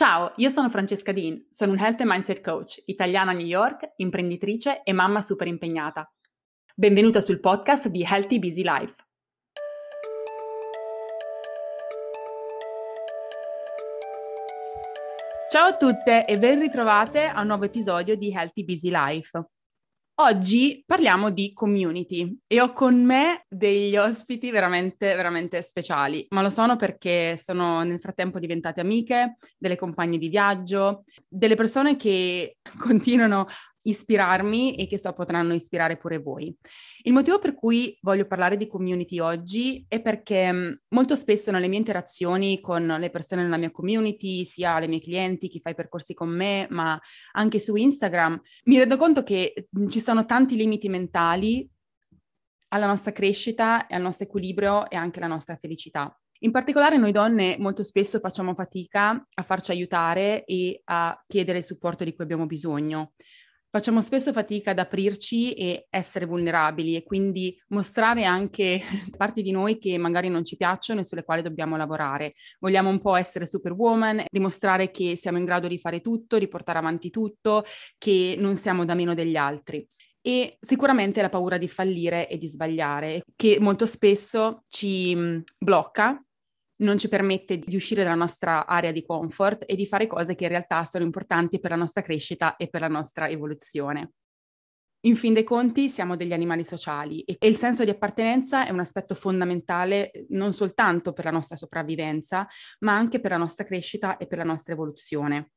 Ciao, 0.00 0.32
io 0.36 0.48
sono 0.48 0.70
Francesca 0.70 1.12
Dean, 1.12 1.44
sono 1.50 1.72
un 1.72 1.78
Health 1.78 2.00
and 2.00 2.10
Mindset 2.10 2.40
Coach, 2.40 2.82
italiana 2.86 3.32
a 3.32 3.34
New 3.34 3.44
York, 3.44 3.92
imprenditrice 3.96 4.82
e 4.82 4.94
mamma 4.94 5.20
super 5.20 5.46
impegnata. 5.46 6.10
Benvenuta 6.74 7.20
sul 7.20 7.38
podcast 7.38 7.88
di 7.88 8.02
Healthy 8.02 8.38
Busy 8.38 8.62
Life. 8.62 8.94
Ciao 15.50 15.66
a 15.66 15.76
tutte 15.76 16.24
e 16.24 16.38
ben 16.38 16.60
ritrovate 16.60 17.26
a 17.26 17.42
un 17.42 17.48
nuovo 17.48 17.64
episodio 17.66 18.16
di 18.16 18.32
Healthy 18.32 18.64
Busy 18.64 18.88
Life. 18.90 19.38
Oggi 20.22 20.84
parliamo 20.84 21.30
di 21.30 21.54
community 21.54 22.40
e 22.46 22.60
ho 22.60 22.74
con 22.74 23.02
me 23.02 23.46
degli 23.48 23.96
ospiti 23.96 24.50
veramente, 24.50 25.14
veramente 25.14 25.62
speciali, 25.62 26.26
ma 26.28 26.42
lo 26.42 26.50
sono 26.50 26.76
perché 26.76 27.38
sono 27.42 27.82
nel 27.84 28.00
frattempo 28.00 28.38
diventate 28.38 28.82
amiche, 28.82 29.38
delle 29.56 29.76
compagne 29.76 30.18
di 30.18 30.28
viaggio, 30.28 31.04
delle 31.26 31.54
persone 31.54 31.96
che 31.96 32.58
continuano 32.78 33.46
ispirarmi 33.82 34.76
e 34.76 34.86
che 34.86 34.98
so 34.98 35.12
potranno 35.12 35.54
ispirare 35.54 35.96
pure 35.96 36.18
voi. 36.18 36.54
Il 37.02 37.12
motivo 37.12 37.38
per 37.38 37.54
cui 37.54 37.96
voglio 38.02 38.26
parlare 38.26 38.56
di 38.56 38.66
community 38.66 39.18
oggi 39.18 39.84
è 39.88 40.00
perché 40.00 40.52
mm, 40.52 40.72
molto 40.88 41.14
spesso 41.16 41.50
nelle 41.50 41.68
mie 41.68 41.78
interazioni 41.78 42.60
con 42.60 42.86
le 42.86 43.10
persone 43.10 43.42
nella 43.42 43.56
mia 43.56 43.70
community, 43.70 44.44
sia 44.44 44.78
le 44.78 44.88
mie 44.88 45.00
clienti, 45.00 45.48
chi 45.48 45.60
fa 45.60 45.70
i 45.70 45.74
percorsi 45.74 46.14
con 46.14 46.28
me, 46.28 46.66
ma 46.70 46.98
anche 47.32 47.58
su 47.58 47.74
Instagram, 47.76 48.40
mi 48.64 48.78
rendo 48.78 48.96
conto 48.96 49.22
che 49.22 49.68
mm, 49.78 49.88
ci 49.88 50.00
sono 50.00 50.26
tanti 50.26 50.56
limiti 50.56 50.88
mentali 50.88 51.68
alla 52.68 52.86
nostra 52.86 53.12
crescita 53.12 53.86
e 53.86 53.94
al 53.94 54.02
nostro 54.02 54.26
equilibrio 54.26 54.88
e 54.88 54.96
anche 54.96 55.18
alla 55.18 55.32
nostra 55.32 55.56
felicità. 55.56 56.14
In 56.42 56.52
particolare 56.52 56.96
noi 56.96 57.12
donne 57.12 57.56
molto 57.58 57.82
spesso 57.82 58.18
facciamo 58.18 58.54
fatica 58.54 59.26
a 59.34 59.42
farci 59.42 59.72
aiutare 59.72 60.44
e 60.44 60.80
a 60.84 61.22
chiedere 61.26 61.58
il 61.58 61.64
supporto 61.64 62.02
di 62.02 62.14
cui 62.14 62.24
abbiamo 62.24 62.46
bisogno 62.46 63.12
facciamo 63.70 64.02
spesso 64.02 64.32
fatica 64.32 64.72
ad 64.72 64.78
aprirci 64.78 65.52
e 65.54 65.86
essere 65.88 66.26
vulnerabili 66.26 66.96
e 66.96 67.02
quindi 67.04 67.56
mostrare 67.68 68.24
anche 68.24 68.80
parti 69.16 69.42
di 69.42 69.52
noi 69.52 69.78
che 69.78 69.96
magari 69.96 70.28
non 70.28 70.44
ci 70.44 70.56
piacciono 70.56 71.00
e 71.00 71.04
sulle 71.04 71.22
quali 71.24 71.42
dobbiamo 71.42 71.76
lavorare. 71.76 72.32
Vogliamo 72.58 72.88
un 72.90 73.00
po' 73.00 73.14
essere 73.16 73.46
superwoman, 73.46 74.24
dimostrare 74.28 74.90
che 74.90 75.16
siamo 75.16 75.38
in 75.38 75.44
grado 75.44 75.68
di 75.68 75.78
fare 75.78 76.00
tutto, 76.00 76.38
di 76.38 76.48
portare 76.48 76.78
avanti 76.78 77.10
tutto, 77.10 77.64
che 77.96 78.34
non 78.38 78.56
siamo 78.56 78.84
da 78.84 78.94
meno 78.94 79.14
degli 79.14 79.36
altri 79.36 79.86
e 80.22 80.58
sicuramente 80.60 81.22
la 81.22 81.30
paura 81.30 81.56
di 81.56 81.68
fallire 81.68 82.28
e 82.28 82.36
di 82.36 82.46
sbagliare, 82.46 83.22
che 83.34 83.58
molto 83.58 83.86
spesso 83.86 84.64
ci 84.68 85.42
blocca 85.58 86.22
non 86.80 86.98
ci 86.98 87.08
permette 87.08 87.58
di 87.58 87.74
uscire 87.74 88.02
dalla 88.02 88.14
nostra 88.14 88.66
area 88.66 88.92
di 88.92 89.04
comfort 89.04 89.64
e 89.66 89.76
di 89.76 89.86
fare 89.86 90.06
cose 90.06 90.34
che 90.34 90.44
in 90.44 90.50
realtà 90.50 90.84
sono 90.84 91.04
importanti 91.04 91.58
per 91.60 91.70
la 91.70 91.76
nostra 91.76 92.02
crescita 92.02 92.56
e 92.56 92.68
per 92.68 92.80
la 92.80 92.88
nostra 92.88 93.28
evoluzione. 93.28 94.12
In 95.04 95.16
fin 95.16 95.32
dei 95.32 95.44
conti 95.44 95.88
siamo 95.88 96.14
degli 96.14 96.34
animali 96.34 96.62
sociali 96.62 97.22
e 97.22 97.46
il 97.46 97.56
senso 97.56 97.84
di 97.84 97.90
appartenenza 97.90 98.66
è 98.66 98.70
un 98.70 98.80
aspetto 98.80 99.14
fondamentale 99.14 100.26
non 100.28 100.52
soltanto 100.52 101.14
per 101.14 101.24
la 101.24 101.30
nostra 101.30 101.56
sopravvivenza, 101.56 102.46
ma 102.80 102.96
anche 102.96 103.18
per 103.18 103.30
la 103.30 103.38
nostra 103.38 103.64
crescita 103.64 104.18
e 104.18 104.26
per 104.26 104.36
la 104.36 104.44
nostra 104.44 104.74
evoluzione. 104.74 105.52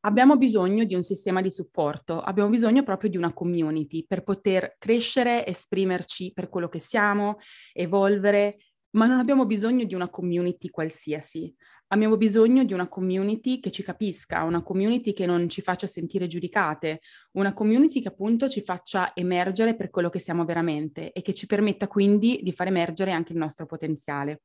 Abbiamo 0.00 0.36
bisogno 0.36 0.84
di 0.84 0.94
un 0.94 1.02
sistema 1.02 1.40
di 1.40 1.50
supporto, 1.50 2.20
abbiamo 2.20 2.48
bisogno 2.48 2.84
proprio 2.84 3.10
di 3.10 3.16
una 3.16 3.32
community 3.32 4.06
per 4.06 4.22
poter 4.22 4.76
crescere, 4.78 5.44
esprimerci 5.44 6.32
per 6.32 6.48
quello 6.48 6.68
che 6.68 6.78
siamo, 6.78 7.38
evolvere 7.72 8.58
ma 8.96 9.06
non 9.06 9.18
abbiamo 9.18 9.46
bisogno 9.46 9.84
di 9.84 9.94
una 9.94 10.08
community 10.08 10.68
qualsiasi. 10.68 11.54
Abbiamo 11.88 12.16
bisogno 12.16 12.64
di 12.64 12.72
una 12.72 12.88
community 12.88 13.60
che 13.60 13.70
ci 13.70 13.82
capisca, 13.82 14.42
una 14.42 14.62
community 14.62 15.12
che 15.12 15.26
non 15.26 15.48
ci 15.48 15.60
faccia 15.60 15.86
sentire 15.86 16.26
giudicate, 16.26 17.00
una 17.32 17.52
community 17.52 18.00
che 18.00 18.08
appunto 18.08 18.48
ci 18.48 18.62
faccia 18.62 19.14
emergere 19.14 19.76
per 19.76 19.90
quello 19.90 20.08
che 20.08 20.18
siamo 20.18 20.44
veramente 20.44 21.12
e 21.12 21.22
che 21.22 21.32
ci 21.32 21.46
permetta 21.46 21.86
quindi 21.86 22.40
di 22.42 22.52
far 22.52 22.66
emergere 22.66 23.12
anche 23.12 23.32
il 23.32 23.38
nostro 23.38 23.66
potenziale. 23.66 24.40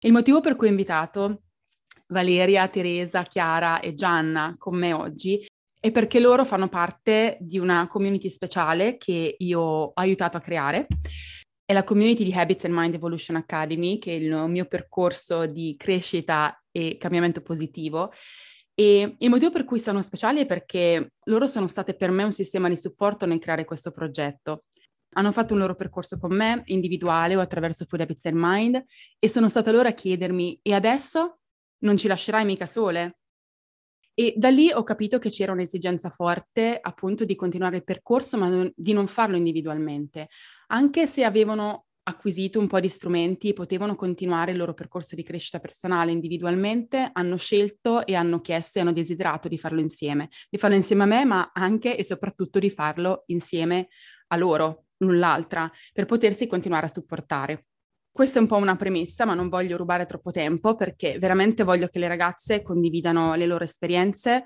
Il 0.00 0.12
motivo 0.12 0.40
per 0.40 0.56
cui 0.56 0.66
ho 0.66 0.70
invitato 0.70 1.42
Valeria, 2.08 2.66
Teresa, 2.68 3.22
Chiara 3.22 3.80
e 3.80 3.92
Gianna 3.92 4.56
con 4.58 4.76
me 4.76 4.92
oggi 4.92 5.46
è 5.78 5.92
perché 5.92 6.18
loro 6.18 6.44
fanno 6.44 6.68
parte 6.68 7.36
di 7.40 7.58
una 7.58 7.86
community 7.86 8.30
speciale 8.30 8.96
che 8.96 9.36
io 9.38 9.60
ho 9.60 9.92
aiutato 9.94 10.38
a 10.38 10.40
creare 10.40 10.86
è 11.64 11.72
la 11.72 11.84
community 11.84 12.24
di 12.24 12.32
Habits 12.32 12.64
and 12.64 12.74
Mind 12.74 12.94
Evolution 12.94 13.36
Academy, 13.36 13.98
che 13.98 14.12
è 14.12 14.16
il 14.16 14.32
mio 14.48 14.66
percorso 14.66 15.46
di 15.46 15.74
crescita 15.78 16.62
e 16.70 16.98
cambiamento 16.98 17.40
positivo. 17.40 18.12
E 18.74 19.14
il 19.18 19.30
motivo 19.30 19.50
per 19.50 19.64
cui 19.64 19.78
sono 19.78 20.02
speciali 20.02 20.40
è 20.40 20.46
perché 20.46 21.12
loro 21.24 21.46
sono 21.46 21.66
state 21.68 21.94
per 21.94 22.10
me 22.10 22.24
un 22.24 22.32
sistema 22.32 22.68
di 22.68 22.76
supporto 22.76 23.24
nel 23.24 23.38
creare 23.38 23.64
questo 23.64 23.92
progetto. 23.92 24.64
Hanno 25.16 25.32
fatto 25.32 25.54
un 25.54 25.60
loro 25.60 25.74
percorso 25.74 26.18
con 26.18 26.34
me, 26.34 26.62
individuale 26.66 27.36
o 27.36 27.40
attraverso 27.40 27.84
Food 27.84 28.02
Habits 28.02 28.26
and 28.26 28.36
Mind, 28.36 28.84
e 29.18 29.28
sono 29.28 29.48
stata 29.48 29.70
loro 29.70 29.88
a 29.88 29.92
chiedermi, 29.92 30.58
e 30.60 30.74
adesso 30.74 31.38
non 31.84 31.96
ci 31.96 32.08
lascerai 32.08 32.44
mica 32.44 32.66
sole? 32.66 33.18
E 34.14 34.34
da 34.36 34.48
lì 34.48 34.70
ho 34.70 34.84
capito 34.84 35.18
che 35.18 35.28
c'era 35.28 35.52
un'esigenza 35.52 36.08
forte 36.08 36.78
appunto 36.80 37.24
di 37.24 37.34
continuare 37.34 37.76
il 37.76 37.84
percorso, 37.84 38.38
ma 38.38 38.48
non, 38.48 38.72
di 38.74 38.92
non 38.92 39.06
farlo 39.06 39.36
individualmente, 39.36 40.28
anche 40.68 41.06
se 41.06 41.24
avevano 41.24 41.86
acquisito 42.04 42.58
un 42.58 42.66
po' 42.66 42.80
di 42.80 42.88
strumenti 42.88 43.48
e 43.48 43.52
potevano 43.54 43.96
continuare 43.96 44.52
il 44.52 44.58
loro 44.58 44.74
percorso 44.74 45.14
di 45.14 45.22
crescita 45.22 45.58
personale 45.58 46.12
individualmente, 46.12 47.10
hanno 47.12 47.36
scelto 47.36 48.06
e 48.06 48.14
hanno 48.14 48.40
chiesto 48.40 48.78
e 48.78 48.82
hanno 48.82 48.92
desiderato 48.92 49.48
di 49.48 49.58
farlo 49.58 49.80
insieme, 49.80 50.28
di 50.50 50.58
farlo 50.58 50.76
insieme 50.76 51.04
a 51.04 51.06
me, 51.06 51.24
ma 51.24 51.50
anche 51.52 51.96
e 51.96 52.04
soprattutto 52.04 52.58
di 52.58 52.70
farlo 52.70 53.24
insieme 53.26 53.88
a 54.28 54.36
loro, 54.36 54.86
l'un 54.98 55.18
l'altra, 55.18 55.70
per 55.92 56.04
potersi 56.04 56.46
continuare 56.46 56.86
a 56.86 56.90
supportare. 56.90 57.66
Questa 58.14 58.38
è 58.38 58.40
un 58.40 58.46
po' 58.46 58.58
una 58.58 58.76
premessa, 58.76 59.24
ma 59.24 59.34
non 59.34 59.48
voglio 59.48 59.76
rubare 59.76 60.06
troppo 60.06 60.30
tempo 60.30 60.76
perché 60.76 61.18
veramente 61.18 61.64
voglio 61.64 61.88
che 61.88 61.98
le 61.98 62.06
ragazze 62.06 62.62
condividano 62.62 63.34
le 63.34 63.44
loro 63.44 63.64
esperienze 63.64 64.44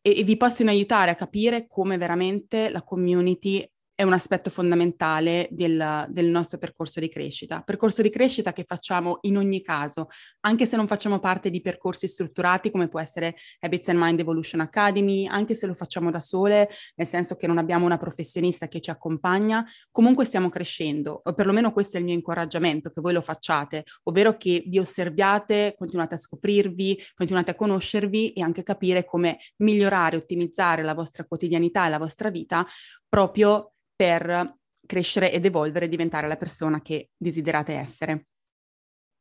e, 0.00 0.20
e 0.20 0.22
vi 0.22 0.38
possano 0.38 0.70
aiutare 0.70 1.10
a 1.10 1.14
capire 1.14 1.66
come 1.66 1.98
veramente 1.98 2.70
la 2.70 2.82
community 2.82 3.70
è 3.94 4.02
un 4.04 4.12
aspetto 4.12 4.50
fondamentale 4.50 5.48
del, 5.50 6.06
del, 6.08 6.26
nostro 6.26 6.58
percorso 6.58 6.98
di 6.98 7.08
crescita. 7.08 7.62
Percorso 7.62 8.02
di 8.02 8.10
crescita 8.10 8.52
che 8.52 8.64
facciamo 8.64 9.18
in 9.22 9.36
ogni 9.36 9.62
caso, 9.62 10.08
anche 10.40 10.66
se 10.66 10.76
non 10.76 10.86
facciamo 10.86 11.18
parte 11.18 11.50
di 11.50 11.60
percorsi 11.60 12.08
strutturati 12.08 12.70
come 12.70 12.88
può 12.88 13.00
essere 13.00 13.36
Habits 13.60 13.88
and 13.88 13.98
Mind 14.00 14.20
Evolution 14.20 14.60
Academy, 14.60 15.26
anche 15.26 15.54
se 15.54 15.66
lo 15.66 15.74
facciamo 15.74 16.10
da 16.10 16.20
sole, 16.20 16.68
nel 16.96 17.06
senso 17.06 17.36
che 17.36 17.46
non 17.46 17.58
abbiamo 17.58 17.84
una 17.84 17.98
professionista 17.98 18.66
che 18.66 18.80
ci 18.80 18.90
accompagna, 18.90 19.64
comunque 19.90 20.24
stiamo 20.24 20.48
crescendo, 20.48 21.20
o 21.22 21.32
perlomeno 21.34 21.72
questo 21.72 21.96
è 21.96 22.00
il 22.00 22.06
mio 22.06 22.14
incoraggiamento, 22.14 22.90
che 22.90 23.00
voi 23.00 23.12
lo 23.12 23.20
facciate, 23.20 23.84
ovvero 24.04 24.36
che 24.36 24.64
vi 24.66 24.78
osserviate, 24.78 25.74
continuate 25.76 26.14
a 26.14 26.18
scoprirvi, 26.18 26.98
continuate 27.14 27.50
a 27.50 27.54
conoscervi 27.54 28.32
e 28.32 28.42
anche 28.42 28.62
capire 28.62 29.04
come 29.04 29.38
migliorare, 29.58 30.16
ottimizzare 30.16 30.82
la 30.82 30.94
vostra 30.94 31.24
quotidianità 31.24 31.86
e 31.86 31.90
la 31.90 31.98
vostra 31.98 32.30
vita 32.30 32.66
proprio 33.12 33.74
per 33.94 34.56
crescere 34.86 35.30
ed 35.30 35.44
evolvere 35.44 35.84
e 35.84 35.88
diventare 35.88 36.26
la 36.26 36.38
persona 36.38 36.80
che 36.80 37.10
desiderate 37.14 37.74
essere. 37.74 38.28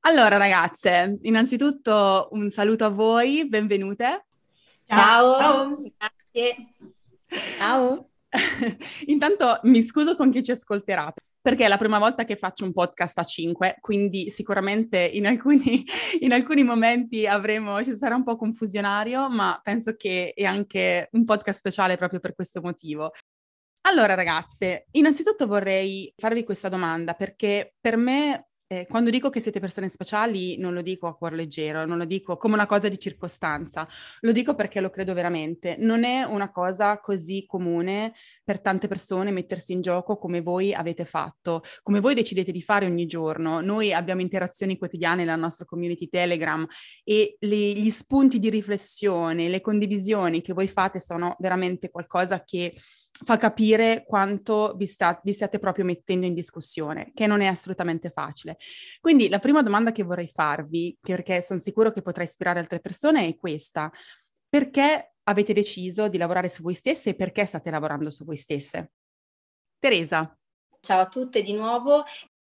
Allora 0.06 0.38
ragazze, 0.38 1.18
innanzitutto 1.24 2.30
un 2.32 2.50
saluto 2.52 2.86
a 2.86 2.90
voi, 2.90 3.46
benvenute. 3.48 4.28
Ciao, 4.86 5.38
Ciao. 5.38 5.82
grazie. 5.98 6.74
Ciao. 7.58 8.10
Intanto 9.08 9.60
mi 9.64 9.82
scuso 9.82 10.16
con 10.16 10.32
chi 10.32 10.42
ci 10.42 10.52
ascolterà, 10.52 11.14
perché 11.42 11.66
è 11.66 11.68
la 11.68 11.78
prima 11.78 12.00
volta 12.00 12.24
che 12.24 12.38
faccio 12.38 12.64
un 12.64 12.72
podcast 12.72 13.18
a 13.18 13.24
cinque, 13.26 13.76
quindi 13.82 14.30
sicuramente 14.30 15.00
in 15.00 15.28
alcuni, 15.28 15.84
in 16.22 16.32
alcuni, 16.32 16.64
momenti 16.64 17.28
avremo, 17.28 17.84
ci 17.84 17.94
sarà 17.98 18.16
un 18.16 18.24
po' 18.24 18.38
confusionario, 18.38 19.30
ma 19.30 19.60
penso 19.62 19.96
che 19.98 20.32
è 20.34 20.46
anche 20.46 21.10
un 21.12 21.26
podcast 21.26 21.60
speciale 21.60 21.98
proprio 21.98 22.22
per 22.22 22.34
questo 22.34 22.62
motivo. 22.62 23.12
Allora 23.92 24.14
ragazze, 24.14 24.88
innanzitutto 24.92 25.46
vorrei 25.48 26.14
farvi 26.16 26.46
questa 26.46 26.70
domanda 26.70 27.14
perché 27.14 27.74
per 27.78 27.98
me 27.98 28.52
eh, 28.68 28.88
quando 28.88 29.10
dico 29.10 29.30
che 29.30 29.42
siete 29.42 29.60
persone 29.60 29.90
speciali 29.90 30.58
non 30.58 30.74
lo 30.74 30.82
dico 30.82 31.08
a 31.08 31.18
cuor 31.18 31.34
leggero, 31.34 31.86
non 31.86 31.98
lo 31.98 32.06
dico 32.06 32.38
come 32.38 32.54
una 32.54 32.66
cosa 32.66 32.88
di 32.88 32.98
circostanza, 32.98 33.86
lo 34.22 34.32
dico 34.32 34.56
perché 34.56 34.80
lo 34.80 34.90
credo 34.90 35.14
veramente. 35.14 35.76
Non 35.78 36.06
è 36.06 36.24
una 36.24 36.52
cosa 36.52 37.02
così 37.02 37.44
comune 37.46 38.14
per 38.46 38.62
tante 38.62 38.88
persone 38.88 39.30
mettersi 39.30 39.74
in 39.74 39.82
gioco 39.82 40.18
come 40.18 40.40
voi 40.40 40.74
avete 40.74 41.04
fatto, 41.04 41.62
come 41.84 42.00
voi 42.00 42.14
decidete 42.14 42.54
di 42.54 42.62
fare 42.62 42.86
ogni 42.86 43.08
giorno. 43.08 43.60
Noi 43.60 43.92
abbiamo 43.92 44.22
interazioni 44.22 44.78
quotidiane 44.78 45.26
nella 45.26 45.36
nostra 45.36 45.66
community 45.66 46.08
Telegram 46.08 46.66
e 47.04 47.36
le, 47.40 47.58
gli 47.74 47.90
spunti 47.90 48.40
di 48.40 48.50
riflessione, 48.50 49.50
le 49.50 49.60
condivisioni 49.60 50.42
che 50.42 50.54
voi 50.54 50.70
fate 50.70 51.02
sono 51.02 51.36
veramente 51.40 51.90
qualcosa 51.90 52.42
che 52.46 52.74
fa 53.24 53.38
capire 53.38 54.04
quanto 54.06 54.74
vi, 54.76 54.88
sta, 54.88 55.20
vi 55.24 55.34
stiate 55.34 55.60
proprio 55.60 55.86
mettendo 55.86 56.26
in 56.26 56.34
discussione, 56.34 57.12
che 57.14 57.28
non 57.28 57.42
è 57.42 57.48
assolutamente 57.48 58.10
facile. 58.10 58.58
Quindi 59.00 59.30
la 59.30 59.40
prima 59.40 59.62
domanda 59.62 59.92
che 59.92 60.04
vorrei 60.04 60.28
farvi, 60.28 60.98
perché 61.00 61.42
sono 61.42 61.60
sicuro 61.60 61.92
che 61.92 62.02
potrà 62.02 62.24
ispirare 62.24 62.60
altre 62.60 62.80
persone, 62.80 63.28
è 63.28 63.36
questa. 63.36 63.92
Perché 64.50 65.14
avete 65.24 65.54
deciso 65.54 66.08
di 66.08 66.18
lavorare 66.18 66.50
su 66.50 66.62
voi 66.62 66.74
stesse 66.74 67.12
e 67.12 67.16
perché 67.16 67.46
state 67.46 67.70
lavorando 67.70 68.10
su 68.10 68.26
voi 68.26 68.38
stesse? 68.38 68.92
Teresa. 69.80 70.36
Ciao 70.80 71.02
a 71.02 71.08
tutte 71.08 71.44
di 71.44 71.54
nuovo. 71.54 72.04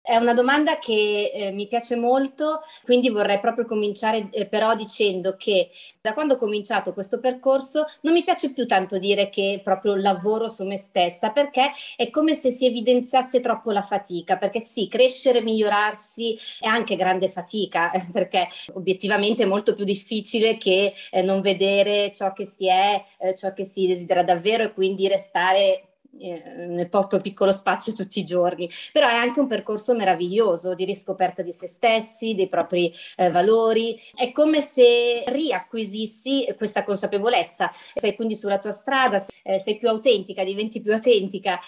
È 0.05 0.17
una 0.17 0.35
domanda 0.35 0.81
che 0.81 1.31
eh, 1.33 1.53
mi 1.53 1.69
piace 1.69 1.95
molto, 1.95 2.63
quindi 2.83 3.09
vorrei 3.09 3.39
proprio 3.39 3.67
cominciare 3.67 4.29
eh, 4.33 4.47
però 4.47 4.75
dicendo 4.75 5.37
che 5.37 5.71
da 6.01 6.13
quando 6.13 6.35
ho 6.35 6.39
cominciato 6.39 6.93
questo 6.93 7.21
percorso 7.21 7.87
non 8.01 8.13
mi 8.13 8.25
piace 8.25 8.53
più 8.53 8.67
tanto 8.67 8.99
dire 8.99 9.29
che 9.31 9.61
proprio 9.63 9.95
lavoro 9.95 10.49
su 10.49 10.65
me 10.65 10.77
stessa, 10.77 11.31
perché 11.31 11.71
è 11.95 12.11
come 12.11 12.35
se 12.35 12.51
si 12.51 12.67
evidenziasse 12.67 13.39
troppo 13.39 13.71
la 13.71 13.83
fatica, 13.83 14.37
perché 14.37 14.59
sì, 14.59 14.89
crescere, 14.89 15.41
migliorarsi 15.41 16.37
è 16.59 16.67
anche 16.67 16.97
grande 16.97 17.29
fatica, 17.29 17.93
perché 18.13 18.49
obiettivamente 18.75 19.45
è 19.45 19.47
molto 19.47 19.77
più 19.77 19.85
difficile 19.85 20.57
che 20.59 20.93
eh, 21.13 21.23
non 21.23 21.41
vedere 21.43 22.11
ciò 22.13 22.33
che 22.33 22.45
si 22.45 22.67
è, 22.67 23.05
eh, 23.19 23.37
ciò 23.37 23.53
che 23.53 23.65
si 23.65 23.87
desidera 23.87 24.25
davvero 24.25 24.65
e 24.65 24.73
quindi 24.73 25.07
restare 25.07 25.92
eh, 26.19 26.43
nel 26.69 26.89
proprio 26.89 27.21
piccolo 27.21 27.53
spazio 27.53 27.95
tutti 27.95 28.21
i 28.21 28.25
giorni, 28.25 28.69
però 28.93 29.09
è 29.09 29.15
anche 29.15 29.41
un 29.41 29.47
percorso 29.47 29.95
meraviglioso 29.95 30.75
di 30.75 30.85
riscoperta 30.85 31.43
di 31.43 31.53
se 31.53 31.67
stessi, 31.67 32.35
dei 32.35 32.49
propri 32.49 32.93
eh, 33.17 33.31
valori. 33.31 34.01
È 34.15 34.31
come 34.33 34.61
se 34.61 35.25
riacquisissi 35.27 36.53
questa 36.57 36.85
consapevolezza. 36.85 37.71
Sei 37.95 38.15
quindi 38.15 38.37
sulla 38.37 38.59
tua 38.59 38.73
strada, 38.73 39.25
eh, 39.43 39.59
sei 39.59 39.79
più 39.79 39.89
autentica, 39.89 40.45
diventi 40.45 40.81
più 40.81 40.93
autentica 40.93 41.59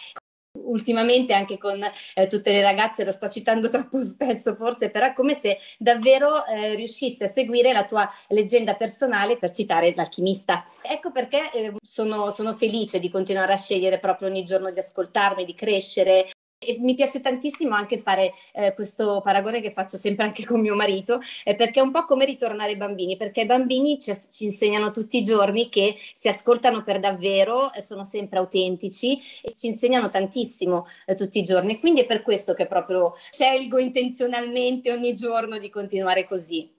ultimamente 0.54 1.32
anche 1.32 1.58
con 1.58 1.80
eh, 2.14 2.26
tutte 2.26 2.52
le 2.52 2.62
ragazze, 2.62 3.04
lo 3.04 3.12
sto 3.12 3.28
citando 3.28 3.68
troppo 3.70 4.02
spesso 4.02 4.54
forse, 4.54 4.90
però 4.90 5.06
è 5.06 5.12
come 5.12 5.34
se 5.34 5.58
davvero 5.78 6.46
eh, 6.46 6.74
riuscissi 6.74 7.22
a 7.24 7.28
seguire 7.28 7.72
la 7.72 7.84
tua 7.84 8.10
leggenda 8.28 8.74
personale 8.74 9.36
per 9.36 9.50
citare 9.50 9.92
l'alchimista. 9.94 10.64
Ecco 10.82 11.10
perché 11.10 11.50
eh, 11.52 11.72
sono, 11.82 12.30
sono 12.30 12.54
felice 12.54 12.98
di 12.98 13.10
continuare 13.10 13.52
a 13.52 13.58
scegliere 13.58 13.98
proprio 13.98 14.28
ogni 14.28 14.44
giorno 14.44 14.70
di 14.70 14.78
ascoltarmi, 14.78 15.44
di 15.44 15.54
crescere, 15.54 16.28
e 16.64 16.78
mi 16.80 16.94
piace 16.94 17.20
tantissimo 17.20 17.74
anche 17.74 17.98
fare 17.98 18.32
eh, 18.52 18.74
questo 18.74 19.20
paragone 19.22 19.60
che 19.60 19.70
faccio 19.70 19.96
sempre 19.96 20.24
anche 20.24 20.44
con 20.44 20.60
mio 20.60 20.74
marito, 20.74 21.20
eh, 21.44 21.54
perché 21.54 21.80
è 21.80 21.82
un 21.82 21.90
po' 21.90 22.04
come 22.04 22.24
ritornare 22.24 22.72
ai 22.72 22.76
bambini, 22.76 23.16
perché 23.16 23.42
i 23.42 23.46
bambini 23.46 23.98
ci, 23.98 24.12
ci 24.30 24.44
insegnano 24.44 24.90
tutti 24.90 25.18
i 25.18 25.22
giorni 25.22 25.68
che 25.68 25.96
si 26.12 26.28
ascoltano 26.28 26.82
per 26.82 27.00
davvero, 27.00 27.72
eh, 27.72 27.82
sono 27.82 28.04
sempre 28.04 28.38
autentici 28.38 29.20
e 29.42 29.52
ci 29.52 29.66
insegnano 29.66 30.08
tantissimo 30.08 30.86
eh, 31.06 31.14
tutti 31.14 31.38
i 31.38 31.44
giorni. 31.44 31.78
Quindi 31.78 32.02
è 32.02 32.06
per 32.06 32.22
questo 32.22 32.54
che 32.54 32.66
proprio 32.66 33.14
scelgo 33.30 33.78
intenzionalmente 33.78 34.92
ogni 34.92 35.14
giorno 35.14 35.58
di 35.58 35.70
continuare 35.70 36.26
così. 36.26 36.72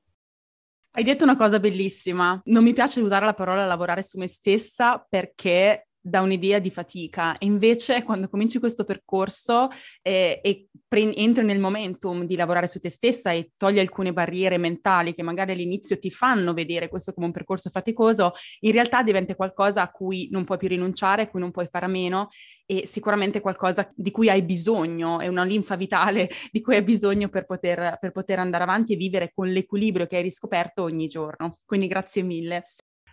Hai 0.98 1.04
detto 1.04 1.26
una 1.26 1.36
cosa 1.36 1.60
bellissima. 1.60 2.42
Non 2.46 2.64
mi 2.64 2.72
piace 2.72 3.02
usare 3.02 3.26
la 3.26 3.34
parola 3.34 3.66
lavorare 3.66 4.02
su 4.02 4.18
me 4.18 4.30
stessa 4.30 5.06
perché 5.08 5.88
da 6.06 6.22
un'idea 6.22 6.60
di 6.60 6.70
fatica 6.70 7.36
e 7.40 7.48
invece 7.48 8.04
quando 8.04 8.30
cominci 8.30 8.60
questo 8.60 8.84
percorso 8.84 9.70
eh, 10.04 10.40
e 10.44 10.68
pre- 10.88 11.16
entri 11.16 11.44
nel 11.44 11.58
momentum 11.58 12.26
di 12.26 12.36
lavorare 12.36 12.68
su 12.68 12.80
te 12.80 12.92
stessa 12.92 13.32
e 13.32 13.50
togli 13.58 13.80
alcune 13.80 14.14
barriere 14.14 14.60
mentali 14.60 15.16
che 15.16 15.24
magari 15.24 15.54
all'inizio 15.54 15.98
ti 15.98 16.12
fanno 16.12 16.54
vedere 16.54 16.90
questo 16.90 17.12
come 17.12 17.26
un 17.26 17.32
percorso 17.32 17.72
faticoso, 17.72 18.34
in 18.60 18.72
realtà 18.72 19.02
diventa 19.02 19.34
qualcosa 19.34 19.82
a 19.82 19.90
cui 19.90 20.30
non 20.30 20.44
puoi 20.44 20.60
più 20.60 20.68
rinunciare, 20.68 21.24
a 21.24 21.28
cui 21.28 21.40
non 21.40 21.50
puoi 21.50 21.68
fare 21.72 21.86
a 21.86 21.90
meno 21.90 22.28
e 22.68 22.86
sicuramente 22.86 23.42
qualcosa 23.42 23.90
di 23.96 24.12
cui 24.12 24.30
hai 24.30 24.44
bisogno, 24.44 25.20
è 25.20 25.28
una 25.28 25.44
linfa 25.44 25.76
vitale 25.76 26.30
di 26.52 26.62
cui 26.62 26.76
hai 26.76 26.84
bisogno 26.84 27.30
per 27.30 27.46
poter, 27.46 27.98
per 28.00 28.12
poter 28.12 28.38
andare 28.38 28.64
avanti 28.64 28.94
e 28.94 28.98
vivere 28.98 29.32
con 29.34 29.48
l'equilibrio 29.48 30.06
che 30.06 30.18
hai 30.18 30.24
riscoperto 30.24 30.84
ogni 30.84 31.08
giorno. 31.08 31.58
Quindi 31.66 31.88
grazie 31.88 32.22
mille. 32.22 32.68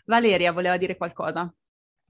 Valeria 0.04 0.52
voleva 0.52 0.76
dire 0.76 0.96
qualcosa. 0.98 1.50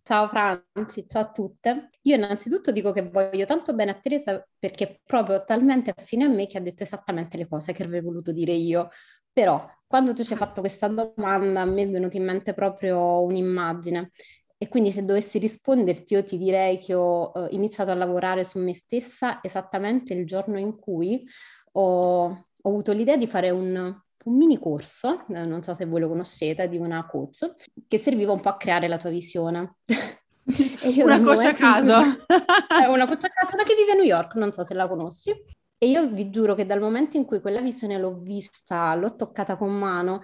Ciao 0.05 0.27
Franci, 0.29 1.07
ciao 1.07 1.23
a 1.23 1.31
tutte. 1.31 1.91
Io 2.03 2.17
innanzitutto 2.17 2.73
dico 2.73 2.91
che 2.93 3.09
voglio 3.09 3.45
tanto 3.47 3.73
bene 3.73 3.93
a 3.93 3.95
Teresa 3.95 4.45
perché 4.59 4.85
è 4.89 5.01
proprio 5.05 5.45
talmente 5.45 5.93
affine 5.97 6.25
a 6.25 6.29
me 6.29 6.47
che 6.49 6.59
ha 6.59 6.61
detto 6.61 6.83
esattamente 6.83 7.37
le 7.37 7.47
cose 7.49 7.73
che 7.73 7.85
avrei 7.85 8.01
voluto 8.01 8.33
dire 8.33 8.53
io. 8.53 8.91
Però 9.33 9.65
quando 9.87 10.13
tu 10.13 10.25
ci 10.25 10.33
hai 10.33 10.39
fatto 10.39 10.61
questa 10.61 10.89
domanda 10.89 11.61
a 11.61 11.65
me 11.65 11.83
è 11.83 11.89
venuta 11.89 12.17
in 12.17 12.25
mente 12.25 12.53
proprio 12.53 13.23
un'immagine 13.23 14.11
e 14.59 14.69
quindi 14.69 14.91
se 14.91 15.05
dovessi 15.05 15.39
risponderti 15.39 16.15
io 16.15 16.25
ti 16.25 16.37
direi 16.37 16.79
che 16.79 16.95
ho 16.95 17.33
eh, 17.35 17.49
iniziato 17.53 17.91
a 17.93 17.95
lavorare 17.95 18.45
su 18.45 18.59
me 18.59 18.75
stessa 18.75 19.39
esattamente 19.43 20.15
il 20.15 20.27
giorno 20.27 20.59
in 20.59 20.77
cui 20.77 21.25
ho, 21.73 22.25
ho 22.27 22.69
avuto 22.69 22.93
l'idea 22.93 23.17
di 23.17 23.27
fare 23.29 23.51
un 23.51 24.01
un 24.25 24.37
mini 24.37 24.59
corso, 24.59 25.25
eh, 25.29 25.45
non 25.45 25.63
so 25.63 25.75
se 25.75 25.85
voi 25.85 26.01
lo 26.01 26.09
conoscete, 26.09 26.69
di 26.69 26.77
una 26.77 27.07
coach, 27.07 27.55
che 27.87 27.99
serviva 27.99 28.33
un 28.33 28.41
po' 28.41 28.51
a 28.51 28.57
creare 28.57 28.89
la 28.89 28.99
tua 28.99 29.11
visione. 29.11 29.77
una 31.03 31.21
coach 31.21 31.45
a 31.45 31.53
caso. 31.53 32.01
È 32.01 32.87
una 32.89 33.07
coach 33.07 33.25
a 33.25 33.29
caso, 33.29 33.55
una 33.55 33.65
che 33.65 33.75
vive 33.75 33.93
a 33.93 33.95
New 33.95 34.05
York, 34.05 34.35
non 34.35 34.53
so 34.53 34.65
se 34.65 34.75
la 34.75 34.89
conosci. 34.89 35.31
E 35.79 35.89
io 35.89 36.09
vi 36.09 36.31
giuro 36.31 36.55
che 36.55 36.65
dal 36.65 36.81
momento 36.81 37.17
in 37.17 37.25
cui 37.25 37.41
quella 37.41 37.61
visione 37.61 37.99
l'ho 37.99 38.19
vista, 38.19 38.95
l'ho 38.95 39.17
toccata 39.17 39.57
con 39.57 39.77
mano, 39.77 40.23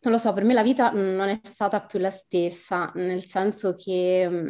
non 0.00 0.12
lo 0.12 0.18
so, 0.18 0.32
per 0.32 0.44
me 0.44 0.54
la 0.54 0.62
vita 0.62 0.90
non 0.90 1.28
è 1.28 1.38
stata 1.42 1.80
più 1.84 1.98
la 1.98 2.10
stessa, 2.10 2.90
nel 2.94 3.24
senso 3.24 3.74
che 3.74 4.28
mm, 4.28 4.48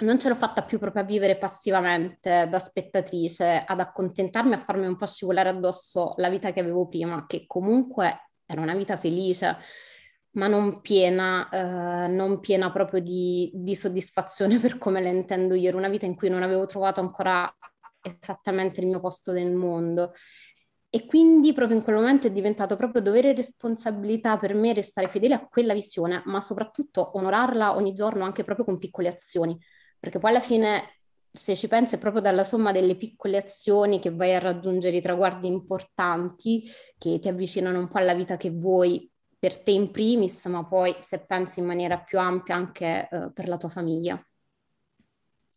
non 0.00 0.18
ce 0.18 0.28
l'ho 0.28 0.34
fatta 0.34 0.62
più 0.62 0.78
proprio 0.78 1.02
a 1.02 1.06
vivere 1.06 1.36
passivamente 1.36 2.46
da 2.48 2.58
spettatrice, 2.58 3.64
ad 3.66 3.80
accontentarmi, 3.80 4.54
a 4.54 4.62
farmi 4.64 4.86
un 4.86 4.96
po' 4.96 5.06
scivolare 5.06 5.50
addosso 5.50 6.14
la 6.16 6.28
vita 6.28 6.52
che 6.52 6.60
avevo 6.60 6.86
prima, 6.88 7.26
che 7.26 7.44
comunque 7.46 8.30
era 8.46 8.60
una 8.60 8.74
vita 8.74 8.96
felice, 8.96 9.56
ma 10.32 10.46
non 10.46 10.80
piena, 10.80 11.48
eh, 11.48 12.08
non 12.08 12.40
piena 12.40 12.70
proprio 12.70 13.00
di, 13.00 13.50
di 13.54 13.74
soddisfazione 13.74 14.58
per 14.58 14.78
come 14.78 15.02
la 15.02 15.08
intendo 15.08 15.54
io. 15.54 15.68
Era 15.68 15.76
una 15.76 15.88
vita 15.88 16.06
in 16.06 16.14
cui 16.14 16.28
non 16.28 16.42
avevo 16.42 16.66
trovato 16.66 17.00
ancora 17.00 17.52
esattamente 18.00 18.80
il 18.80 18.86
mio 18.86 19.00
posto 19.00 19.32
nel 19.32 19.52
mondo. 19.52 20.14
E 20.92 21.06
quindi 21.06 21.52
proprio 21.52 21.76
in 21.76 21.84
quel 21.84 21.96
momento 21.96 22.26
è 22.26 22.32
diventato 22.32 22.74
proprio 22.74 23.00
dovere 23.00 23.30
e 23.30 23.34
responsabilità 23.34 24.38
per 24.38 24.54
me 24.54 24.72
restare 24.72 25.08
fedele 25.08 25.34
a 25.34 25.46
quella 25.46 25.72
visione, 25.72 26.22
ma 26.26 26.40
soprattutto 26.40 27.16
onorarla 27.16 27.76
ogni 27.76 27.92
giorno 27.92 28.24
anche 28.24 28.42
proprio 28.42 28.64
con 28.64 28.78
piccole 28.78 29.08
azioni 29.08 29.56
perché 30.00 30.18
poi 30.18 30.30
alla 30.30 30.40
fine 30.40 30.94
se 31.32 31.54
ci 31.54 31.68
pensi 31.68 31.94
è 31.94 31.98
proprio 31.98 32.22
dalla 32.22 32.42
somma 32.42 32.72
delle 32.72 32.96
piccole 32.96 33.36
azioni 33.36 34.00
che 34.00 34.10
vai 34.10 34.34
a 34.34 34.40
raggiungere 34.40 34.96
i 34.96 35.00
traguardi 35.00 35.46
importanti 35.46 36.68
che 36.98 37.20
ti 37.20 37.28
avvicinano 37.28 37.78
un 37.78 37.88
po' 37.88 37.98
alla 37.98 38.14
vita 38.14 38.36
che 38.36 38.50
vuoi 38.50 39.08
per 39.38 39.58
te 39.62 39.70
in 39.70 39.90
primis, 39.90 40.44
ma 40.46 40.66
poi 40.66 40.94
se 41.00 41.24
pensi 41.24 41.60
in 41.60 41.66
maniera 41.66 41.98
più 41.98 42.18
ampia 42.18 42.56
anche 42.56 43.08
eh, 43.10 43.30
per 43.32 43.48
la 43.48 43.56
tua 43.56 43.68
famiglia. 43.68 44.22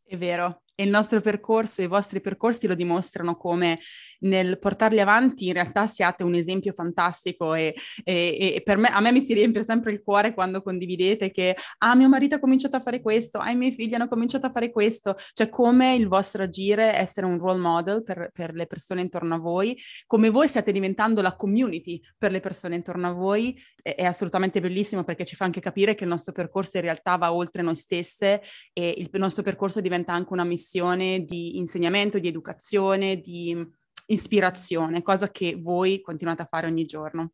È 0.04 0.16
vero, 0.16 0.63
e 0.76 0.84
il 0.84 0.90
nostro 0.90 1.22
percorso, 1.22 1.82
i 1.82 1.88
vostri 1.88 2.20
percorsi 2.20 2.66
lo 2.66 2.74
dimostrano 2.74 3.36
come 3.36 3.80
nel 4.22 4.58
portarli 4.58 5.00
avanti 5.00 5.48
in 5.48 5.54
realtà 5.54 5.86
siate 5.86 6.24
un 6.24 6.34
esempio 6.34 6.72
fantastico 6.72 7.54
e, 7.54 7.76
e, 8.04 8.54
e, 8.56 8.62
per 8.64 8.78
me, 8.78 8.88
a 8.88 9.00
me 9.00 9.12
mi 9.12 9.22
si 9.22 9.34
riempie 9.34 9.64
sempre 9.64 9.92
il 9.92 10.02
cuore 10.02 10.34
quando 10.34 10.64
condividete 10.64 11.30
che 11.32 11.56
ah 11.80 11.96
mio 11.96 12.10
marito 12.10 12.36
ha 12.36 12.40
cominciato 12.40 12.76
a 12.76 12.80
fare 12.80 13.02
questo, 13.02 13.38
ah 13.38 13.52
i 13.52 13.56
miei 13.56 13.72
figli 13.72 13.94
hanno 13.94 14.08
cominciato 14.08 14.48
a 14.48 14.50
fare 14.50 14.72
questo, 14.72 15.16
cioè 15.34 15.50
come 15.50 15.94
il 15.94 16.08
vostro 16.08 16.44
agire 16.44 16.96
essere 16.96 17.28
un 17.28 17.38
role 17.38 17.60
model 17.60 18.04
per, 18.04 18.32
per 18.34 18.54
le 18.54 18.66
persone 18.66 19.02
intorno 19.02 19.36
a 19.36 19.38
voi, 19.38 19.78
come 20.08 20.30
voi 20.30 20.48
state 20.48 20.72
diventando 20.72 21.22
la 21.22 21.36
community 21.36 22.02
per 22.18 22.32
le 22.32 22.40
persone 22.40 22.76
intorno 22.76 23.08
a 23.08 23.12
voi, 23.12 23.56
è, 23.80 23.94
è 23.96 24.06
assolutamente 24.06 24.60
bellissimo 24.60 25.04
perché 25.04 25.24
ci 25.24 25.36
fa 25.36 25.46
anche 25.46 25.60
capire 25.60 25.94
che 25.94 26.04
il 26.04 26.10
nostro 26.10 26.34
percorso 26.34 26.78
in 26.78 26.84
realtà 26.84 27.16
va 27.18 27.32
oltre 27.32 27.62
noi 27.62 27.76
stesse 27.76 28.42
e 28.74 28.96
il 28.98 29.10
nostro 29.14 29.44
percorso 29.44 29.80
diventa 29.80 30.14
anche 30.14 30.34
una 30.34 30.44
missione 30.44 30.62
missione 30.64 31.26
di 31.26 31.58
insegnamento, 31.58 32.20
di 32.20 32.30
educazione, 32.30 33.20
di 33.20 33.70
ispirazione, 34.08 35.02
cosa 35.02 35.30
che 35.30 35.60
voi 35.62 36.02
continuate 36.02 36.44
a 36.44 36.46
fare 36.46 36.68
ogni 36.68 36.86
giorno. 36.86 37.34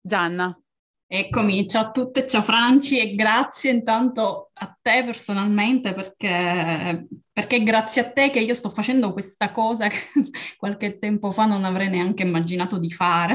Gianna. 0.00 0.58
Eccomi, 1.08 1.68
ciao 1.68 1.84
a 1.84 1.90
tutte, 1.92 2.26
ciao 2.26 2.42
Franci 2.42 2.98
e 2.98 3.14
grazie 3.14 3.70
intanto 3.70 4.48
a 4.52 4.76
te 4.82 5.04
personalmente 5.04 5.94
perché, 5.94 7.06
perché 7.32 7.62
grazie 7.62 8.00
a 8.00 8.10
te 8.10 8.30
che 8.30 8.40
io 8.40 8.54
sto 8.54 8.68
facendo 8.68 9.12
questa 9.12 9.52
cosa 9.52 9.86
che 9.86 9.98
qualche 10.58 10.98
tempo 10.98 11.30
fa 11.30 11.44
non 11.44 11.64
avrei 11.64 11.88
neanche 11.88 12.24
immaginato 12.24 12.78
di 12.78 12.90
fare. 12.90 13.34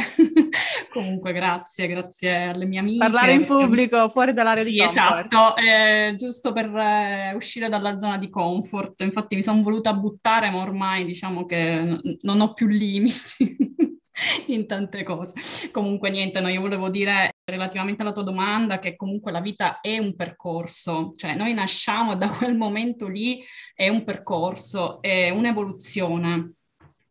Comunque 0.91 1.31
grazie, 1.31 1.87
grazie 1.87 2.43
alle 2.47 2.65
mie 2.65 2.79
amiche. 2.79 3.05
Parlare 3.05 3.35
in 3.35 3.45
pubblico, 3.45 4.09
fuori 4.09 4.33
dall'area 4.33 4.65
sì, 4.65 4.71
di 4.71 4.77
comfort. 4.79 5.31
esatto, 5.31 5.55
eh, 5.55 6.15
giusto 6.17 6.51
per 6.51 6.75
eh, 6.75 7.33
uscire 7.35 7.69
dalla 7.69 7.95
zona 7.95 8.17
di 8.17 8.29
comfort. 8.29 8.99
Infatti 8.99 9.35
mi 9.35 9.43
sono 9.43 9.61
voluta 9.63 9.93
buttare 9.93 10.49
ma 10.49 10.61
ormai 10.61 11.05
diciamo 11.05 11.45
che 11.45 11.81
n- 11.83 12.17
non 12.23 12.41
ho 12.41 12.51
più 12.51 12.67
limiti. 12.67 13.69
in 14.47 14.67
tante 14.67 15.03
cose. 15.03 15.33
Comunque 15.71 16.09
niente, 16.09 16.39
no, 16.39 16.47
io 16.47 16.61
volevo 16.61 16.89
dire 16.89 17.35
relativamente 17.43 18.01
alla 18.01 18.11
tua 18.11 18.23
domanda 18.23 18.79
che 18.79 18.95
comunque 18.95 19.31
la 19.31 19.41
vita 19.41 19.79
è 19.79 19.97
un 19.97 20.15
percorso, 20.15 21.13
cioè 21.15 21.35
noi 21.35 21.53
nasciamo 21.53 22.15
da 22.15 22.29
quel 22.29 22.55
momento 22.55 23.07
lì, 23.07 23.43
è 23.73 23.89
un 23.89 24.03
percorso, 24.03 25.01
è 25.01 25.29
un'evoluzione 25.29 26.53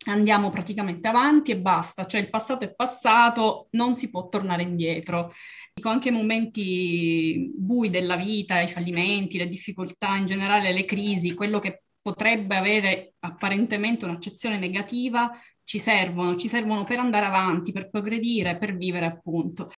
andiamo 0.06 0.48
praticamente 0.48 1.08
avanti 1.08 1.50
e 1.50 1.58
basta, 1.58 2.06
cioè 2.06 2.22
il 2.22 2.30
passato 2.30 2.64
è 2.64 2.74
passato, 2.74 3.68
non 3.72 3.94
si 3.94 4.08
può 4.08 4.28
tornare 4.28 4.62
indietro. 4.62 5.30
Dico 5.74 5.90
anche 5.90 6.10
momenti 6.10 7.52
bui 7.54 7.90
della 7.90 8.16
vita, 8.16 8.60
i 8.60 8.68
fallimenti, 8.68 9.36
le 9.36 9.48
difficoltà 9.48 10.16
in 10.16 10.24
generale, 10.24 10.72
le 10.72 10.86
crisi, 10.86 11.34
quello 11.34 11.58
che 11.58 11.82
potrebbe 12.00 12.56
avere 12.56 13.14
apparentemente 13.20 14.06
un'accezione 14.06 14.58
negativa, 14.58 15.30
ci 15.70 15.78
servono, 15.78 16.34
ci 16.34 16.48
servono 16.48 16.82
per 16.82 16.98
andare 16.98 17.26
avanti, 17.26 17.70
per 17.70 17.90
progredire, 17.90 18.58
per 18.58 18.76
vivere 18.76 19.06
appunto. 19.06 19.70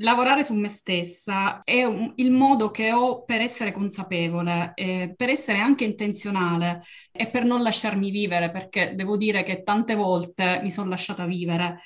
Lavorare 0.00 0.44
su 0.44 0.52
me 0.52 0.68
stessa 0.68 1.62
è 1.62 1.84
un, 1.84 2.12
il 2.16 2.30
modo 2.32 2.70
che 2.70 2.92
ho 2.92 3.24
per 3.24 3.40
essere 3.40 3.72
consapevole, 3.72 4.72
eh, 4.74 5.14
per 5.16 5.30
essere 5.30 5.56
anche 5.56 5.84
intenzionale 5.84 6.82
e 7.10 7.28
per 7.28 7.46
non 7.46 7.62
lasciarmi 7.62 8.10
vivere, 8.10 8.50
perché 8.50 8.94
devo 8.94 9.16
dire 9.16 9.42
che 9.42 9.62
tante 9.62 9.94
volte 9.94 10.60
mi 10.62 10.70
sono 10.70 10.90
lasciata 10.90 11.24
vivere 11.24 11.80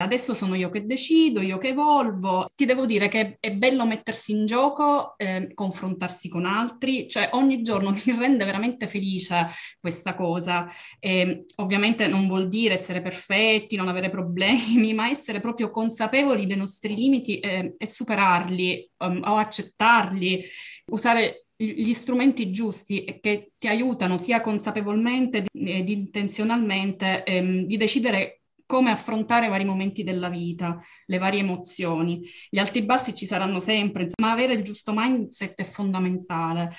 Adesso 0.00 0.32
sono 0.32 0.54
io 0.54 0.70
che 0.70 0.86
decido, 0.86 1.40
io 1.40 1.58
che 1.58 1.68
evolvo. 1.68 2.46
Ti 2.54 2.64
devo 2.64 2.86
dire 2.86 3.08
che 3.08 3.36
è 3.40 3.52
bello 3.52 3.84
mettersi 3.84 4.30
in 4.30 4.46
gioco, 4.46 5.18
eh, 5.18 5.50
confrontarsi 5.54 6.28
con 6.28 6.44
altri, 6.44 7.08
cioè 7.08 7.30
ogni 7.32 7.62
giorno 7.62 7.90
mi 8.06 8.16
rende 8.16 8.44
veramente 8.44 8.86
felice 8.86 9.48
questa 9.80 10.14
cosa. 10.14 10.68
E, 11.00 11.46
ovviamente 11.56 12.06
non 12.06 12.28
vuol 12.28 12.46
dire 12.48 12.74
essere 12.74 13.02
perfetti, 13.02 13.74
non 13.74 13.88
avere 13.88 14.08
problemi, 14.08 14.94
ma 14.94 15.08
essere 15.08 15.40
proprio 15.40 15.68
consapevoli 15.70 16.46
dei 16.46 16.56
nostri 16.56 16.94
limiti 16.94 17.40
e, 17.40 17.74
e 17.76 17.86
superarli 17.86 18.90
um, 18.98 19.20
o 19.24 19.36
accettarli, 19.36 20.44
usare 20.92 21.46
gli 21.56 21.92
strumenti 21.92 22.52
giusti 22.52 23.18
che 23.20 23.50
ti 23.58 23.66
aiutano 23.66 24.16
sia 24.16 24.40
consapevolmente 24.40 25.46
ed 25.52 25.88
intenzionalmente 25.88 27.24
ehm, 27.24 27.64
di 27.64 27.76
decidere 27.76 28.42
come 28.68 28.90
affrontare 28.90 29.46
i 29.46 29.48
vari 29.48 29.64
momenti 29.64 30.02
della 30.02 30.28
vita, 30.28 30.78
le 31.06 31.16
varie 31.16 31.40
emozioni. 31.40 32.20
Gli 32.50 32.58
alti 32.58 32.80
e 32.80 32.84
bassi 32.84 33.14
ci 33.14 33.24
saranno 33.24 33.60
sempre, 33.60 34.06
ma 34.20 34.30
avere 34.30 34.52
il 34.52 34.62
giusto 34.62 34.92
mindset 34.94 35.54
è 35.54 35.64
fondamentale. 35.64 36.76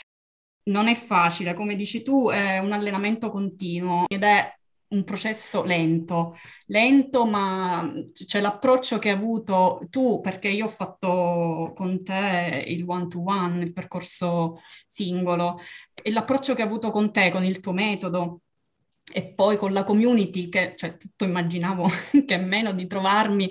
Non 0.65 0.87
è 0.87 0.93
facile, 0.93 1.55
come 1.55 1.73
dici 1.73 2.03
tu, 2.03 2.29
è 2.29 2.59
un 2.59 2.73
allenamento 2.73 3.31
continuo 3.31 4.05
ed 4.07 4.21
è 4.21 4.53
un 4.89 5.03
processo 5.03 5.63
lento, 5.63 6.35
lento, 6.67 7.25
ma 7.25 7.91
c'è 8.13 8.39
l'approccio 8.39 8.99
che 8.99 9.09
hai 9.09 9.15
avuto 9.15 9.81
tu, 9.89 10.19
perché 10.21 10.49
io 10.49 10.65
ho 10.65 10.67
fatto 10.69 11.73
con 11.75 12.03
te 12.03 12.65
il 12.67 12.83
one-to-one, 12.87 13.63
il 13.63 13.73
percorso 13.73 14.61
singolo, 14.85 15.59
e 15.93 16.11
l'approccio 16.11 16.53
che 16.53 16.61
hai 16.61 16.67
avuto 16.67 16.91
con 16.91 17.11
te, 17.11 17.31
con 17.31 17.43
il 17.43 17.59
tuo 17.59 17.71
metodo, 17.71 18.41
e 19.11 19.33
poi 19.33 19.57
con 19.57 19.73
la 19.73 19.83
community, 19.83 20.49
che 20.49 20.73
cioè, 20.75 20.97
tutto 20.97 21.25
immaginavo 21.25 21.87
che 22.25 22.37
meno 22.37 22.71
di 22.73 22.87
trovarmi 22.87 23.49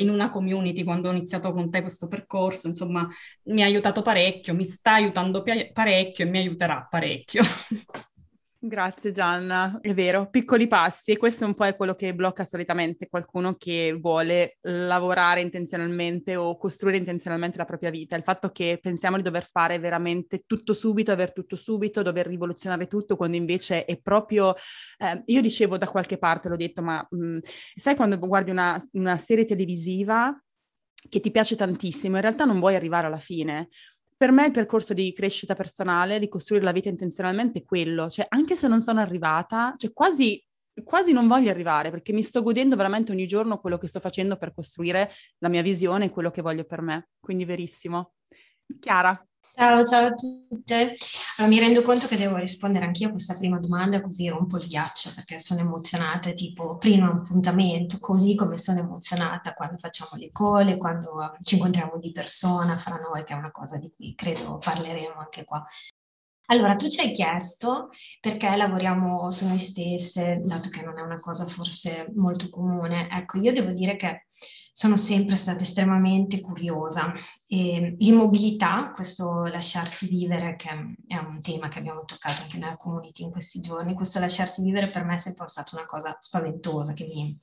in 0.00 0.10
una 0.10 0.30
community 0.30 0.84
quando 0.84 1.08
ho 1.08 1.12
iniziato 1.12 1.52
con 1.52 1.70
te 1.70 1.80
questo 1.80 2.06
percorso, 2.06 2.68
insomma, 2.68 3.08
mi 3.44 3.62
ha 3.62 3.66
aiutato 3.66 4.02
parecchio, 4.02 4.54
mi 4.54 4.64
sta 4.64 4.92
aiutando 4.94 5.42
parecchio 5.42 6.24
e 6.24 6.28
mi 6.28 6.38
aiuterà 6.38 6.86
parecchio. 6.88 7.42
Grazie 8.60 9.12
Gianna, 9.12 9.78
è 9.80 9.94
vero, 9.94 10.28
piccoli 10.30 10.66
passi 10.66 11.12
e 11.12 11.16
questo 11.16 11.44
è 11.44 11.46
un 11.46 11.54
po' 11.54 11.72
quello 11.76 11.94
che 11.94 12.12
blocca 12.12 12.44
solitamente 12.44 13.06
qualcuno 13.06 13.54
che 13.54 13.96
vuole 14.00 14.56
lavorare 14.62 15.40
intenzionalmente 15.42 16.34
o 16.34 16.56
costruire 16.56 16.96
intenzionalmente 16.96 17.56
la 17.56 17.64
propria 17.64 17.90
vita, 17.90 18.16
il 18.16 18.24
fatto 18.24 18.50
che 18.50 18.80
pensiamo 18.82 19.16
di 19.16 19.22
dover 19.22 19.46
fare 19.48 19.78
veramente 19.78 20.42
tutto 20.44 20.72
subito, 20.72 21.12
aver 21.12 21.32
tutto 21.32 21.54
subito, 21.54 22.02
dover 22.02 22.26
rivoluzionare 22.26 22.88
tutto, 22.88 23.14
quando 23.14 23.36
invece 23.36 23.84
è 23.84 23.96
proprio, 24.00 24.56
eh, 24.96 25.22
io 25.26 25.40
dicevo 25.40 25.78
da 25.78 25.86
qualche 25.86 26.18
parte, 26.18 26.48
l'ho 26.48 26.56
detto, 26.56 26.82
ma 26.82 27.06
mh, 27.08 27.24
mm, 27.24 27.38
sai 27.76 27.94
quando 27.94 28.18
guardi 28.18 28.50
una, 28.50 28.84
una 28.94 29.14
serie 29.14 29.44
televisiva 29.44 30.36
che 31.08 31.20
ti 31.20 31.30
piace 31.30 31.54
tantissimo, 31.54 32.16
in 32.16 32.22
realtà 32.22 32.44
non 32.44 32.58
vuoi 32.58 32.74
arrivare 32.74 33.06
alla 33.06 33.18
fine, 33.18 33.68
per 34.18 34.32
me 34.32 34.46
il 34.46 34.50
percorso 34.50 34.94
di 34.94 35.12
crescita 35.12 35.54
personale, 35.54 36.18
di 36.18 36.28
costruire 36.28 36.64
la 36.64 36.72
vita 36.72 36.88
intenzionalmente 36.88 37.60
è 37.60 37.64
quello, 37.64 38.10
cioè 38.10 38.26
anche 38.28 38.56
se 38.56 38.66
non 38.66 38.80
sono 38.80 38.98
arrivata, 39.00 39.74
cioè 39.76 39.92
quasi, 39.92 40.44
quasi 40.82 41.12
non 41.12 41.28
voglio 41.28 41.50
arrivare 41.50 41.90
perché 41.90 42.12
mi 42.12 42.24
sto 42.24 42.42
godendo 42.42 42.74
veramente 42.74 43.12
ogni 43.12 43.28
giorno 43.28 43.60
quello 43.60 43.78
che 43.78 43.86
sto 43.86 44.00
facendo 44.00 44.36
per 44.36 44.52
costruire 44.52 45.08
la 45.38 45.48
mia 45.48 45.62
visione 45.62 46.06
e 46.06 46.10
quello 46.10 46.32
che 46.32 46.42
voglio 46.42 46.64
per 46.64 46.82
me, 46.82 47.10
quindi 47.20 47.44
verissimo. 47.44 48.14
Chiara. 48.80 49.24
Ciao, 49.58 49.82
ciao 49.82 50.06
a 50.06 50.14
tutte. 50.14 50.94
Allora, 51.36 51.52
mi 51.52 51.58
rendo 51.58 51.82
conto 51.82 52.06
che 52.06 52.16
devo 52.16 52.36
rispondere 52.36 52.84
anch'io 52.84 53.08
a 53.08 53.10
questa 53.10 53.34
prima 53.34 53.58
domanda, 53.58 54.00
così 54.00 54.28
rompo 54.28 54.56
il 54.56 54.68
ghiaccio 54.68 55.10
perché 55.16 55.40
sono 55.40 55.58
emozionata, 55.62 56.30
tipo 56.30 56.76
primo 56.76 57.10
appuntamento, 57.10 57.98
così 57.98 58.36
come 58.36 58.56
sono 58.56 58.78
emozionata 58.78 59.54
quando 59.54 59.76
facciamo 59.76 60.12
le 60.14 60.30
cole, 60.30 60.76
quando 60.76 61.34
ci 61.42 61.56
incontriamo 61.56 61.98
di 61.98 62.12
persona 62.12 62.78
fra 62.78 62.98
noi, 62.98 63.24
che 63.24 63.34
è 63.34 63.36
una 63.36 63.50
cosa 63.50 63.78
di 63.78 63.90
cui 63.96 64.14
credo 64.14 64.58
parleremo 64.58 65.18
anche 65.18 65.42
qua. 65.44 65.66
Allora, 66.50 66.76
tu 66.76 66.88
ci 66.88 67.00
hai 67.00 67.10
chiesto 67.10 67.90
perché 68.20 68.56
lavoriamo 68.56 69.28
su 69.32 69.48
noi 69.48 69.58
stesse, 69.58 70.40
dato 70.40 70.68
che 70.68 70.82
non 70.82 70.98
è 70.98 71.02
una 71.02 71.18
cosa 71.18 71.46
forse 71.46 72.06
molto 72.14 72.48
comune. 72.48 73.10
Ecco, 73.10 73.38
io 73.38 73.52
devo 73.52 73.72
dire 73.72 73.96
che 73.96 74.27
sono 74.78 74.96
sempre 74.96 75.34
stata 75.34 75.64
estremamente 75.64 76.40
curiosa. 76.40 77.12
E 77.48 77.96
l'immobilità, 77.98 78.92
questo 78.94 79.42
lasciarsi 79.46 80.06
vivere, 80.06 80.54
che 80.54 80.68
è 81.04 81.16
un 81.16 81.40
tema 81.40 81.66
che 81.66 81.80
abbiamo 81.80 82.04
toccato 82.04 82.42
anche 82.42 82.58
nella 82.58 82.76
community 82.76 83.24
in 83.24 83.32
questi 83.32 83.60
giorni, 83.60 83.94
questo 83.94 84.20
lasciarsi 84.20 84.62
vivere 84.62 84.86
per 84.86 85.02
me 85.02 85.14
è 85.14 85.18
sempre 85.18 85.48
stata 85.48 85.74
una 85.74 85.84
cosa 85.84 86.16
spaventosa, 86.20 86.92
che 86.92 87.06
mi, 87.06 87.36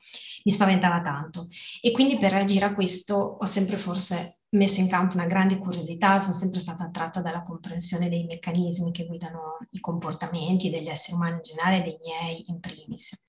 mi 0.44 0.52
spaventava 0.52 1.02
tanto. 1.02 1.50
E 1.82 1.92
quindi 1.92 2.18
per 2.18 2.32
reagire 2.32 2.64
a 2.64 2.74
questo 2.74 3.16
ho 3.16 3.46
sempre 3.46 3.78
forse 3.78 4.40
messo 4.52 4.80
in 4.80 4.88
campo 4.88 5.16
una 5.16 5.26
grande 5.26 5.58
curiosità, 5.58 6.22
sono 6.22 6.36
sempre 6.36 6.62
stata 6.62 6.86
attratta 6.86 7.22
dalla 7.22 7.42
comprensione 7.42 8.08
dei 8.08 8.24
meccanismi 8.24 8.94
che 8.94 9.08
guidano 9.08 9.58
i 9.72 9.82
comportamenti 9.82 10.70
degli 10.70 10.88
esseri 10.88 11.18
umani 11.18 11.36
in 11.36 11.42
generale 11.42 11.80
e 11.80 11.82
dei 11.82 12.00
miei 12.02 12.46
in 12.48 12.62
primis 12.62 13.25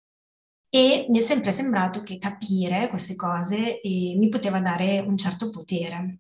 e 0.77 1.07
mi 1.09 1.17
è 1.17 1.23
sempre 1.23 1.53
sembrato 1.53 2.03
che 2.03 2.19
capire 2.19 2.89
queste 2.89 3.17
cose 3.17 3.81
eh, 3.81 4.15
mi 4.19 4.29
poteva 4.29 4.61
dare 4.61 4.99
un 4.99 5.17
certo 5.17 5.49
potere. 5.49 6.19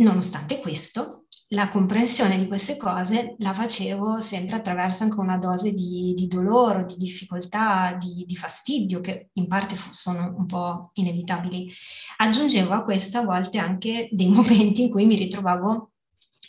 Nonostante 0.00 0.58
questo, 0.58 1.26
la 1.50 1.68
comprensione 1.68 2.36
di 2.36 2.48
queste 2.48 2.76
cose 2.76 3.36
la 3.38 3.54
facevo 3.54 4.18
sempre 4.18 4.56
attraverso 4.56 5.04
anche 5.04 5.20
una 5.20 5.38
dose 5.38 5.70
di, 5.70 6.14
di 6.16 6.26
dolore, 6.26 6.84
di 6.84 6.96
difficoltà, 6.96 7.96
di, 7.96 8.24
di, 8.26 8.34
fastidio, 8.34 9.00
che 9.00 9.28
in 9.34 9.46
parte 9.46 9.76
sono 9.76 10.34
un 10.36 10.46
po' 10.46 10.90
inevitabili. 10.94 11.72
Aggiungevo 12.16 12.74
a 12.74 12.82
questo 12.82 13.18
a 13.18 13.24
volte 13.24 13.58
anche 13.58 14.08
dei 14.10 14.30
momenti 14.30 14.82
in 14.82 14.90
cui 14.90 15.06
mi 15.06 15.14
ritrovavo 15.14 15.92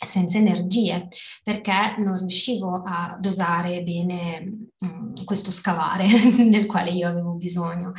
senza 0.06 0.38
energie 0.38 1.08
perché 1.42 1.94
non 1.98 2.18
riuscivo 2.18 2.82
a 2.84 3.16
dosare 3.20 3.82
bene 3.82 4.68
mh, 4.78 4.86
mm, 4.86 5.14
questo 5.24 5.50
scavare 5.50 6.06
del 6.48 6.66
quale 6.66 6.90
io 6.90 7.08
avevo 7.08 7.32
bisogno. 7.32 7.92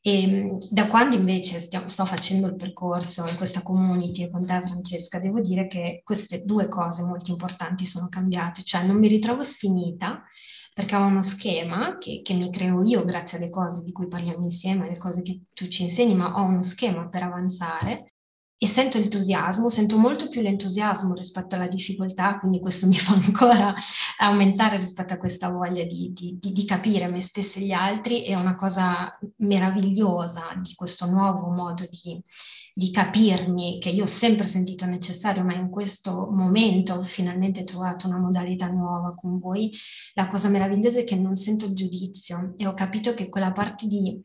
E 0.00 0.26
mm, 0.26 0.58
da 0.70 0.86
quando 0.86 1.16
invece 1.16 1.58
stiamo, 1.58 1.88
sto 1.88 2.04
facendo 2.04 2.46
il 2.46 2.56
percorso 2.56 3.26
in 3.26 3.36
questa 3.36 3.62
community 3.62 4.30
con 4.30 4.46
te 4.46 4.62
Francesca, 4.64 5.18
devo 5.18 5.40
dire 5.40 5.66
che 5.66 6.02
queste 6.04 6.44
due 6.44 6.68
cose 6.68 7.02
molto 7.02 7.30
importanti 7.30 7.84
sono 7.84 8.08
cambiate, 8.08 8.62
cioè 8.62 8.84
non 8.84 8.96
mi 8.96 9.08
ritrovo 9.08 9.42
sfinita 9.42 10.22
perché 10.72 10.94
ho 10.96 11.04
uno 11.04 11.22
schema 11.22 11.96
che, 11.98 12.20
che 12.22 12.34
mi 12.34 12.50
creo 12.50 12.82
io 12.82 13.04
grazie 13.04 13.38
alle 13.38 13.50
cose 13.50 13.82
di 13.82 13.92
cui 13.92 14.08
parliamo 14.08 14.44
insieme, 14.44 14.86
alle 14.86 14.98
cose 14.98 15.20
che 15.22 15.42
tu 15.52 15.66
ci 15.68 15.82
insegni, 15.82 16.14
ma 16.14 16.32
ho 16.34 16.44
uno 16.44 16.62
schema 16.62 17.08
per 17.08 17.24
avanzare 17.24 18.09
e 18.62 18.66
sento 18.66 18.98
entusiasmo, 18.98 19.70
sento 19.70 19.96
molto 19.96 20.28
più 20.28 20.42
l'entusiasmo 20.42 21.14
rispetto 21.14 21.54
alla 21.54 21.66
difficoltà, 21.66 22.38
quindi 22.38 22.60
questo 22.60 22.86
mi 22.86 22.98
fa 22.98 23.14
ancora 23.24 23.74
aumentare 24.18 24.76
rispetto 24.76 25.14
a 25.14 25.16
questa 25.16 25.48
voglia 25.48 25.82
di, 25.84 26.12
di, 26.12 26.38
di, 26.38 26.64
capire 26.66 27.08
me 27.08 27.22
stessa 27.22 27.58
e 27.58 27.62
gli 27.62 27.72
altri, 27.72 28.20
è 28.20 28.34
una 28.34 28.54
cosa 28.56 29.18
meravigliosa 29.36 30.60
di 30.62 30.74
questo 30.74 31.06
nuovo 31.06 31.48
modo 31.48 31.88
di, 31.90 32.22
di 32.74 32.90
capirmi 32.90 33.78
che 33.80 33.88
io 33.88 34.02
ho 34.02 34.06
sempre 34.06 34.46
sentito 34.46 34.84
necessario, 34.84 35.42
ma 35.42 35.54
in 35.54 35.70
questo 35.70 36.28
momento 36.30 36.92
ho 36.92 37.02
finalmente 37.02 37.64
trovato 37.64 38.08
una 38.08 38.18
modalità 38.18 38.66
nuova 38.68 39.14
con 39.14 39.38
voi. 39.38 39.72
La 40.12 40.28
cosa 40.28 40.50
meravigliosa 40.50 41.00
è 41.00 41.04
che 41.04 41.16
non 41.16 41.34
sento 41.34 41.64
il 41.64 41.74
giudizio 41.74 42.52
e 42.58 42.66
ho 42.66 42.74
capito 42.74 43.14
che 43.14 43.30
quella 43.30 43.52
parte 43.52 43.86
di 43.86 44.20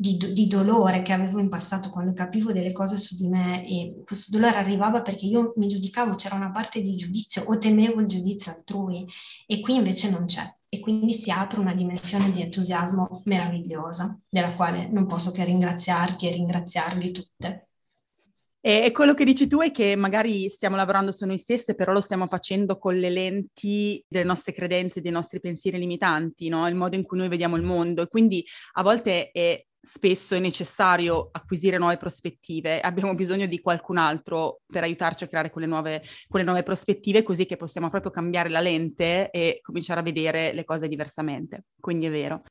di, 0.00 0.16
di, 0.32 0.46
dolore 0.46 1.02
che 1.02 1.12
avevo 1.12 1.40
in 1.40 1.50
passato 1.50 1.90
quando 1.90 2.14
capivo 2.14 2.52
delle 2.52 2.72
cose 2.72 2.96
su 2.96 3.16
di 3.16 3.28
me 3.28 3.62
e 3.66 4.02
questo 4.02 4.34
dolore 4.34 4.56
arrivava 4.56 5.02
perché 5.02 5.26
io 5.26 5.52
mi 5.56 5.68
giudicavo, 5.68 6.14
c'era 6.14 6.36
una 6.36 6.50
parte 6.50 6.80
di 6.80 6.94
giudizio 6.94 7.44
o 7.44 7.58
temevo 7.58 8.00
il 8.00 8.06
giudizio 8.06 8.50
altrui 8.50 9.06
e 9.46 9.60
qui 9.60 9.74
invece 9.74 10.08
non 10.08 10.24
c'è. 10.24 10.42
e 10.72 10.80
quindi 10.80 11.12
si 11.12 11.30
apre 11.30 11.58
una 11.58 11.74
dimensione 11.74 12.30
di 12.30 12.40
entusiasmo 12.40 13.22
meravigliosa, 13.24 14.18
della 14.28 14.54
quale 14.54 14.88
non 14.88 15.06
posso 15.06 15.32
che 15.32 15.44
ringraziarti 15.44 16.28
e 16.28 16.32
ringraziarvi 16.32 17.10
tutte. 17.10 17.68
E 18.62 18.90
quello 18.92 19.14
che 19.14 19.24
dici 19.24 19.46
tu 19.46 19.60
è 19.60 19.70
che 19.70 19.96
magari 19.96 20.48
stiamo 20.48 20.76
lavorando 20.76 21.12
su 21.12 21.26
noi 21.26 21.38
stesse, 21.38 21.74
però 21.74 21.92
lo 21.92 22.00
stiamo 22.00 22.26
facendo 22.26 22.78
con 22.78 22.94
le 22.94 23.10
lenti 23.10 24.02
delle 24.06 24.24
nostre 24.24 24.52
credenze, 24.52 25.00
dei 25.00 25.10
nostri 25.10 25.40
pensieri 25.40 25.78
limitanti, 25.78 26.48
no? 26.48 26.68
il 26.68 26.74
modo 26.74 26.94
in 26.94 27.02
cui 27.02 27.18
noi 27.18 27.28
vediamo 27.28 27.56
il 27.56 27.62
mondo. 27.62 28.02
E 28.02 28.08
quindi 28.08 28.44
a 28.74 28.82
volte 28.82 29.30
è 29.32 29.62
spesso 29.80 30.34
è 30.34 30.38
necessario 30.38 31.28
acquisire 31.32 31.78
nuove 31.78 31.96
prospettive, 31.96 32.80
abbiamo 32.80 33.14
bisogno 33.14 33.46
di 33.46 33.60
qualcun 33.60 33.96
altro 33.96 34.60
per 34.66 34.82
aiutarci 34.82 35.24
a 35.24 35.28
creare 35.28 35.50
quelle 35.50 35.66
nuove, 35.66 36.02
quelle 36.28 36.44
nuove 36.44 36.62
prospettive, 36.62 37.22
così 37.22 37.46
che 37.46 37.56
possiamo 37.56 37.88
proprio 37.88 38.10
cambiare 38.10 38.48
la 38.48 38.60
lente 38.60 39.30
e 39.30 39.60
cominciare 39.62 40.00
a 40.00 40.04
vedere 40.04 40.52
le 40.52 40.64
cose 40.64 40.88
diversamente. 40.88 41.64
Quindi 41.80 42.06
è 42.06 42.10
vero. 42.10 42.42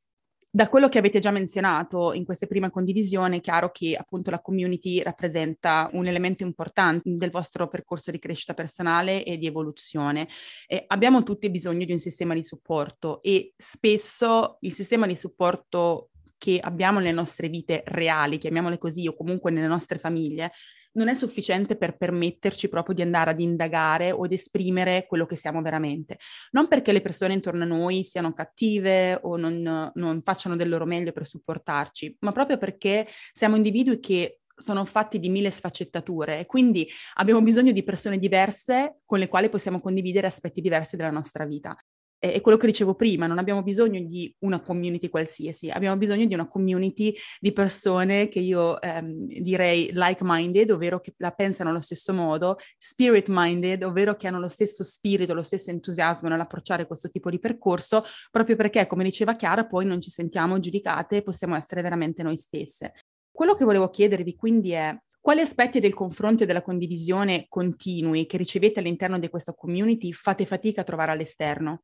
Da 0.52 0.68
quello 0.68 0.90
che 0.90 0.98
avete 0.98 1.20
già 1.20 1.30
menzionato 1.30 2.12
in 2.12 2.26
questa 2.26 2.48
prima 2.48 2.72
condivisione, 2.72 3.38
è 3.38 3.40
chiaro 3.40 3.70
che 3.70 3.96
appunto 3.96 4.32
la 4.32 4.42
community 4.42 5.00
rappresenta 5.04 5.88
un 5.94 6.08
elemento 6.08 6.42
importante 6.42 7.04
del 7.06 7.30
vostro 7.30 7.68
percorso 7.68 8.10
di 8.10 8.18
crescita 8.18 8.56
personale 8.56 9.24
e 9.24 9.38
di 9.38 9.46
evoluzione. 9.46 10.28
E 10.66 10.86
abbiamo 10.88 11.22
tutti 11.22 11.52
bisogno 11.52 11.86
di 11.86 11.92
un 11.92 12.00
sistema 12.00 12.34
di 12.34 12.44
supporto 12.44 13.22
e 13.22 13.54
spesso 13.56 14.58
il 14.62 14.74
sistema 14.74 15.06
di 15.06 15.16
supporto 15.16 16.10
che 16.40 16.58
abbiamo 16.60 16.98
nelle 16.98 17.12
nostre 17.12 17.50
vite 17.50 17.84
reali, 17.86 18.40
chiamiamole 18.40 18.80
così, 18.80 19.08
o 19.08 19.14
comunque 19.14 19.52
nelle 19.52 19.68
nostre 19.68 20.00
famiglie, 20.00 20.52
non 20.94 21.10
è 21.10 21.14
sufficiente 21.14 21.76
per 21.76 21.98
permetterci 21.98 22.68
proprio 22.70 22.96
di 22.96 23.02
andare 23.04 23.30
ad 23.30 23.40
indagare 23.40 24.12
o 24.12 24.24
ad 24.24 24.32
esprimere 24.32 25.06
quello 25.06 25.28
che 25.28 25.36
siamo 25.36 25.62
veramente. 25.62 26.18
Non 26.52 26.68
perché 26.68 26.92
le 26.92 27.02
persone 27.02 27.34
intorno 27.34 27.64
a 27.64 27.68
noi 27.68 28.04
siano 28.04 28.34
cattive 28.34 29.20
o 29.22 29.36
non, 29.36 29.92
non 29.94 30.22
facciano 30.24 30.56
del 30.56 30.70
loro 30.70 30.86
meglio 30.86 31.12
per 31.12 31.28
supportarci, 31.28 32.18
ma 32.22 32.32
proprio 32.32 32.58
perché 32.58 33.06
siamo 33.34 33.56
individui 33.56 34.00
che 34.00 34.40
sono 34.56 34.86
fatti 34.86 35.20
di 35.20 35.30
mille 35.30 35.52
sfaccettature 35.52 36.40
e 36.40 36.46
quindi 36.46 36.90
abbiamo 37.16 37.42
bisogno 37.42 37.72
di 37.72 37.84
persone 37.84 38.18
diverse 38.18 39.00
con 39.06 39.20
le 39.20 39.28
quali 39.28 39.50
possiamo 39.50 39.80
condividere 39.80 40.28
aspetti 40.28 40.62
diversi 40.62 40.96
della 40.96 41.12
nostra 41.12 41.46
vita 41.46 41.78
è 42.20 42.42
quello 42.42 42.58
che 42.58 42.68
dicevo 42.68 42.96
prima, 42.96 43.28
non 43.28 43.38
abbiamo 43.38 43.64
bisogno 43.64 44.02
di 44.02 44.34
una 44.40 44.60
community 44.60 45.08
qualsiasi, 45.08 45.70
abbiamo 45.70 45.96
bisogno 45.96 46.26
di 46.26 46.34
una 46.34 46.48
community 46.48 47.16
di 47.40 47.54
persone 47.54 48.28
che 48.28 48.40
io 48.40 48.80
ehm, 48.82 49.26
direi 49.26 49.90
like-minded, 49.94 50.70
ovvero 50.72 51.00
che 51.00 51.14
la 51.18 51.32
pensano 51.32 51.70
allo 51.70 51.80
stesso 51.80 52.14
modo, 52.14 52.58
spirit-minded, 52.78 53.84
ovvero 53.84 54.16
che 54.16 54.28
hanno 54.28 54.40
lo 54.40 54.50
stesso 54.50 54.84
spirito, 54.84 55.34
lo 55.34 55.44
stesso 55.44 55.72
entusiasmo 55.72 56.28
nell'approcciare 56.28 56.86
questo 56.86 57.08
tipo 57.08 57.30
di 57.30 57.40
percorso, 57.40 58.04
proprio 58.30 58.56
perché, 58.58 58.86
come 58.86 59.06
diceva 59.06 59.36
Chiara, 59.36 59.66
poi 59.66 59.86
non 59.86 60.02
ci 60.02 60.10
sentiamo 60.10 60.60
giudicate 60.60 61.22
possiamo 61.22 61.56
essere 61.56 61.82
veramente 61.82 62.24
noi 62.24 62.38
stesse. 62.38 62.94
Quello 63.32 63.56
che 63.56 63.64
volevo 63.64 63.90
chiedervi 63.90 64.36
quindi 64.36 64.72
è 64.72 64.98
quali 65.22 65.42
aspetti 65.42 65.80
del 65.80 65.94
confronto 65.94 66.44
e 66.44 66.46
della 66.46 66.62
condivisione 66.62 67.46
continui 67.48 68.26
che 68.26 68.38
ricevete 68.38 68.80
all'interno 68.80 69.20
di 69.20 69.30
questa 69.30 69.54
community 69.54 70.12
fate 70.12 70.46
fatica 70.46 70.82
a 70.82 70.84
trovare 70.84 71.12
all'esterno? 71.12 71.84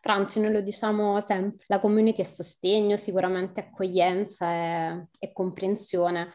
Franci, 0.00 0.40
noi 0.40 0.52
lo 0.52 0.60
diciamo 0.62 1.20
sempre, 1.20 1.64
la 1.68 1.78
community 1.78 2.22
è 2.22 2.24
sostegno, 2.24 2.96
sicuramente 2.96 3.60
accoglienza 3.60 4.50
e, 4.50 5.06
e 5.18 5.32
comprensione. 5.32 6.32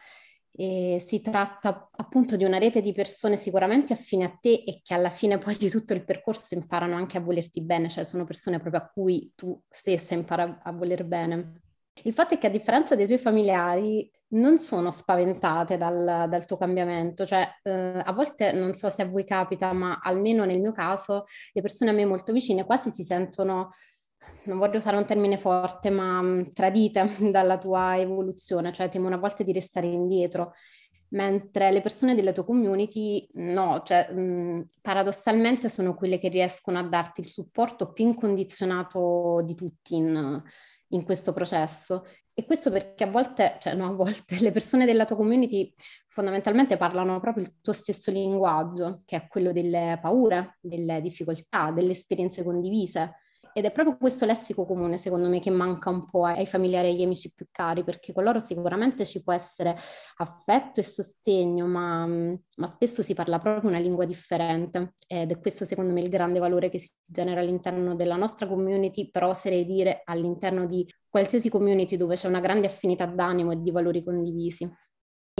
E 0.58 1.02
si 1.04 1.20
tratta 1.20 1.90
appunto 1.96 2.36
di 2.36 2.44
una 2.44 2.58
rete 2.58 2.80
di 2.80 2.92
persone 2.92 3.36
sicuramente 3.36 3.92
affine 3.92 4.24
a 4.24 4.38
te 4.40 4.62
e 4.66 4.80
che 4.82 4.94
alla 4.94 5.10
fine 5.10 5.36
poi 5.36 5.56
di 5.56 5.68
tutto 5.68 5.92
il 5.92 6.04
percorso 6.04 6.54
imparano 6.54 6.94
anche 6.94 7.18
a 7.18 7.20
volerti 7.20 7.60
bene, 7.60 7.90
cioè 7.90 8.04
sono 8.04 8.24
persone 8.24 8.58
proprio 8.58 8.80
a 8.80 8.86
cui 8.86 9.32
tu 9.34 9.60
stessa 9.68 10.14
impara 10.14 10.60
a 10.62 10.72
voler 10.72 11.04
bene. 11.04 11.60
Il 12.02 12.12
fatto 12.12 12.34
è 12.34 12.38
che 12.38 12.46
a 12.46 12.50
differenza 12.50 12.94
dei 12.94 13.06
tuoi 13.06 13.18
familiari 13.18 14.10
non 14.28 14.58
sono 14.58 14.90
spaventate 14.90 15.76
dal, 15.76 16.26
dal 16.28 16.44
tuo 16.44 16.56
cambiamento, 16.56 17.24
cioè 17.24 17.48
eh, 17.62 18.00
a 18.04 18.12
volte 18.12 18.52
non 18.52 18.74
so 18.74 18.90
se 18.90 19.02
a 19.02 19.06
voi 19.06 19.24
capita, 19.24 19.72
ma 19.72 20.00
almeno 20.02 20.44
nel 20.44 20.60
mio 20.60 20.72
caso 20.72 21.24
le 21.52 21.60
persone 21.62 21.90
a 21.90 21.94
me 21.94 22.04
molto 22.04 22.32
vicine 22.32 22.64
quasi 22.64 22.90
si 22.90 23.04
sentono, 23.04 23.70
non 24.44 24.58
voglio 24.58 24.78
usare 24.78 24.96
un 24.96 25.06
termine 25.06 25.38
forte, 25.38 25.90
ma 25.90 26.20
mm, 26.22 26.42
tradite 26.52 27.08
dalla 27.30 27.58
tua 27.58 27.98
evoluzione, 27.98 28.72
cioè 28.72 28.88
temono 28.88 29.14
a 29.14 29.18
volte 29.18 29.44
di 29.44 29.52
restare 29.52 29.86
indietro. 29.86 30.52
Mentre 31.10 31.70
le 31.70 31.80
persone 31.80 32.16
della 32.16 32.32
tua 32.32 32.44
community 32.44 33.28
no, 33.34 33.82
cioè 33.84 34.12
mh, 34.12 34.20
mm, 34.20 34.60
paradossalmente 34.80 35.68
sono 35.68 35.94
quelle 35.94 36.18
che 36.18 36.28
riescono 36.28 36.78
a 36.78 36.82
darti 36.82 37.20
il 37.20 37.28
supporto 37.28 37.92
più 37.92 38.06
incondizionato 38.06 39.40
di 39.44 39.54
tutti 39.54 39.94
in, 39.94 40.42
in 40.88 41.04
questo 41.04 41.32
processo 41.32 42.04
e 42.38 42.44
questo 42.44 42.70
perché 42.70 43.04
a 43.04 43.10
volte, 43.10 43.56
cioè 43.60 43.74
no, 43.74 43.86
a 43.88 43.92
volte 43.92 44.38
le 44.40 44.52
persone 44.52 44.84
della 44.84 45.06
tua 45.06 45.16
community 45.16 45.72
fondamentalmente 46.08 46.76
parlano 46.76 47.18
proprio 47.18 47.44
il 47.44 47.60
tuo 47.62 47.72
stesso 47.72 48.10
linguaggio, 48.10 49.02
che 49.06 49.16
è 49.16 49.26
quello 49.26 49.52
delle 49.52 49.98
paure, 50.00 50.58
delle 50.60 51.00
difficoltà, 51.00 51.70
delle 51.70 51.92
esperienze 51.92 52.42
condivise. 52.42 53.14
Ed 53.56 53.64
è 53.64 53.72
proprio 53.72 53.96
questo 53.96 54.26
lessico 54.26 54.66
comune, 54.66 54.98
secondo 54.98 55.30
me, 55.30 55.40
che 55.40 55.48
manca 55.48 55.88
un 55.88 56.10
po' 56.10 56.26
ai 56.26 56.44
familiari 56.44 56.88
e 56.88 56.90
agli 56.90 57.02
amici 57.02 57.32
più 57.32 57.46
cari, 57.50 57.84
perché 57.84 58.12
con 58.12 58.22
loro 58.22 58.38
sicuramente 58.38 59.06
ci 59.06 59.22
può 59.22 59.32
essere 59.32 59.74
affetto 60.16 60.80
e 60.80 60.82
sostegno, 60.82 61.66
ma, 61.66 62.06
ma 62.06 62.66
spesso 62.66 63.02
si 63.02 63.14
parla 63.14 63.38
proprio 63.38 63.70
una 63.70 63.78
lingua 63.78 64.04
differente. 64.04 64.92
Ed 65.06 65.30
è 65.30 65.40
questo, 65.40 65.64
secondo 65.64 65.94
me, 65.94 66.00
il 66.00 66.10
grande 66.10 66.38
valore 66.38 66.68
che 66.68 66.78
si 66.78 66.92
genera 67.02 67.40
all'interno 67.40 67.94
della 67.94 68.16
nostra 68.16 68.46
community, 68.46 69.10
però 69.10 69.30
oserei 69.30 69.64
dire 69.64 70.02
all'interno 70.04 70.66
di 70.66 70.86
qualsiasi 71.08 71.48
community 71.48 71.96
dove 71.96 72.16
c'è 72.16 72.28
una 72.28 72.40
grande 72.40 72.66
affinità 72.66 73.06
d'animo 73.06 73.52
e 73.52 73.62
di 73.62 73.70
valori 73.70 74.04
condivisi. 74.04 74.70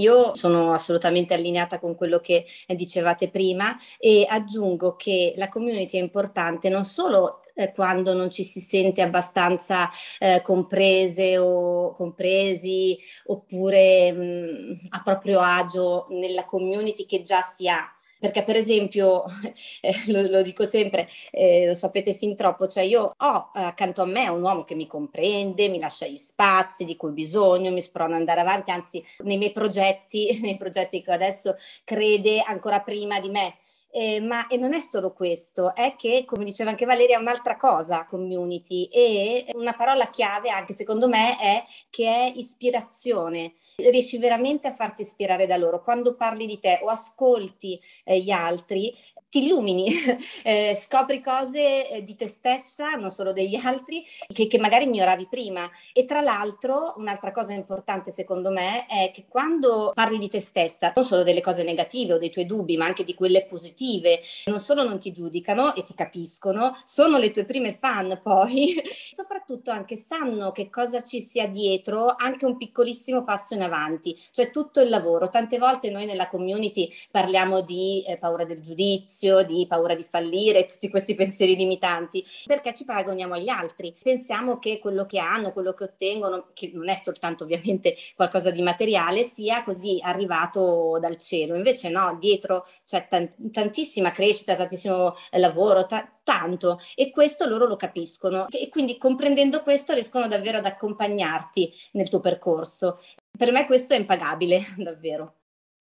Io 0.00 0.34
sono 0.34 0.72
assolutamente 0.72 1.34
allineata 1.34 1.78
con 1.78 1.94
quello 1.94 2.20
che 2.20 2.46
dicevate 2.66 3.30
prima 3.30 3.76
e 3.98 4.26
aggiungo 4.26 4.94
che 4.96 5.34
la 5.36 5.48
community 5.48 5.98
è 5.98 6.02
importante 6.02 6.68
non 6.70 6.84
solo 6.84 7.40
eh, 7.56 7.72
quando 7.72 8.12
non 8.14 8.30
ci 8.30 8.44
si 8.44 8.60
sente 8.60 9.02
abbastanza 9.02 9.90
eh, 10.18 10.42
comprese 10.42 11.38
o 11.38 11.94
compresi 11.94 12.98
oppure 13.26 14.12
mh, 14.12 14.22
mm, 14.22 14.72
a 14.90 15.02
proprio 15.02 15.40
agio 15.40 16.06
nella 16.10 16.44
community 16.44 17.06
che 17.06 17.22
già 17.22 17.40
si 17.40 17.68
ha 17.68 17.90
perché 18.18 18.44
per 18.44 18.56
esempio, 18.56 19.24
eh, 19.80 19.94
lo, 20.08 20.22
lo, 20.22 20.42
dico 20.42 20.64
sempre, 20.64 21.08
eh, 21.30 21.66
lo 21.66 21.74
sapete 21.74 22.14
fin 22.14 22.34
troppo, 22.34 22.66
cioè 22.66 22.82
io 22.82 23.12
ho 23.16 23.50
eh, 23.54 23.60
accanto 23.60 24.02
a 24.02 24.06
me 24.06 24.28
un 24.28 24.42
uomo 24.42 24.64
che 24.64 24.74
mi 24.74 24.86
comprende, 24.86 25.68
mi 25.68 25.78
lascia 25.78 26.06
gli 26.06 26.16
spazi 26.16 26.84
di 26.84 26.96
cui 26.96 27.10
ho 27.10 27.12
bisogno, 27.12 27.70
mi 27.70 27.82
sprona 27.82 28.14
ad 28.14 28.20
andare 28.20 28.40
avanti, 28.40 28.70
anzi 28.70 29.04
nei 29.18 29.36
miei 29.36 29.52
progetti, 29.52 30.40
nei 30.42 30.56
progetti 30.56 31.02
che 31.02 31.12
adesso 31.12 31.56
crede 31.84 32.40
ancora 32.40 32.80
prima 32.80 33.20
di 33.20 33.28
me. 33.28 33.56
Eh, 33.98 34.20
ma 34.20 34.46
e 34.46 34.58
non 34.58 34.74
è 34.74 34.80
solo 34.82 35.14
questo, 35.14 35.74
è 35.74 35.96
che, 35.96 36.24
come 36.26 36.44
diceva 36.44 36.68
anche 36.68 36.84
Valeria, 36.84 37.16
è 37.16 37.20
un'altra 37.20 37.56
cosa 37.56 38.04
community 38.04 38.84
e 38.92 39.46
una 39.54 39.72
parola 39.72 40.10
chiave 40.10 40.50
anche 40.50 40.74
secondo 40.74 41.08
me 41.08 41.38
è 41.38 41.64
che 41.88 42.04
è 42.06 42.32
ispirazione 42.36 43.54
riesci 43.76 44.18
veramente 44.18 44.68
a 44.68 44.72
farti 44.72 45.02
ispirare 45.02 45.46
da 45.46 45.56
loro. 45.56 45.82
Quando 45.82 46.14
parli 46.14 46.46
di 46.46 46.58
te 46.58 46.80
o 46.82 46.88
ascolti 46.88 47.80
eh, 48.04 48.20
gli 48.20 48.30
altri, 48.30 48.94
ti 49.36 49.44
illumini, 49.44 49.92
eh, 50.42 50.74
scopri 50.74 51.20
cose 51.20 51.90
eh, 51.90 52.02
di 52.02 52.16
te 52.16 52.26
stessa, 52.26 52.90
non 52.92 53.10
solo 53.10 53.32
degli 53.32 53.54
altri, 53.62 54.04
che, 54.32 54.46
che, 54.46 54.58
magari 54.58 54.84
ignoravi 54.84 55.26
prima. 55.28 55.68
E 55.92 56.04
tra 56.04 56.20
l'altro, 56.20 56.94
un'altra 56.96 57.32
cosa 57.32 57.52
importante 57.52 58.10
secondo 58.10 58.50
me 58.50 58.86
è 58.86 59.10
che 59.12 59.26
quando 59.28 59.92
parli 59.94 60.18
di 60.18 60.28
te 60.28 60.40
stessa, 60.40 60.92
non 60.94 61.04
solo 61.04 61.22
delle 61.22 61.42
cose 61.42 61.62
negative 61.62 62.14
o 62.14 62.18
dei 62.18 62.30
tuoi 62.30 62.46
dubbi, 62.46 62.76
ma 62.76 62.86
anche 62.86 63.04
di 63.04 63.14
quelle 63.14 63.44
positive, 63.44 64.20
non 64.46 64.60
solo 64.60 64.82
non 64.82 64.98
ti 64.98 65.12
giudicano 65.12 65.74
e 65.74 65.82
ti 65.82 65.94
capiscono, 65.94 66.80
sono 66.84 67.18
le 67.18 67.30
tue 67.30 67.44
prime 67.44 67.74
fan 67.74 68.20
poi, 68.22 68.74
soprattutto 69.10 69.70
anche 69.70 69.96
sanno 69.96 70.52
che 70.52 70.70
cosa 70.70 71.02
ci 71.02 71.20
sia 71.20 71.46
dietro, 71.46 72.14
anche 72.16 72.46
un 72.46 72.56
piccolissimo 72.56 73.24
passo 73.24 73.54
in 73.54 73.62
avanti, 73.62 74.18
cioè 74.30 74.50
tutto 74.50 74.80
il 74.80 74.88
lavoro. 74.88 75.28
Tante 75.28 75.58
volte 75.58 75.90
noi 75.90 76.06
nella 76.06 76.28
community 76.28 76.90
parliamo 77.10 77.60
di 77.60 78.04
eh, 78.06 78.16
paura 78.16 78.44
del 78.44 78.60
giudizio, 78.60 79.25
giudizio, 79.26 79.42
di 79.42 79.66
paura 79.66 79.94
di 79.94 80.02
fallire, 80.02 80.66
tutti 80.66 80.88
questi 80.88 81.14
pensieri 81.14 81.56
limitanti, 81.56 82.24
perché 82.44 82.72
ci 82.74 82.84
paragoniamo 82.84 83.34
agli 83.34 83.48
altri. 83.48 83.94
Pensiamo 84.00 84.58
che 84.58 84.78
quello 84.78 85.06
che 85.06 85.18
hanno, 85.18 85.52
quello 85.52 85.74
che 85.74 85.84
ottengono, 85.84 86.48
che 86.52 86.70
non 86.72 86.88
è 86.88 86.94
soltanto 86.94 87.44
ovviamente 87.44 87.96
qualcosa 88.14 88.50
di 88.50 88.62
materiale, 88.62 89.22
sia 89.22 89.62
così 89.64 89.98
arrivato 90.02 90.98
dal 91.00 91.18
cielo. 91.18 91.56
Invece 91.56 91.88
no, 91.88 92.16
dietro 92.20 92.66
c'è 92.84 93.06
tant- 93.08 93.36
tantissima 93.50 94.12
crescita, 94.12 94.56
tantissimo 94.56 95.16
lavoro, 95.32 95.86
ta- 95.86 96.10
tanto 96.22 96.80
e 96.96 97.10
questo 97.10 97.46
loro 97.46 97.66
lo 97.66 97.76
capiscono 97.76 98.48
e 98.50 98.68
quindi 98.68 98.98
comprendendo 98.98 99.62
questo 99.62 99.92
riescono 99.94 100.26
davvero 100.26 100.58
ad 100.58 100.66
accompagnarti 100.66 101.72
nel 101.92 102.08
tuo 102.08 102.20
percorso. 102.20 103.00
Per 103.36 103.52
me 103.52 103.66
questo 103.66 103.94
è 103.94 103.98
impagabile, 103.98 104.60
davvero. 104.76 105.35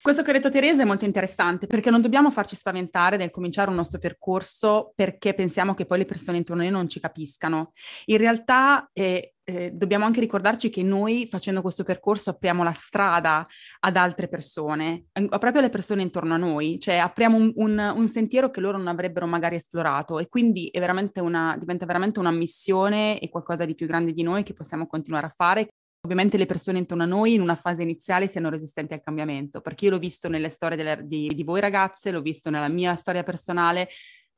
Questo 0.06 0.22
che 0.22 0.30
ha 0.30 0.34
detto 0.34 0.52
Teresa 0.52 0.84
è 0.84 0.86
molto 0.86 1.04
interessante 1.04 1.66
perché 1.66 1.90
non 1.90 2.00
dobbiamo 2.00 2.30
farci 2.30 2.56
spaventare 2.56 3.18
nel 3.18 3.32
cominciare 3.32 3.72
un 3.72 3.76
nostro 3.76 3.98
percorso 3.98 4.94
perché 4.94 5.34
pensiamo 5.34 5.74
che 5.74 5.88
poi 5.88 5.98
le 5.98 6.06
persone 6.06 6.38
intorno 6.38 6.62
a 6.62 6.66
noi 6.66 6.74
non 6.76 6.88
ci 6.88 7.00
capiscano. 7.00 7.72
In 8.06 8.18
realtà 8.18 8.88
eh, 8.94 9.34
eh, 9.44 9.72
dobbiamo 9.72 10.06
anche 10.06 10.20
ricordarci 10.20 10.70
che 10.70 10.84
noi 10.84 11.26
facendo 11.26 11.64
questo 11.64 11.84
percorso 11.84 12.30
apriamo 12.30 12.62
la 12.62 12.72
strada 12.72 13.48
ad 13.80 13.98
altre 13.98 14.28
persone, 14.28 15.06
proprio 15.12 15.58
alle 15.58 15.70
persone 15.70 16.04
intorno 16.04 16.36
a 16.36 16.38
noi, 16.38 16.78
cioè 16.78 16.98
apriamo 16.98 17.38
un, 17.38 17.52
un, 17.56 17.94
un 17.96 18.08
sentiero 18.08 18.52
che 18.52 18.60
loro 18.60 18.78
non 18.78 18.90
avrebbero 18.90 19.26
magari 19.26 19.56
esplorato 19.56 20.20
e 20.20 20.28
quindi 20.28 20.70
veramente 20.72 21.20
una, 21.20 21.56
diventa 21.58 21.88
veramente 21.88 22.20
una 22.20 22.30
missione 22.30 23.18
e 23.18 23.28
qualcosa 23.30 23.66
di 23.66 23.74
più 23.74 23.88
grande 23.88 24.14
di 24.14 24.22
noi 24.22 24.44
che 24.44 24.54
possiamo 24.54 24.86
continuare 24.86 25.26
a 25.26 25.34
fare 25.36 25.70
ovviamente 26.06 26.38
le 26.38 26.46
persone 26.46 26.78
intorno 26.78 27.04
a 27.04 27.08
noi 27.08 27.34
in 27.34 27.42
una 27.42 27.56
fase 27.56 27.82
iniziale 27.82 28.28
siano 28.28 28.50
resistenti 28.50 28.94
al 28.94 29.02
cambiamento, 29.02 29.60
perché 29.60 29.86
io 29.86 29.92
l'ho 29.92 30.00
visto 30.00 30.30
nelle 30.30 30.50
storie 30.50 30.78
delle, 30.78 31.02
di, 31.04 31.28
di 31.28 31.44
voi 31.44 31.60
ragazze, 31.60 32.12
l'ho 32.12 32.22
visto 32.22 32.50
nella 32.50 32.70
mia 32.70 32.96
storia 32.96 33.24
personale, 33.24 33.90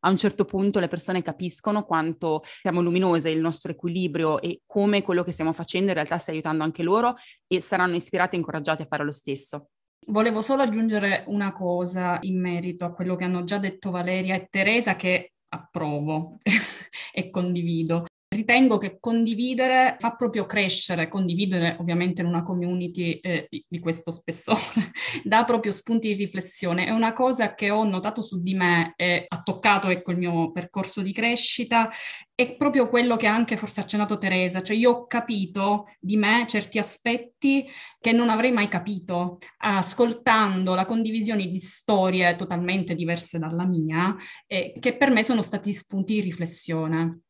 a 0.01 0.09
un 0.09 0.17
certo 0.17 0.45
punto 0.45 0.79
le 0.79 0.87
persone 0.87 1.21
capiscono 1.21 1.83
quanto 1.83 2.41
siamo 2.43 2.81
luminose, 2.81 3.29
il 3.29 3.41
nostro 3.41 3.71
equilibrio 3.71 4.39
e 4.41 4.61
come 4.65 5.01
quello 5.01 5.23
che 5.23 5.31
stiamo 5.31 5.53
facendo 5.53 5.87
in 5.87 5.95
realtà 5.95 6.17
sta 6.17 6.31
aiutando 6.31 6.63
anche 6.63 6.83
loro 6.83 7.15
e 7.47 7.61
saranno 7.61 7.95
ispirate 7.95 8.35
e 8.35 8.39
incoraggiate 8.39 8.83
a 8.83 8.87
fare 8.87 9.03
lo 9.03 9.11
stesso. 9.11 9.69
Volevo 10.07 10.41
solo 10.41 10.61
aggiungere 10.61 11.23
una 11.27 11.51
cosa 11.51 12.19
in 12.21 12.39
merito 12.39 12.85
a 12.85 12.93
quello 12.93 13.15
che 13.15 13.25
hanno 13.25 13.43
già 13.43 13.57
detto 13.57 13.89
Valeria 13.89 14.35
e 14.35 14.47
Teresa 14.49 14.95
che 14.95 15.33
approvo 15.49 16.37
e 17.11 17.29
condivido. 17.29 18.05
Ritengo 18.29 18.77
che 18.77 18.97
condividere 18.99 19.95
fa 19.99 20.11
proprio 20.11 20.45
crescere, 20.45 21.07
condividere 21.07 21.77
ovviamente 21.79 22.21
in 22.21 22.27
una 22.27 22.43
community 22.43 23.13
eh, 23.21 23.47
di, 23.49 23.63
di, 23.65 23.79
questo 23.79 24.11
spessore, 24.11 24.91
dà 25.23 25.45
proprio 25.45 25.71
spunti 25.71 26.09
di 26.09 26.25
riflessione. 26.25 26.87
È 26.87 26.89
una 26.89 27.13
cosa 27.13 27.53
che 27.53 27.69
ho 27.69 27.85
notato 27.85 28.21
su 28.21 28.41
di 28.41 28.53
me 28.53 28.91
e 28.97 29.23
ha 29.25 29.41
toccato 29.41 29.87
ecco, 29.87 30.11
il 30.11 30.17
mio 30.17 30.51
percorso 30.51 31.01
di 31.01 31.13
crescita, 31.13 31.89
è 32.35 32.57
proprio 32.57 32.89
quello 32.89 33.15
che 33.15 33.27
anche 33.27 33.55
forse 33.55 33.79
accennato 33.79 34.17
Teresa, 34.17 34.61
cioè 34.61 34.75
io 34.75 34.91
ho 34.91 35.07
capito 35.07 35.85
di 35.97 36.17
me 36.17 36.45
certi 36.49 36.79
aspetti 36.79 37.65
che 37.97 38.11
non 38.11 38.29
avrei 38.29 38.51
mai 38.51 38.67
capito 38.67 39.37
ascoltando 39.59 40.75
la 40.75 40.85
condivisione 40.85 41.47
di 41.47 41.59
storie 41.59 42.35
totalmente 42.35 42.93
diverse 42.93 43.39
dalla 43.39 43.65
mia, 43.65 44.13
eh, 44.47 44.75
che 44.79 44.97
per 44.97 45.11
me 45.11 45.23
sono 45.23 45.41
stati 45.41 45.71
spunti 45.71 46.15
di 46.15 46.21
riflessione. 46.21 47.21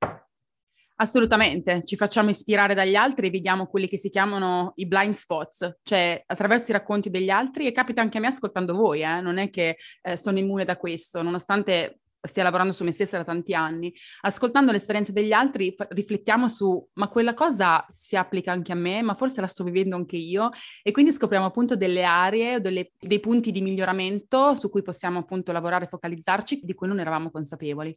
Assolutamente, 0.99 1.83
ci 1.83 1.95
facciamo 1.95 2.31
ispirare 2.31 2.73
dagli 2.73 2.95
altri 2.95 3.27
e 3.27 3.29
vediamo 3.29 3.67
quelli 3.67 3.87
che 3.87 3.99
si 3.99 4.09
chiamano 4.09 4.71
i 4.77 4.87
blind 4.87 5.13
spots, 5.13 5.77
cioè 5.83 6.23
attraverso 6.25 6.71
i 6.71 6.73
racconti 6.73 7.11
degli 7.11 7.29
altri 7.29 7.67
e 7.67 7.71
capita 7.71 8.01
anche 8.01 8.17
a 8.17 8.21
me 8.21 8.27
ascoltando 8.27 8.73
voi, 8.73 9.01
eh? 9.01 9.21
non 9.21 9.37
è 9.37 9.51
che 9.51 9.77
eh, 10.01 10.17
sono 10.17 10.39
immune 10.39 10.65
da 10.65 10.75
questo, 10.75 11.21
nonostante 11.21 11.99
stia 12.19 12.41
lavorando 12.41 12.73
su 12.73 12.83
me 12.83 12.91
stessa 12.91 13.17
da 13.17 13.23
tanti 13.23 13.53
anni, 13.53 13.93
ascoltando 14.21 14.71
l'esperienza 14.71 15.11
degli 15.11 15.33
altri 15.33 15.75
riflettiamo 15.89 16.47
su 16.47 16.83
ma 16.93 17.09
quella 17.09 17.35
cosa 17.35 17.85
si 17.87 18.15
applica 18.15 18.51
anche 18.51 18.71
a 18.71 18.75
me, 18.75 19.03
ma 19.03 19.13
forse 19.13 19.39
la 19.39 19.47
sto 19.47 19.63
vivendo 19.63 19.95
anche 19.95 20.17
io 20.17 20.49
e 20.81 20.91
quindi 20.91 21.11
scopriamo 21.11 21.45
appunto 21.45 21.75
delle 21.75 22.03
aree, 22.03 22.59
delle, 22.59 22.93
dei 22.99 23.19
punti 23.19 23.51
di 23.51 23.61
miglioramento 23.61 24.55
su 24.55 24.71
cui 24.71 24.81
possiamo 24.81 25.19
appunto 25.19 25.51
lavorare 25.51 25.85
focalizzarci 25.85 26.61
di 26.63 26.73
cui 26.73 26.87
non 26.87 26.99
eravamo 26.99 27.29
consapevoli. 27.29 27.95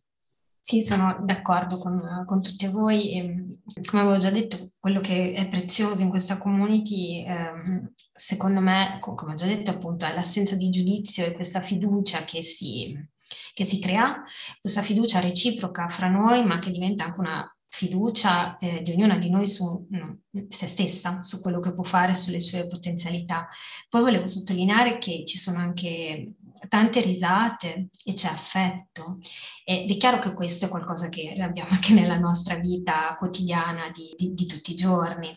Sì, 0.63 0.83
sono 0.83 1.19
d'accordo 1.25 1.79
con, 1.79 2.25
con 2.27 2.43
tutte 2.43 2.69
voi. 2.69 3.13
E, 3.19 3.59
come 3.89 4.03
avevo 4.03 4.19
già 4.19 4.31
detto, 4.31 4.73
quello 4.79 5.01
che 5.01 5.33
è 5.33 5.49
prezioso 5.49 6.03
in 6.03 6.11
questa 6.11 6.39
community, 6.39 7.25
ehm, 7.25 7.93
secondo 8.13 8.61
me, 8.61 8.99
come 9.01 9.33
ho 9.33 9.35
già 9.35 9.47
detto, 9.47 9.71
appunto, 9.71 10.05
è 10.05 10.13
l'assenza 10.15 10.55
di 10.57 10.69
giudizio 10.71 11.25
e 11.25 11.33
questa 11.33 11.63
fiducia 11.63 12.25
che 12.25 12.43
si, 12.45 12.95
che 13.55 13.65
si 13.65 13.81
crea, 13.81 14.23
questa 14.61 14.83
fiducia 14.83 15.21
reciproca 15.21 15.89
fra 15.89 16.09
noi, 16.09 16.45
ma 16.45 16.59
che 16.59 16.71
diventa 16.71 17.05
anche 17.05 17.21
una 17.21 17.57
fiducia 17.71 18.59
eh, 18.59 18.83
di 18.83 18.91
ognuna 18.91 19.17
di 19.17 19.31
noi 19.31 19.47
su 19.47 19.87
no, 19.91 20.19
se 20.49 20.67
stessa, 20.67 21.23
su 21.23 21.41
quello 21.41 21.61
che 21.61 21.73
può 21.73 21.85
fare, 21.85 22.15
sulle 22.15 22.41
sue 22.41 22.67
potenzialità. 22.67 23.49
Poi 23.89 24.03
volevo 24.03 24.27
sottolineare 24.27 24.99
che 24.99 25.25
ci 25.25 25.39
sono 25.39 25.59
anche 25.59 26.35
tante 26.69 27.01
risate 27.01 27.89
e 28.05 28.13
c'è 28.13 28.29
affetto 28.29 29.19
ed 29.65 29.91
è 29.91 29.97
chiaro 29.97 30.19
che 30.19 30.35
questo 30.35 30.67
è 30.67 30.69
qualcosa 30.69 31.09
che 31.09 31.33
abbiamo 31.39 31.71
anche 31.71 31.95
nella 31.95 32.19
nostra 32.19 32.57
vita 32.57 33.17
quotidiana 33.17 33.91
di, 33.91 34.15
di, 34.17 34.35
di 34.35 34.47
tutti 34.47 34.73
i 34.73 34.77
giorni. 34.77 35.37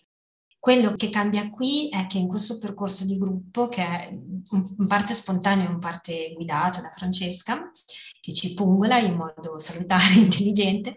Quello 0.63 0.93
che 0.93 1.10
cambia 1.10 1.49
qui 1.49 1.89
è 1.89 2.08
che 2.08 2.17
in 2.19 2.30
questo 2.30 2.58
percorso 2.58 3.04
di 3.04 3.17
gruppo, 3.17 3.67
che 3.67 3.84
è 3.84 4.10
in 4.13 4.88
parte 4.88 5.13
spontaneo 5.13 5.67
e 5.67 5.71
in 5.73 5.80
parte 5.80 6.32
guidato 6.34 6.80
da 6.80 6.93
Francesca, 6.95 7.69
che 8.21 8.32
ci 8.32 8.54
pungola 8.54 8.97
in 8.97 9.15
modo 9.15 9.60
salutare 9.60 10.13
e 10.13 10.19
intelligente, 10.23 10.95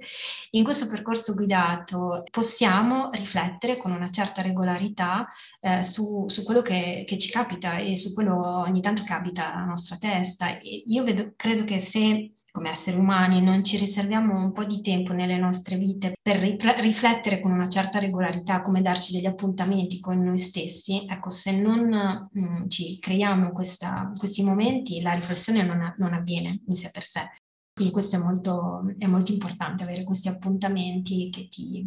in 0.50 0.62
questo 0.62 0.86
percorso 0.86 1.34
guidato 1.34 2.22
possiamo 2.30 3.10
riflettere 3.10 3.76
con 3.76 3.90
una 3.90 4.08
certa 4.12 4.40
regolarità 4.40 5.26
eh, 5.58 5.82
su, 5.82 6.28
su, 6.28 6.44
quello 6.44 6.62
che, 6.62 7.02
che, 7.04 7.18
ci 7.18 7.32
capita 7.32 7.76
e 7.78 7.96
su 7.96 8.14
quello 8.14 8.60
ogni 8.60 8.80
tanto 8.80 9.02
capita 9.02 9.52
alla 9.52 9.64
nostra 9.64 9.96
testa. 9.96 10.60
E 10.60 10.84
io 10.86 11.02
vedo, 11.02 11.32
credo 11.34 11.64
che 11.64 11.80
se 11.80 12.35
come 12.56 12.70
esseri 12.70 12.96
umani 12.96 13.42
non 13.42 13.62
ci 13.62 13.76
riserviamo 13.76 14.32
un 14.32 14.50
po' 14.52 14.64
di 14.64 14.80
tempo 14.80 15.12
nelle 15.12 15.36
nostre 15.36 15.76
vite 15.76 16.14
per 16.22 16.38
riflettere 16.38 17.38
con 17.38 17.52
una 17.52 17.68
certa 17.68 17.98
regolarità, 17.98 18.62
come 18.62 18.80
darci 18.80 19.12
degli 19.12 19.26
appuntamenti 19.26 20.00
con 20.00 20.22
noi 20.22 20.38
stessi, 20.38 21.04
ecco, 21.06 21.28
se 21.28 21.60
non 21.60 22.30
mm, 22.34 22.66
ci 22.68 22.98
creiamo 22.98 23.52
questa, 23.52 24.10
questi 24.16 24.42
momenti, 24.42 25.02
la 25.02 25.12
riflessione 25.12 25.64
non, 25.64 25.94
non, 25.98 26.14
avviene 26.14 26.62
in 26.64 26.76
sé 26.76 26.88
per 26.90 27.02
sé. 27.02 27.30
Quindi 27.74 27.92
questo 27.92 28.16
è 28.16 28.20
molto, 28.20 28.86
è 28.96 29.06
molto 29.06 29.32
importante, 29.32 29.82
avere 29.82 30.02
questi 30.02 30.28
appuntamenti 30.28 31.28
che 31.28 31.48
ti, 31.48 31.86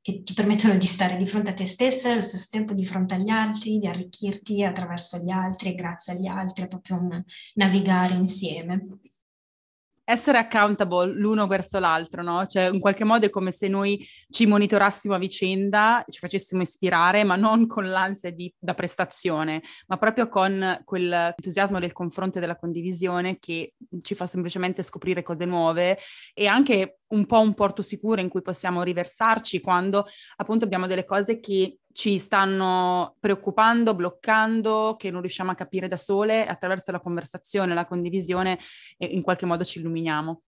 che 0.00 0.22
ti 0.22 0.34
permettono 0.34 0.76
di 0.76 0.86
stare 0.86 1.16
di 1.16 1.26
fronte 1.26 1.50
a 1.50 1.54
te 1.54 1.66
stessa 1.66 2.08
e 2.08 2.12
allo 2.12 2.20
stesso 2.20 2.46
tempo 2.48 2.74
di 2.74 2.84
fronte 2.84 3.16
agli 3.16 3.30
altri, 3.30 3.80
di 3.80 3.88
arricchirti 3.88 4.62
attraverso 4.62 5.18
gli 5.18 5.30
altri 5.30 5.70
e 5.70 5.74
grazie 5.74 6.12
agli 6.12 6.28
altri, 6.28 6.62
è 6.62 6.68
proprio 6.68 6.96
un 6.98 7.24
navigare 7.54 8.14
insieme 8.14 9.00
essere 10.08 10.38
accountable 10.38 11.12
l'uno 11.14 11.48
verso 11.48 11.80
l'altro, 11.80 12.22
no? 12.22 12.46
Cioè, 12.46 12.70
in 12.72 12.78
qualche 12.78 13.02
modo 13.02 13.26
è 13.26 13.30
come 13.30 13.50
se 13.50 13.66
noi 13.66 14.06
ci 14.30 14.46
monitorassimo 14.46 15.14
a 15.14 15.18
vicenda, 15.18 16.04
ci 16.08 16.20
facessimo 16.20 16.62
ispirare, 16.62 17.24
ma 17.24 17.34
non 17.34 17.66
con 17.66 17.88
l'ansia 17.88 18.30
di, 18.30 18.52
da 18.56 18.74
prestazione, 18.74 19.62
ma 19.88 19.96
proprio 19.96 20.28
con 20.28 20.80
quell'entusiasmo 20.84 21.80
del 21.80 21.92
confronto 21.92 22.38
e 22.38 22.40
della 22.40 22.56
condivisione 22.56 23.38
che 23.40 23.74
ci 24.02 24.14
fa 24.14 24.26
semplicemente 24.26 24.84
scoprire 24.84 25.24
cose 25.24 25.44
nuove 25.44 25.98
e 26.34 26.46
anche 26.46 26.98
un 27.08 27.26
po' 27.26 27.40
un 27.40 27.54
porto 27.54 27.82
sicuro 27.82 28.20
in 28.20 28.28
cui 28.28 28.42
possiamo 28.42 28.84
riversarci 28.84 29.60
quando 29.60 30.06
appunto 30.36 30.64
abbiamo 30.64 30.86
delle 30.86 31.04
cose 31.04 31.40
che 31.40 31.78
ci 31.96 32.18
stanno 32.18 33.16
preoccupando, 33.18 33.94
bloccando, 33.94 34.96
che 34.98 35.10
non 35.10 35.22
riusciamo 35.22 35.52
a 35.52 35.54
capire 35.54 35.88
da 35.88 35.96
sole, 35.96 36.44
attraverso 36.44 36.92
la 36.92 37.00
conversazione, 37.00 37.72
la 37.72 37.86
condivisione, 37.86 38.58
in 38.98 39.22
qualche 39.22 39.46
modo 39.46 39.64
ci 39.64 39.78
illuminiamo. 39.78 40.42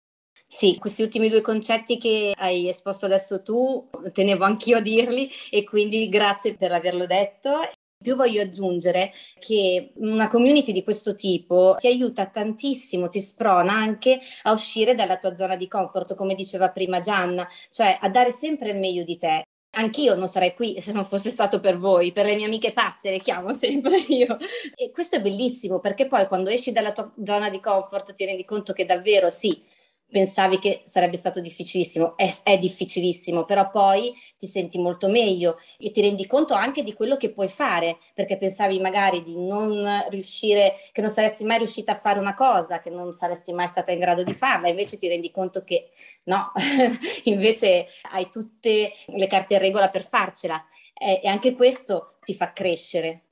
Sì, 0.44 0.76
questi 0.76 1.02
ultimi 1.02 1.28
due 1.28 1.42
concetti 1.42 1.98
che 1.98 2.32
hai 2.36 2.68
esposto 2.68 3.06
adesso 3.06 3.42
tu, 3.42 3.88
tenevo 4.12 4.44
anch'io 4.44 4.78
a 4.78 4.80
dirli 4.80 5.30
e 5.48 5.62
quindi 5.62 6.08
grazie 6.08 6.56
per 6.56 6.72
averlo 6.72 7.06
detto. 7.06 7.60
Più 7.96 8.16
voglio 8.16 8.42
aggiungere 8.42 9.12
che 9.38 9.92
una 9.96 10.28
community 10.28 10.72
di 10.72 10.82
questo 10.82 11.14
tipo 11.14 11.76
ti 11.78 11.86
aiuta 11.86 12.26
tantissimo, 12.26 13.06
ti 13.06 13.20
sprona 13.20 13.72
anche 13.72 14.20
a 14.42 14.52
uscire 14.52 14.96
dalla 14.96 15.16
tua 15.16 15.36
zona 15.36 15.54
di 15.54 15.68
comfort, 15.68 16.16
come 16.16 16.34
diceva 16.34 16.72
prima 16.72 17.00
Gianna, 17.00 17.48
cioè 17.70 17.96
a 18.00 18.08
dare 18.08 18.32
sempre 18.32 18.70
il 18.70 18.78
meglio 18.78 19.04
di 19.04 19.16
te 19.16 19.44
anch'io 19.76 20.14
non 20.14 20.28
sarei 20.28 20.54
qui 20.54 20.80
se 20.80 20.92
non 20.92 21.04
fosse 21.04 21.30
stato 21.30 21.60
per 21.60 21.78
voi, 21.78 22.12
per 22.12 22.26
le 22.26 22.34
mie 22.34 22.46
amiche 22.46 22.72
pazze, 22.72 23.10
le 23.10 23.20
chiamo 23.20 23.52
sempre 23.52 23.96
io. 24.08 24.36
E 24.74 24.90
questo 24.92 25.16
è 25.16 25.22
bellissimo 25.22 25.78
perché 25.80 26.06
poi 26.06 26.26
quando 26.26 26.50
esci 26.50 26.72
dalla 26.72 26.92
tua 26.92 27.10
zona 27.24 27.50
di 27.50 27.60
comfort 27.60 28.12
ti 28.14 28.24
rendi 28.24 28.44
conto 28.44 28.72
che 28.72 28.84
davvero 28.84 29.30
sì, 29.30 29.62
pensavi 30.10 30.58
che 30.58 30.82
sarebbe 30.84 31.16
stato 31.16 31.40
difficilissimo, 31.40 32.16
è, 32.16 32.32
è, 32.42 32.58
difficilissimo, 32.58 33.44
però 33.44 33.70
poi 33.70 34.14
ti 34.38 34.46
senti 34.46 34.78
molto 34.78 35.08
meglio 35.08 35.58
e 35.78 35.90
ti 35.90 36.00
rendi 36.00 36.26
conto 36.26 36.54
anche 36.54 36.82
di 36.82 36.94
quello 36.94 37.16
che 37.16 37.32
puoi 37.32 37.48
fare, 37.48 37.98
perché 38.14 38.38
pensavi 38.38 38.78
magari 38.80 39.22
di 39.22 39.34
non 39.36 39.84
riuscire, 40.08 40.76
che 40.92 41.00
non 41.00 41.10
saresti 41.10 41.44
mai 41.44 41.58
riuscita 41.58 41.92
a 41.92 41.96
fare 41.96 42.18
una 42.18 42.34
cosa, 42.34 42.80
che 42.80 42.90
non 42.90 43.12
saresti 43.12 43.52
mai 43.52 43.68
stata 43.68 43.90
in 43.92 43.98
grado 43.98 44.22
di 44.22 44.32
farla, 44.32 44.68
invece 44.68 44.98
ti 44.98 45.08
rendi 45.08 45.30
conto 45.30 45.64
che 45.64 45.90
no, 46.24 46.52
invece 47.24 47.88
hai 48.12 48.28
tutte 48.30 48.92
le 49.06 49.26
carte 49.26 49.54
in 49.54 49.60
regola 49.60 49.90
per 49.90 50.04
farcela 50.04 50.64
e, 50.94 51.20
e 51.22 51.28
anche 51.28 51.54
questo 51.54 52.16
ti 52.22 52.34
fa 52.34 52.52
crescere. 52.52 53.25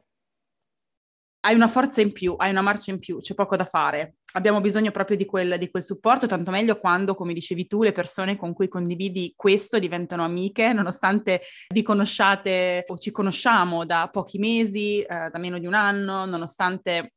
Hai 1.46 1.54
una 1.54 1.68
forza 1.68 2.00
in 2.00 2.10
più, 2.10 2.34
hai 2.38 2.48
una 2.48 2.62
marcia 2.62 2.90
in 2.90 2.98
più, 2.98 3.20
c'è 3.20 3.34
poco 3.34 3.54
da 3.54 3.66
fare. 3.66 4.14
Abbiamo 4.32 4.62
bisogno 4.62 4.90
proprio 4.90 5.14
di 5.14 5.26
quel, 5.26 5.58
di 5.58 5.70
quel, 5.70 5.82
supporto, 5.82 6.26
tanto 6.26 6.50
meglio 6.50 6.78
quando, 6.78 7.14
come 7.14 7.34
dicevi 7.34 7.66
tu, 7.66 7.82
le 7.82 7.92
persone 7.92 8.38
con 8.38 8.54
cui 8.54 8.66
condividi 8.66 9.34
questo 9.36 9.78
diventano 9.78 10.24
amiche, 10.24 10.72
nonostante 10.72 11.42
vi 11.68 11.82
conosciate 11.82 12.84
o 12.86 12.96
ci 12.96 13.10
conosciamo 13.10 13.84
da 13.84 14.08
pochi 14.10 14.38
mesi, 14.38 15.02
eh, 15.02 15.28
da 15.30 15.38
meno 15.38 15.58
di 15.58 15.66
un 15.66 15.74
anno, 15.74 16.24
nonostante 16.24 17.12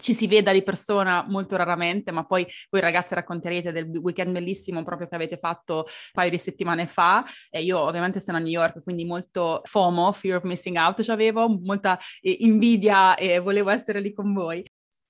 ci 0.00 0.14
si 0.14 0.26
veda 0.26 0.52
di 0.52 0.62
persona 0.62 1.24
molto 1.28 1.56
raramente, 1.56 2.10
ma 2.12 2.24
poi 2.24 2.46
voi 2.70 2.80
ragazze 2.80 3.14
racconterete 3.14 3.72
del 3.72 3.88
weekend 3.88 4.32
bellissimo 4.32 4.82
proprio 4.82 5.06
che 5.06 5.14
avete 5.14 5.36
fatto 5.36 5.76
un 5.76 5.84
paio 6.12 6.30
di 6.30 6.38
settimane 6.38 6.86
fa. 6.86 7.24
E 7.50 7.62
io 7.62 7.78
ovviamente 7.78 8.20
sono 8.20 8.38
a 8.38 8.40
New 8.40 8.50
York, 8.50 8.82
quindi 8.82 9.04
molto 9.04 9.60
FOMO, 9.64 10.12
fear 10.12 10.38
of 10.38 10.44
missing 10.44 10.76
out, 10.76 11.06
avevo 11.08 11.48
molta 11.48 11.98
eh, 12.20 12.38
invidia 12.40 13.14
e 13.16 13.38
volevo 13.38 13.70
essere 13.70 14.00
lì 14.00 14.12
con 14.12 14.32
voi. 14.32 14.64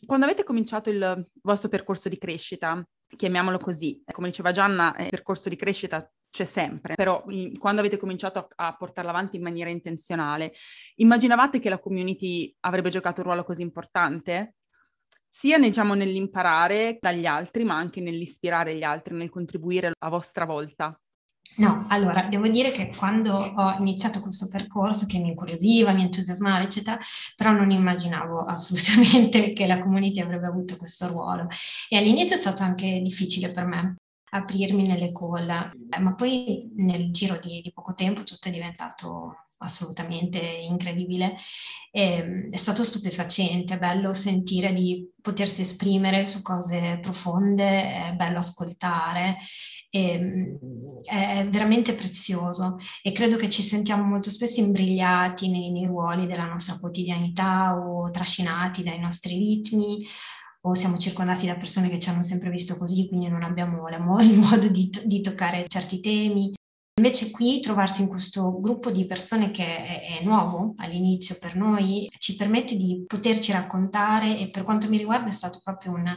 Quando 0.05 0.27
avete 0.27 0.43
cominciato 0.43 0.91
il 0.91 1.31
vostro 1.43 1.69
percorso 1.69 2.09
di 2.09 2.19
crescita, 2.19 2.85
chiamiamolo 3.15 3.59
così, 3.59 4.03
come 4.11 4.29
diceva 4.29 4.51
Gianna, 4.51 4.95
il 4.99 5.11
percorso 5.11 5.49
di 5.49 5.55
crescita 5.55 6.11
c'è 6.29 6.45
sempre, 6.45 6.95
però 6.95 7.23
quando 7.59 7.81
avete 7.81 7.99
cominciato 7.99 8.39
a, 8.39 8.67
a, 8.67 8.77
portarla 8.77 9.11
avanti 9.11 9.37
in 9.37 9.43
maniera 9.43 9.71
intenzionale, 9.71 10.53
immaginavate 10.97 11.61
che 11.61 11.69
la 11.69 11.79
community 11.79 12.53
avrebbe 12.61 12.89
giocato 12.89 13.21
un 13.21 13.27
ruolo 13.27 13.45
così 13.45 13.63
importante? 13.63 14.55
Sia 15.35 15.59
diciamo, 15.59 15.95
nell'imparare 15.95 16.99
dagli 17.01 17.25
altri, 17.25 17.65
ma 17.65 17.75
anche 17.75 18.03
nell'ispirare 18.03 18.77
gli 18.77 18.83
altri, 18.83 19.17
nel 19.17 19.31
contribuire 19.31 19.91
a 19.99 20.09
vostra 20.11 20.45
volta? 20.45 20.95
No, 21.57 21.87
allora 21.89 22.29
devo 22.29 22.49
dire 22.49 22.71
che 22.71 22.95
quando 22.95 23.35
ho 23.35 23.77
iniziato 23.79 24.21
questo 24.21 24.49
percorso 24.49 25.07
che 25.07 25.19
mi 25.19 25.29
incuriosiva, 25.29 25.93
mi 25.93 26.03
entusiasmava, 26.03 26.63
eccetera, 26.63 26.99
però 27.35 27.53
non 27.53 27.71
immaginavo 27.71 28.45
assolutamente 28.45 29.53
che 29.55 29.67
la 29.67 29.79
community 29.79 30.21
avrebbe 30.21 30.47
avuto 30.47 30.77
questo 30.77 31.09
ruolo. 31.09 31.49
E 31.89 31.97
all'inizio 31.97 32.37
è 32.37 32.39
stato 32.39 32.63
anche 32.63 33.01
difficile 33.03 33.53
per 33.53 33.65
me 33.65 33.97
aprirmi 34.33 34.87
nelle 34.87 35.13
call, 35.13 35.49
eh, 35.49 35.99
ma 35.99 36.15
poi 36.15 36.71
nel 36.77 37.11
giro 37.11 37.39
di, 37.39 37.63
di 37.63 37.73
poco 37.73 37.95
tempo 37.95 38.23
tutto 38.23 38.49
è 38.49 38.53
diventato 38.53 39.47
assolutamente 39.63 40.39
incredibile. 40.39 41.37
E, 41.91 42.03
ehm, 42.03 42.51
è 42.51 42.57
stato 42.57 42.83
stupefacente, 42.83 43.75
è 43.75 43.79
bello 43.79 44.15
sentire 44.15 44.73
di 44.73 45.11
potersi 45.21 45.63
esprimere 45.63 46.25
su 46.25 46.43
cose 46.43 46.99
profonde, 47.01 48.11
è 48.11 48.15
bello 48.17 48.39
ascoltare, 48.39 49.39
ehm, 49.91 50.59
è 51.05 51.47
veramente 51.51 51.95
prezioso 51.95 52.77
e 53.03 53.13
credo 53.13 53.37
che 53.37 53.49
ci 53.49 53.63
sentiamo 53.63 54.05
molto 54.05 54.31
spesso 54.31 54.61
imbrigliati 54.61 55.51
nei, 55.51 55.71
nei 55.71 55.87
ruoli 55.87 56.27
della 56.27 56.47
nostra 56.47 56.79
quotidianità 56.79 57.77
o 57.77 58.11
trascinati 58.11 58.83
dai 58.83 58.99
nostri 59.01 59.37
ritmi 59.37 60.05
o 60.65 60.75
siamo 60.75 60.97
circondati 60.99 61.47
da 61.47 61.57
persone 61.57 61.89
che 61.89 61.99
ci 61.99 62.09
hanno 62.09 62.23
sempre 62.23 62.51
visto 62.51 62.77
così, 62.77 63.09
quindi 63.09 63.29
non 63.29 63.43
abbiamo 63.43 63.89
il 63.89 63.99
modo 64.39 64.69
di, 64.69 64.91
di 65.05 65.21
toccare 65.21 65.65
certi 65.67 66.01
temi. 66.01 66.53
Invece 66.95 67.31
qui 67.31 67.61
trovarsi 67.61 68.03
in 68.03 68.09
questo 68.09 68.61
gruppo 68.61 68.91
di 68.91 69.07
persone 69.07 69.51
che 69.51 69.65
è, 69.65 70.19
è, 70.21 70.25
nuovo 70.25 70.75
all'inizio 70.77 71.39
per 71.41 71.57
noi 71.57 72.11
ci 72.19 72.37
permette 72.37 72.77
di 72.77 73.03
poterci 73.07 73.51
raccontare 73.51 74.39
e 74.39 74.51
per 74.51 74.63
quanto 74.63 74.91
mi 74.91 74.99
riguarda 74.99 75.31
è 75.31 75.33
stato 75.33 75.61
proprio 75.65 75.93
un 75.93 76.15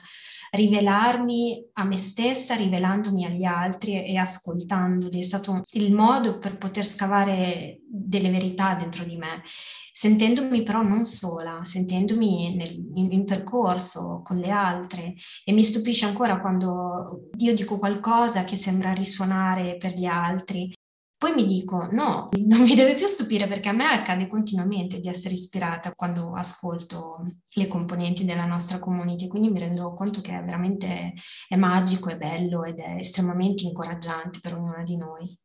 rivelarmi 0.52 1.70
a 1.76 1.86
me 1.86 1.98
stessa, 1.98 2.56
rivelandomi 2.56 3.26
agli 3.26 3.46
altri 3.46 3.94
e, 3.94 4.12
e 4.12 4.18
ascoltandoli. 4.18 5.18
È 5.18 5.24
stato 5.24 5.64
il 5.72 5.94
modo 5.94 6.40
per 6.40 6.58
poter 6.58 6.86
scavare 6.86 7.80
delle 7.96 8.30
verità 8.30 8.76
dentro 8.76 9.04
di 9.04 9.18
me, 9.18 9.44
sentendomi 9.92 10.64
però 10.64 10.82
non 10.82 11.06
sola, 11.06 11.64
sentendomi 11.64 12.56
nel, 12.56 12.74
in, 12.96 13.12
in 13.12 13.26
percorso 13.26 14.22
con 14.24 14.38
le 14.38 14.50
altre 14.50 15.14
e 15.44 15.52
mi 15.54 15.64
stupisce 15.64 16.06
ancora 16.06 16.40
quando 16.40 17.30
io 17.38 17.54
dico 17.54 17.80
qualcosa 17.80 18.44
che 18.44 18.56
sembra 18.56 18.94
risuonare 18.94 19.78
per 19.78 19.94
gli 19.94 20.06
altri 20.06 20.74
poi 21.18 21.34
mi 21.34 21.46
dico, 21.46 21.88
no, 21.92 22.30
non 22.46 22.62
mi 22.62 22.76
deve 22.76 22.94
più 22.94 23.08
stupire 23.08 23.48
perché 23.48 23.70
a 23.70 23.72
me 23.72 23.86
accade 23.86 24.28
continuamente 24.28 25.00
di 25.00 25.08
essere 25.08 25.34
ispirata 25.34 25.94
quando 25.94 26.36
ascolto 26.36 27.26
le 27.54 27.68
componenti 27.68 28.26
della 28.26 28.46
nostra 28.46 28.80
community, 28.80 29.28
quindi 29.28 29.50
mi 29.50 29.60
rendo 29.60 29.94
conto 29.94 30.22
che 30.22 30.38
è 30.38 30.44
veramente 30.44 31.14
è 31.48 31.56
magico, 31.56 32.10
è 32.10 32.18
bello 32.18 32.64
ed 32.64 32.80
è 32.80 32.98
estremamente 32.98 33.64
incoraggiante 33.64 34.40
per 34.40 34.56
ognuna 34.56 34.84
di 34.84 34.98
noi. 34.98 35.40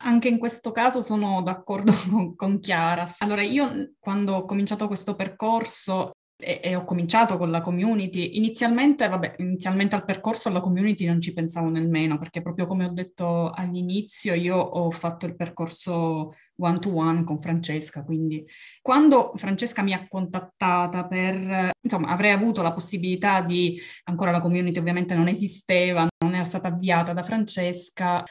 Anche 0.00 0.28
in 0.28 0.38
questo 0.38 0.70
caso 0.70 1.02
sono 1.02 1.42
d'accordo 1.42 1.92
con, 2.36 2.60
Chiara. 2.60 3.04
Allora, 3.18 3.42
io 3.42 3.94
quando 3.98 4.34
ho 4.34 4.44
cominciato 4.44 4.86
questo 4.86 5.14
percorso 5.16 6.12
e, 6.40 6.60
e, 6.62 6.76
ho 6.76 6.84
cominciato 6.84 7.36
con 7.36 7.50
la 7.50 7.60
community. 7.60 8.36
Inizialmente, 8.36 9.08
vabbè, 9.08 9.34
inizialmente 9.38 9.96
al 9.96 10.04
percorso 10.04 10.48
alla 10.48 10.60
community 10.60 11.04
non 11.04 11.20
ci 11.20 11.32
pensavo 11.32 11.68
nemmeno, 11.68 12.16
perché 12.16 12.42
proprio 12.42 12.66
come 12.68 12.84
ho 12.84 12.92
detto 12.92 13.50
all'inizio, 13.50 14.34
io 14.34 14.56
ho 14.56 14.88
fatto 14.92 15.26
il 15.26 15.34
percorso 15.34 16.34
one 16.60 16.78
to 16.78 16.94
one 16.94 17.24
con 17.24 17.40
Francesca, 17.40 18.04
quindi 18.04 18.44
quando 18.80 19.32
Francesca 19.36 19.82
mi 19.82 19.92
ha 19.92 20.06
contattata 20.08 21.06
per, 21.06 21.70
insomma, 21.80 22.08
avrei 22.10 22.30
avuto 22.32 22.62
la 22.62 22.72
possibilità 22.72 23.40
di, 23.40 23.80
ancora 24.04 24.30
la 24.30 24.40
community 24.40 24.78
ovviamente 24.78 25.14
non 25.16 25.28
esisteva, 25.28 26.06
non 26.24 26.34
era 26.34 26.44
stata 26.44 26.68
avviata 26.68 27.12
da 27.12 27.22
Francesca, 27.24 28.24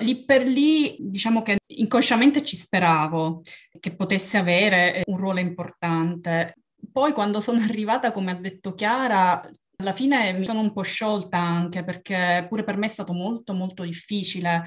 Lì 0.00 0.24
per 0.24 0.46
lì, 0.46 0.96
diciamo 0.98 1.42
che 1.42 1.58
inconsciamente 1.66 2.42
ci 2.42 2.56
speravo 2.56 3.42
che 3.78 3.94
potesse 3.94 4.38
avere 4.38 5.02
un 5.06 5.16
ruolo 5.16 5.40
importante. 5.40 6.54
Poi 6.90 7.12
quando 7.12 7.40
sono 7.40 7.60
arrivata, 7.62 8.12
come 8.12 8.30
ha 8.30 8.34
detto 8.34 8.74
Chiara, 8.74 9.48
alla 9.76 9.92
fine 9.92 10.32
mi 10.32 10.46
sono 10.46 10.60
un 10.60 10.72
po' 10.72 10.82
sciolta 10.82 11.38
anche 11.38 11.84
perché 11.84 12.46
pure 12.48 12.64
per 12.64 12.76
me 12.76 12.86
è 12.86 12.88
stato 12.88 13.12
molto 13.12 13.52
molto 13.52 13.82
difficile 13.82 14.64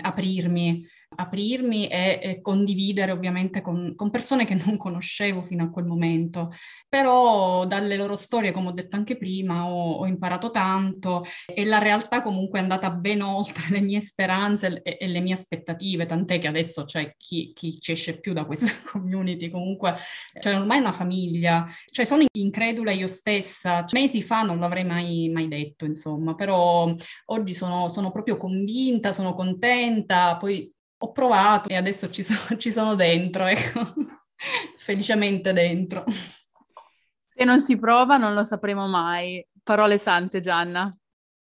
aprirmi 0.00 0.84
aprirmi 1.16 1.88
e, 1.88 2.20
e 2.22 2.40
condividere 2.40 3.12
ovviamente 3.12 3.60
con, 3.60 3.94
con, 3.96 4.10
persone 4.10 4.44
che 4.44 4.54
non 4.54 4.76
conoscevo 4.76 5.42
fino 5.42 5.64
a 5.64 5.70
quel 5.70 5.84
momento. 5.84 6.52
Però 6.88 7.66
dalle 7.66 7.96
loro 7.96 8.14
storie, 8.16 8.52
come 8.52 8.68
ho 8.68 8.72
detto 8.72 8.96
anche 8.96 9.16
prima, 9.16 9.66
ho, 9.66 9.96
ho 9.96 10.06
imparato 10.06 10.50
tanto 10.50 11.24
e 11.46 11.64
la 11.64 11.78
realtà 11.78 12.22
comunque 12.22 12.58
è 12.58 12.62
andata 12.62 12.90
ben 12.90 13.22
oltre 13.22 13.64
le 13.70 13.80
mie 13.80 14.00
speranze 14.00 14.82
e, 14.82 14.96
e 15.00 15.08
le 15.08 15.20
mie 15.20 15.34
aspettative, 15.34 16.06
tant'è 16.06 16.38
che 16.38 16.48
adesso 16.48 16.84
c'è 16.84 17.14
chi, 17.16 17.52
chi 17.54 17.78
ci 17.80 17.92
esce 17.92 18.20
più 18.20 18.32
da 18.32 18.44
questa 18.44 18.70
community, 18.90 19.50
comunque 19.50 19.96
c'è 20.38 20.54
ormai 20.54 20.78
una 20.78 20.92
famiglia, 20.92 21.66
cioè 21.90 22.04
sono 22.04 22.24
incredula 22.32 22.92
io 22.92 23.06
stessa, 23.06 23.84
mesi 23.92 24.22
fa 24.22 24.42
non 24.42 24.60
l'avrei 24.60 24.84
mai, 24.84 25.30
mai 25.32 25.48
detto, 25.48 25.84
insomma, 25.84 26.34
però 26.34 26.94
oggi 27.26 27.54
sono, 27.54 27.88
sono 27.88 28.10
proprio 28.10 28.36
convinta, 28.36 29.12
sono 29.12 29.34
contenta, 29.34 30.36
poi 30.36 30.70
ho 30.98 31.12
provato 31.12 31.68
e 31.68 31.76
adesso 31.76 32.10
ci, 32.10 32.22
so, 32.22 32.34
ci 32.58 32.72
sono 32.72 32.94
dentro, 32.94 33.46
ecco, 33.46 33.80
felicemente 34.76 35.52
dentro. 35.52 36.04
Se 36.06 37.44
non 37.44 37.60
si 37.60 37.78
prova 37.78 38.16
non 38.16 38.34
lo 38.34 38.44
sapremo 38.44 38.86
mai. 38.88 39.44
Parole 39.62 39.98
sante, 39.98 40.40
Gianna. 40.40 40.96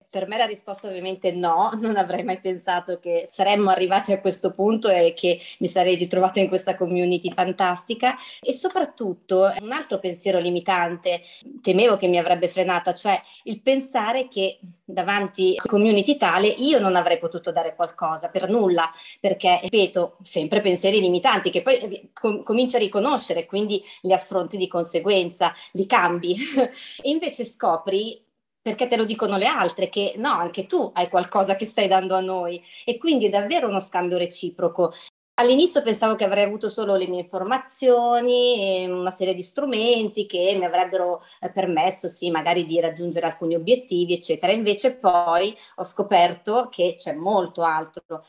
Per 0.09 0.27
me 0.27 0.37
la 0.37 0.45
risposta 0.45 0.87
ovviamente 0.87 1.31
no, 1.31 1.69
non 1.79 1.95
avrei 1.95 2.23
mai 2.23 2.39
pensato 2.39 2.99
che 2.99 3.27
saremmo 3.29 3.69
arrivati 3.69 4.11
a 4.11 4.19
questo 4.19 4.53
punto 4.53 4.89
e 4.89 5.13
che 5.13 5.39
mi 5.59 5.67
sarei 5.67 5.95
ritrovata 5.95 6.39
in 6.39 6.47
questa 6.47 6.75
community 6.75 7.31
fantastica. 7.31 8.15
E 8.41 8.53
soprattutto 8.53 9.51
un 9.61 9.71
altro 9.71 9.99
pensiero 9.99 10.39
limitante, 10.39 11.21
temevo 11.61 11.95
che 11.95 12.07
mi 12.07 12.17
avrebbe 12.17 12.47
frenata, 12.47 12.93
cioè 12.93 13.21
il 13.43 13.61
pensare 13.61 14.27
che 14.27 14.59
davanti 14.83 15.55
a 15.57 15.67
community 15.67 16.17
tale 16.17 16.47
io 16.47 16.79
non 16.79 16.95
avrei 16.95 17.19
potuto 17.19 17.51
dare 17.51 17.75
qualcosa 17.75 18.29
per 18.29 18.49
nulla, 18.49 18.91
perché 19.19 19.59
ripeto, 19.61 20.17
sempre 20.23 20.61
pensieri 20.61 20.99
limitanti 20.99 21.51
che 21.51 21.61
poi 21.61 22.09
com- 22.13 22.41
cominci 22.43 22.75
a 22.75 22.79
riconoscere, 22.79 23.45
quindi 23.45 23.83
li 24.01 24.13
affronti 24.13 24.57
di 24.57 24.67
conseguenza, 24.67 25.53
li 25.73 25.85
cambi. 25.85 26.37
E 27.01 27.09
invece 27.09 27.43
scopri 27.45 28.21
perché 28.69 28.85
te 28.85 28.97
lo 28.97 29.05
dicono 29.05 29.37
le 29.37 29.47
altre, 29.47 29.89
che 29.89 30.13
no, 30.17 30.29
anche 30.29 30.67
tu 30.67 30.91
hai 30.93 31.09
qualcosa 31.09 31.55
che 31.55 31.65
stai 31.65 31.87
dando 31.87 32.13
a 32.13 32.19
noi 32.19 32.61
e 32.85 32.99
quindi 32.99 33.25
è 33.25 33.29
davvero 33.29 33.67
uno 33.67 33.79
scambio 33.79 34.17
reciproco. 34.19 34.93
All'inizio 35.39 35.81
pensavo 35.81 36.15
che 36.15 36.25
avrei 36.25 36.43
avuto 36.43 36.69
solo 36.69 36.95
le 36.95 37.07
mie 37.07 37.21
informazioni, 37.21 38.85
una 38.87 39.09
serie 39.09 39.33
di 39.33 39.41
strumenti 39.41 40.27
che 40.27 40.53
mi 40.55 40.65
avrebbero 40.65 41.23
eh, 41.39 41.49
permesso, 41.49 42.07
sì, 42.09 42.29
magari 42.29 42.65
di 42.65 42.79
raggiungere 42.79 43.25
alcuni 43.25 43.55
obiettivi, 43.55 44.13
eccetera. 44.13 44.51
Invece 44.51 44.97
poi 44.97 45.57
ho 45.77 45.83
scoperto 45.83 46.67
che 46.69 46.93
c'è 46.95 47.13
molto 47.13 47.63
altro. 47.63 48.25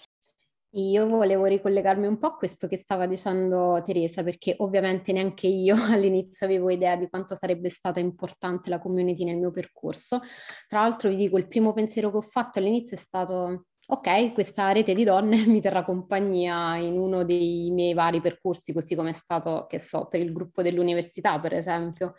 Io 0.74 1.06
volevo 1.08 1.46
ricollegarmi 1.46 2.06
un 2.06 2.18
po' 2.18 2.28
a 2.28 2.36
questo 2.36 2.68
che 2.68 2.76
stava 2.76 3.06
dicendo 3.06 3.82
Teresa, 3.84 4.22
perché 4.22 4.54
ovviamente 4.58 5.12
neanche 5.12 5.48
io 5.48 5.74
all'inizio 5.90 6.46
avevo 6.46 6.70
idea 6.70 6.94
di 6.94 7.08
quanto 7.08 7.34
sarebbe 7.34 7.68
stata 7.68 7.98
importante 7.98 8.70
la 8.70 8.78
community 8.78 9.24
nel 9.24 9.38
mio 9.38 9.50
percorso. 9.50 10.20
Tra 10.68 10.82
l'altro 10.82 11.08
vi 11.10 11.16
dico, 11.16 11.38
il 11.38 11.48
primo 11.48 11.72
pensiero 11.72 12.12
che 12.12 12.18
ho 12.18 12.22
fatto 12.22 12.60
all'inizio 12.60 12.96
è 12.96 13.00
stato, 13.00 13.66
ok, 13.88 14.32
questa 14.32 14.70
rete 14.70 14.94
di 14.94 15.02
donne 15.02 15.44
mi 15.48 15.60
terrà 15.60 15.82
compagnia 15.82 16.76
in 16.76 16.96
uno 16.96 17.24
dei 17.24 17.70
miei 17.72 17.92
vari 17.92 18.20
percorsi, 18.20 18.72
così 18.72 18.94
come 18.94 19.10
è 19.10 19.14
stato, 19.14 19.66
che 19.68 19.80
so, 19.80 20.06
per 20.06 20.20
il 20.20 20.32
gruppo 20.32 20.62
dell'università, 20.62 21.40
per 21.40 21.54
esempio. 21.54 22.14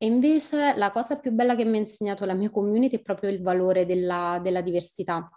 E 0.00 0.06
invece 0.06 0.74
la 0.76 0.92
cosa 0.92 1.18
più 1.18 1.32
bella 1.32 1.56
che 1.56 1.64
mi 1.64 1.78
ha 1.78 1.80
insegnato 1.80 2.24
la 2.24 2.34
mia 2.34 2.50
community 2.50 2.98
è 2.98 3.02
proprio 3.02 3.30
il 3.30 3.42
valore 3.42 3.84
della, 3.84 4.38
della 4.40 4.60
diversità 4.60 5.28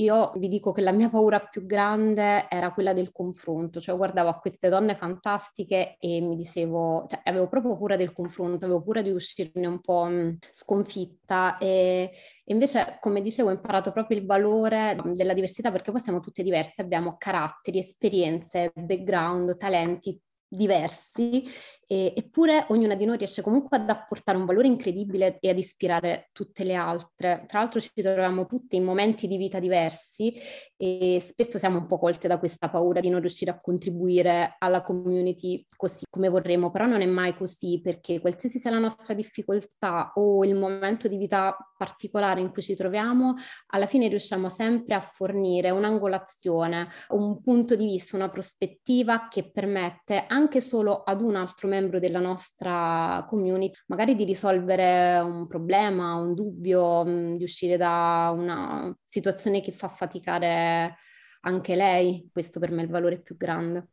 Io 0.00 0.30
vi 0.36 0.46
dico 0.46 0.70
che 0.70 0.80
la 0.80 0.92
mia 0.92 1.08
paura 1.08 1.40
più 1.40 1.66
grande 1.66 2.46
era 2.48 2.72
quella 2.72 2.92
del 2.92 3.10
confronto, 3.10 3.80
cioè 3.80 3.96
guardavo 3.96 4.28
a 4.28 4.38
queste 4.38 4.68
donne 4.68 4.94
fantastiche 4.94 5.96
e 5.98 6.20
mi 6.20 6.36
dicevo, 6.36 7.06
cioè 7.08 7.20
avevo 7.24 7.48
proprio 7.48 7.72
paura 7.76 7.96
del 7.96 8.12
confronto, 8.12 8.64
avevo 8.64 8.80
paura 8.80 9.02
di 9.02 9.10
uscirne 9.10 9.66
un 9.66 9.80
po' 9.80 10.06
sconfitta 10.52 11.58
e, 11.58 12.12
invece, 12.44 12.98
come 13.00 13.22
dicevo, 13.22 13.48
ho 13.48 13.52
imparato 13.52 13.90
proprio 13.90 14.18
il 14.18 14.24
valore 14.24 14.96
della 15.14 15.34
diversità 15.34 15.72
perché 15.72 15.90
poi 15.90 16.00
siamo 16.00 16.20
tutte 16.20 16.44
diverse, 16.44 16.80
abbiamo 16.80 17.16
caratteri, 17.18 17.80
esperienze, 17.80 18.70
background, 18.74 19.56
talenti 19.56 20.16
diversi 20.50 21.44
e, 21.90 22.12
eppure 22.14 22.66
ognuna 22.68 22.94
di 22.94 23.06
noi 23.06 23.16
riesce 23.16 23.40
comunque 23.40 23.78
ad 23.78 23.88
apportare 23.88 24.36
un 24.36 24.44
valore 24.44 24.66
incredibile 24.66 25.38
e 25.40 25.48
ad 25.48 25.56
ispirare 25.56 26.28
tutte 26.32 26.62
le 26.62 26.74
altre. 26.74 27.44
Tra 27.46 27.60
l'altro 27.60 27.80
ci 27.80 27.90
troviamo 27.94 28.44
tutte 28.44 28.76
in 28.76 28.84
momenti 28.84 29.26
di 29.26 29.38
vita 29.38 29.58
diversi 29.58 30.34
e 30.76 31.18
spesso 31.26 31.56
siamo 31.56 31.78
un 31.78 31.86
po' 31.86 31.98
colte 31.98 32.28
da 32.28 32.38
questa 32.38 32.68
paura 32.68 33.00
di 33.00 33.08
non 33.08 33.20
riuscire 33.20 33.50
a 33.50 33.58
contribuire 33.58 34.56
alla 34.58 34.82
community 34.82 35.64
così 35.76 36.04
come 36.10 36.28
vorremmo, 36.28 36.70
però 36.70 36.84
non 36.84 37.00
è 37.00 37.06
mai 37.06 37.34
così 37.34 37.80
perché 37.80 38.20
qualsiasi 38.20 38.58
sia 38.58 38.70
la 38.70 38.78
nostra 38.78 39.14
difficoltà 39.14 40.12
o 40.16 40.44
il 40.44 40.54
momento 40.54 41.08
di 41.08 41.16
vita 41.16 41.56
particolare 41.76 42.40
in 42.40 42.50
cui 42.52 42.60
ci 42.60 42.74
troviamo, 42.74 43.36
alla 43.68 43.86
fine 43.86 44.08
riusciamo 44.08 44.50
sempre 44.50 44.94
a 44.94 45.00
fornire 45.00 45.70
un'angolazione, 45.70 46.88
un 47.10 47.40
punto 47.40 47.76
di 47.76 47.86
vista, 47.86 48.16
una 48.16 48.28
prospettiva 48.28 49.28
che 49.28 49.50
permette 49.50 50.24
anche 50.26 50.60
solo 50.60 51.02
ad 51.02 51.22
un 51.22 51.36
altro 51.36 51.68
membro 51.68 51.76
membro 51.78 51.98
della 51.98 52.20
nostra 52.20 53.24
community, 53.28 53.76
magari 53.86 54.14
di 54.14 54.24
risolvere 54.24 55.20
un 55.20 55.46
problema, 55.46 56.14
un 56.14 56.34
dubbio, 56.34 57.04
mm, 57.04 57.36
di 57.36 57.44
uscire 57.44 57.76
da 57.76 58.32
una 58.34 58.96
situazione 59.04 59.60
che 59.60 59.72
fa 59.72 59.88
faticare 59.88 60.96
anche 61.42 61.74
lei. 61.76 62.28
Questo 62.32 62.58
per 62.60 62.70
me 62.70 62.82
è 62.82 62.84
il 62.84 62.90
valore 62.90 63.20
più 63.20 63.36
grande. 63.36 63.88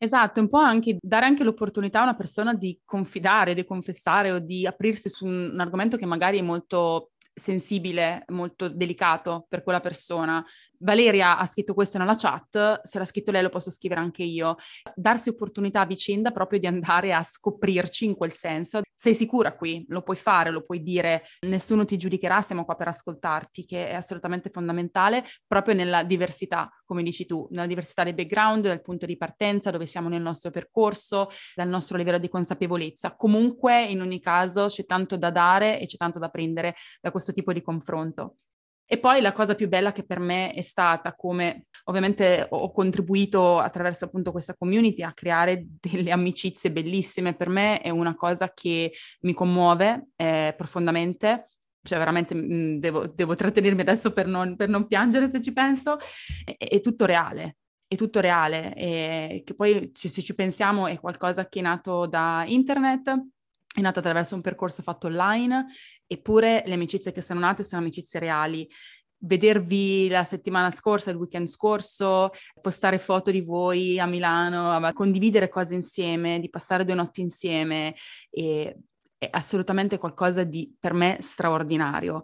Esatto, 0.00 0.40
un 0.40 0.48
po' 0.48 0.58
anche 0.58 0.96
dare 1.00 1.26
anche 1.26 1.42
l'opportunità 1.42 2.00
a 2.00 2.04
una 2.04 2.14
persona 2.14 2.54
di 2.54 2.80
confidare, 2.84 3.54
di 3.54 3.64
confessare 3.64 4.30
o 4.30 4.38
di 4.38 4.64
aprirsi 4.66 5.08
su 5.08 5.26
un, 5.26 5.50
un 5.52 5.60
argomento 5.60 5.96
che 5.96 6.06
magari 6.06 6.38
è 6.38 6.42
molto 6.42 7.10
sensibile, 7.38 8.24
molto 8.28 8.68
delicato 8.68 9.46
per 9.48 9.62
quella 9.62 9.80
persona. 9.80 10.44
Valeria 10.80 11.38
ha 11.38 11.46
scritto 11.46 11.74
questo 11.74 11.98
nella 11.98 12.14
chat, 12.14 12.82
se 12.82 12.98
l'ha 12.98 13.04
scritto 13.04 13.30
lei 13.30 13.42
lo 13.42 13.48
posso 13.48 13.70
scrivere 13.70 14.00
anche 14.00 14.22
io. 14.22 14.56
Darsi 14.94 15.28
opportunità 15.28 15.80
a 15.80 15.86
vicenda 15.86 16.30
proprio 16.30 16.58
di 16.58 16.66
andare 16.66 17.12
a 17.12 17.22
scoprirci 17.22 18.04
in 18.04 18.14
quel 18.14 18.32
senso. 18.32 18.82
Sei 18.94 19.14
sicura 19.14 19.54
qui? 19.54 19.84
Lo 19.88 20.02
puoi 20.02 20.16
fare, 20.16 20.50
lo 20.50 20.64
puoi 20.64 20.82
dire, 20.82 21.24
nessuno 21.46 21.84
ti 21.84 21.96
giudicherà, 21.96 22.42
siamo 22.42 22.64
qua 22.64 22.74
per 22.74 22.88
ascoltarti, 22.88 23.64
che 23.64 23.88
è 23.88 23.94
assolutamente 23.94 24.50
fondamentale 24.50 25.24
proprio 25.46 25.74
nella 25.74 26.02
diversità, 26.02 26.70
come 26.88 27.02
dici 27.02 27.26
tu, 27.26 27.46
nella 27.50 27.66
diversità 27.66 28.02
del 28.02 28.14
background, 28.14 28.64
dal 28.64 28.80
punto 28.80 29.04
di 29.04 29.18
partenza, 29.18 29.70
dove 29.70 29.84
siamo 29.84 30.08
nel 30.08 30.22
nostro 30.22 30.50
percorso, 30.50 31.28
dal 31.54 31.68
nostro 31.68 31.98
livello 31.98 32.18
di 32.18 32.30
consapevolezza. 32.30 33.14
Comunque, 33.14 33.84
in 33.84 34.00
ogni 34.00 34.20
caso, 34.20 34.66
c'è 34.66 34.86
tanto 34.86 35.18
da 35.18 35.30
dare 35.30 35.78
e 35.78 35.86
c'è 35.86 35.98
tanto 35.98 36.18
da 36.18 36.30
prendere 36.30 36.74
da 37.02 37.10
questo 37.10 37.34
tipo 37.34 37.52
di 37.52 37.60
confronto. 37.60 38.36
E 38.90 38.98
poi 38.98 39.20
la 39.20 39.32
cosa 39.32 39.54
più 39.54 39.68
bella 39.68 39.92
che 39.92 40.02
per 40.02 40.18
me 40.18 40.54
è 40.54 40.62
stata, 40.62 41.14
come 41.14 41.66
ovviamente 41.84 42.46
ho 42.48 42.72
contribuito 42.72 43.58
attraverso 43.58 44.06
appunto 44.06 44.32
questa 44.32 44.54
community 44.56 45.02
a 45.02 45.12
creare 45.12 45.66
delle 45.78 46.10
amicizie 46.10 46.72
bellissime, 46.72 47.36
per 47.36 47.50
me 47.50 47.82
è 47.82 47.90
una 47.90 48.14
cosa 48.14 48.50
che 48.54 48.90
mi 49.20 49.34
commuove 49.34 50.08
eh, 50.16 50.54
profondamente, 50.56 51.48
cioè 51.82 51.98
veramente 51.98 52.34
mh, 52.34 52.54
mm, 52.54 52.78
devo, 52.78 53.06
devo, 53.06 53.34
trattenermi 53.34 53.80
adesso 53.80 54.12
per 54.12 54.26
non, 54.26 54.56
per 54.56 54.68
non, 54.68 54.86
piangere 54.86 55.28
se 55.28 55.40
ci 55.40 55.52
penso, 55.52 55.98
è, 56.44 56.56
è 56.56 56.80
tutto 56.80 57.04
reale, 57.04 57.58
è 57.86 57.96
tutto 57.96 58.20
reale, 58.20 58.74
e 58.74 59.42
che 59.44 59.54
poi 59.54 59.90
se 59.92 60.08
ci 60.22 60.34
pensiamo 60.34 60.86
è 60.86 60.98
qualcosa 61.00 61.48
che 61.48 61.60
è 61.60 61.62
nato 61.62 62.06
da 62.06 62.44
internet, 62.46 63.08
è 63.74 63.80
nato 63.80 64.00
attraverso 64.00 64.34
un 64.34 64.40
percorso 64.40 64.82
fatto 64.82 65.06
online, 65.06 65.66
eppure 66.06 66.62
le 66.66 66.74
amicizie 66.74 67.12
che 67.12 67.20
sono 67.20 67.40
nate 67.40 67.62
sono 67.62 67.80
amicizie 67.82 68.20
reali. 68.20 68.68
Vedervi 69.20 70.08
la 70.08 70.22
settimana 70.22 70.70
scorsa, 70.70 71.10
il 71.10 71.16
weekend 71.16 71.48
scorso, 71.48 72.30
postare 72.60 72.98
foto 72.98 73.32
di 73.32 73.40
voi 73.40 73.98
a 73.98 74.06
Milano, 74.06 74.92
condividere 74.92 75.48
cose 75.48 75.74
insieme, 75.74 76.38
di 76.38 76.48
passare 76.48 76.84
due 76.84 76.94
notti 76.94 77.20
insieme, 77.20 77.94
è, 78.30 78.74
è 79.18 79.28
assolutamente 79.30 79.98
qualcosa 79.98 80.44
di 80.44 80.74
per 80.78 80.94
me 80.94 81.18
straordinario. 81.20 82.22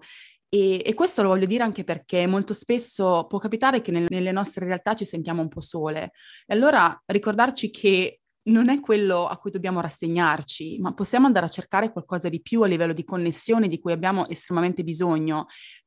E, 0.48 0.82
e, 0.84 0.94
questo 0.94 1.22
lo 1.22 1.28
voglio 1.28 1.46
dire 1.46 1.64
anche 1.64 1.82
perché 1.82 2.26
molto 2.28 2.52
spesso 2.54 3.26
può 3.28 3.38
capitare 3.38 3.80
che 3.80 3.90
nel, 3.90 4.06
nelle 4.08 4.30
nostre 4.30 4.64
realtà 4.64 4.94
ci 4.94 5.04
sentiamo 5.04 5.42
un 5.42 5.48
po' 5.48 5.60
sole. 5.60 6.12
E 6.46 6.54
allora 6.54 6.96
ricordarci 7.06 7.70
che 7.70 8.20
non 8.46 8.68
è 8.68 8.78
quello 8.80 9.26
a 9.26 9.36
cui 9.38 9.50
dobbiamo 9.50 9.80
rassegnarci, 9.80 10.78
ma 10.78 10.92
possiamo 10.92 11.26
andare 11.26 11.46
a 11.46 11.48
cercare 11.48 11.90
qualcosa 11.90 12.28
di 12.28 12.40
più 12.40 12.62
a 12.62 12.66
livello 12.66 12.92
di 12.92 13.04
connessione 13.04 13.68
di 13.68 13.80
cui 13.80 13.92
abbiamo 13.92 14.28
estremamente 14.28 14.84
bisogno 14.84 15.46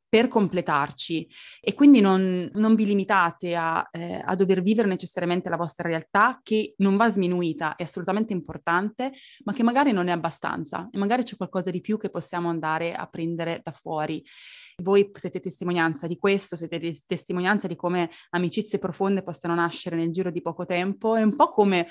per 0.10 0.28
completarci. 0.28 1.28
E 1.62 1.74
quindi 1.74 2.00
non, 2.00 2.50
non 2.54 2.76
vi 2.76 2.86
limitate 2.86 3.56
a, 3.56 3.88
eh, 3.92 4.22
a, 4.24 4.36
dover 4.36 4.62
vivere 4.62 4.88
necessariamente 4.88 5.50
la 5.50 5.58
vostra 5.58 5.88
realtà 5.88 6.40
che 6.42 6.74
non 6.78 6.96
va 6.96 7.10
sminuita, 7.10 7.76
è 7.76 7.84
assolutamente 7.84 8.34
importante, 8.34 9.12
ma 9.44 9.54
che 9.54 9.64
magari 9.64 9.92
non 9.92 10.08
è 10.08 10.12
abbastanza. 10.12 10.88
E 10.92 10.98
magari 10.98 11.24
c'è 11.24 11.36
qualcosa 11.36 11.72
di 11.72 11.82
più 11.82 11.98
che 11.98 12.10
possiamo 12.10 12.50
andare 12.50 12.94
a 12.94 13.06
prendere 13.08 13.62
da 13.64 13.72
fuori. 13.72 14.24
Voi 14.82 15.10
siete 15.14 15.40
testimonianza 15.40 16.08
di 16.08 16.18
questo, 16.18 16.56
siete 16.56 16.80
testimonianza 17.06 17.68
di 17.68 17.76
come 17.76 18.10
amicizie 18.30 18.78
profonde 18.80 19.24
possano 19.24 19.56
nascere 19.56 19.96
nel 19.96 20.12
giro 20.12 20.30
di 20.30 20.42
poco 20.42 20.66
tempo, 20.66 21.16
è 21.16 21.24
un 21.24 21.36
po' 21.36 21.50
come 21.50 21.88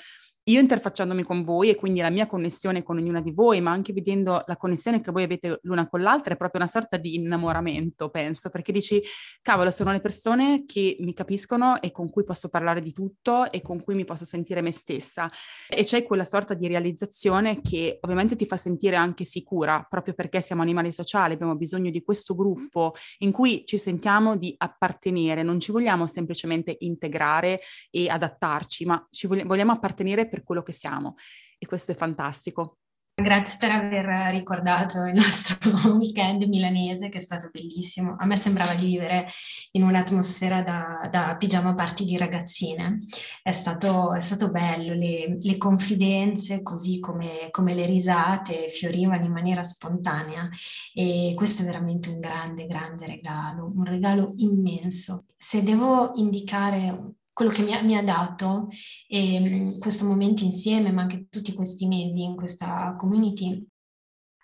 io 0.47 0.61
interfacciandomi 0.61 1.23
con 1.23 1.43
voi 1.43 1.69
e 1.69 1.75
quindi 1.75 1.99
la 1.99 2.09
mia 2.09 2.25
connessione 2.25 2.81
con 2.81 2.97
ognuna 2.97 3.21
di 3.21 3.31
voi, 3.31 3.59
ma 3.59 3.71
anche 3.71 3.91
vedendo 3.91 4.43
la 4.45 4.55
connessione 4.55 5.01
che 5.01 5.11
voi 5.11 5.23
avete 5.23 5.59
l'una 5.63 5.89
con 5.89 6.01
l'altra, 6.01 6.33
è 6.33 6.37
proprio 6.37 6.61
una 6.61 6.69
sorta 6.69 6.95
di 6.95 7.15
innamoramento, 7.15 8.09
penso, 8.09 8.49
perché 8.49 8.71
dici, 8.71 9.01
cavolo, 9.41 9.71
sono 9.71 9.91
le 9.91 9.99
persone 9.99 10.63
che 10.65 10.95
mi 10.99 11.13
capiscono 11.13 11.81
e 11.81 11.91
con 11.91 12.09
cui 12.09 12.23
posso 12.23 12.47
parlare 12.47 12.81
di 12.81 12.93
tutto 12.93 13.51
e 13.51 13.61
con 13.61 13.83
cui 13.83 13.95
mi 13.95 14.05
posso 14.05 14.23
sentire 14.23 14.61
me 14.61 14.71
stessa. 14.71 15.29
E 15.67 15.83
c'è 15.83 16.03
quella 16.03 16.23
sorta 16.23 16.53
di 16.53 16.67
realizzazione 16.67 17.59
che 17.61 17.97
ovviamente 18.01 18.37
ti 18.37 18.45
fa 18.45 18.55
sentire 18.55 18.95
anche 18.95 19.25
sicura, 19.25 19.85
proprio 19.89 20.13
perché 20.13 20.39
siamo 20.39 20.61
animali 20.61 20.93
sociali, 20.93 21.33
abbiamo 21.33 21.57
bisogno 21.57 21.91
di 21.91 22.01
questo 22.01 22.35
gruppo 22.35 22.93
in 23.19 23.33
cui 23.33 23.65
ci 23.65 23.77
sentiamo 23.77 24.37
di 24.37 24.55
appartenere, 24.57 25.43
non 25.43 25.59
ci 25.59 25.73
vogliamo 25.73 26.07
semplicemente 26.07 26.73
integrare 26.79 27.59
e 27.89 28.07
adattarci, 28.07 28.85
ma 28.85 29.05
ci 29.11 29.27
vogliamo 29.27 29.73
appartenere 29.73 30.27
per 30.27 30.36
per 30.37 30.43
quello 30.43 30.61
che 30.61 30.73
siamo 30.73 31.15
e 31.57 31.65
questo 31.65 31.91
è 31.91 31.95
fantastico. 31.95 32.77
Grazie 33.19 33.57
per 33.59 33.71
aver 33.71 34.29
ricordato 34.29 35.03
il 35.05 35.15
nostro 35.15 35.57
weekend 35.97 36.43
milanese 36.43 37.09
che 37.09 37.17
è 37.17 37.21
stato 37.21 37.49
bellissimo. 37.51 38.15
A 38.19 38.27
me 38.27 38.35
sembrava 38.35 38.75
di 38.75 38.85
vivere 38.85 39.27
in 39.71 39.81
un'atmosfera 39.81 40.61
da, 40.61 41.09
da 41.11 41.35
pigiama 41.35 41.73
party 41.73 42.05
di 42.05 42.15
ragazzine. 42.15 42.99
È 43.41 43.51
stato, 43.51 44.13
è 44.13 44.21
stato 44.21 44.51
bello, 44.51 44.93
le, 44.93 45.35
le, 45.39 45.57
confidenze 45.57 46.61
così 46.61 46.99
come, 46.99 47.47
come 47.49 47.73
le 47.73 47.87
risate 47.87 48.69
fiorivano 48.69 49.25
in 49.25 49.31
maniera 49.31 49.63
spontanea 49.63 50.47
e 50.93 51.33
questo 51.35 51.63
è 51.63 51.65
veramente 51.65 52.09
un 52.09 52.19
grande, 52.19 52.67
grande 52.67 53.07
regalo, 53.07 53.71
un 53.75 53.83
regalo 53.83 54.33
immenso. 54.35 55.25
Se 55.35 55.63
devo 55.63 56.11
indicare 56.13 57.15
quello 57.37 57.51
che 57.51 57.61
mi 57.61 57.71
ha, 57.71 57.83
mi 57.83 57.95
ha 57.95 58.03
dato 58.03 58.67
eh, 59.07 59.75
questo 59.77 60.07
momento 60.07 60.43
insieme, 60.43 60.91
ma 60.91 61.03
anche 61.03 61.27
tutti 61.29 61.53
questi 61.53 61.85
mesi 61.85 62.23
in 62.23 62.35
questa 62.35 62.95
community, 62.97 63.63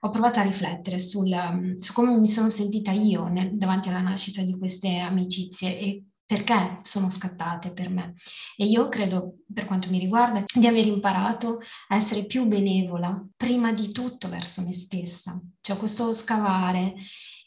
ho 0.01 0.09
provato 0.11 0.39
a 0.39 0.43
riflettere 0.43 0.99
sul, 0.99 1.75
su 1.79 1.91
come 1.91 2.15
mi 2.15 2.27
sono 2.27 2.51
sentita 2.51 2.91
io 2.91 3.25
nel, 3.29 3.57
davanti 3.57 3.89
alla 3.89 4.01
nascita 4.01 4.43
di 4.43 4.55
queste 4.59 4.99
amicizie 4.99 5.79
e 5.79 6.03
perché 6.23 6.81
sono 6.83 7.09
scattate 7.09 7.73
per 7.73 7.89
me. 7.89 8.13
E 8.55 8.67
io 8.67 8.87
credo, 8.89 9.37
per 9.51 9.65
quanto 9.65 9.89
mi 9.89 9.97
riguarda, 9.97 10.43
di 10.53 10.67
aver 10.67 10.85
imparato 10.85 11.61
a 11.87 11.95
essere 11.95 12.27
più 12.27 12.45
benevola, 12.45 13.27
prima 13.35 13.73
di 13.73 13.91
tutto 13.91 14.29
verso 14.29 14.61
me 14.61 14.73
stessa. 14.73 15.41
Cioè 15.61 15.77
questo 15.77 16.13
scavare 16.13 16.93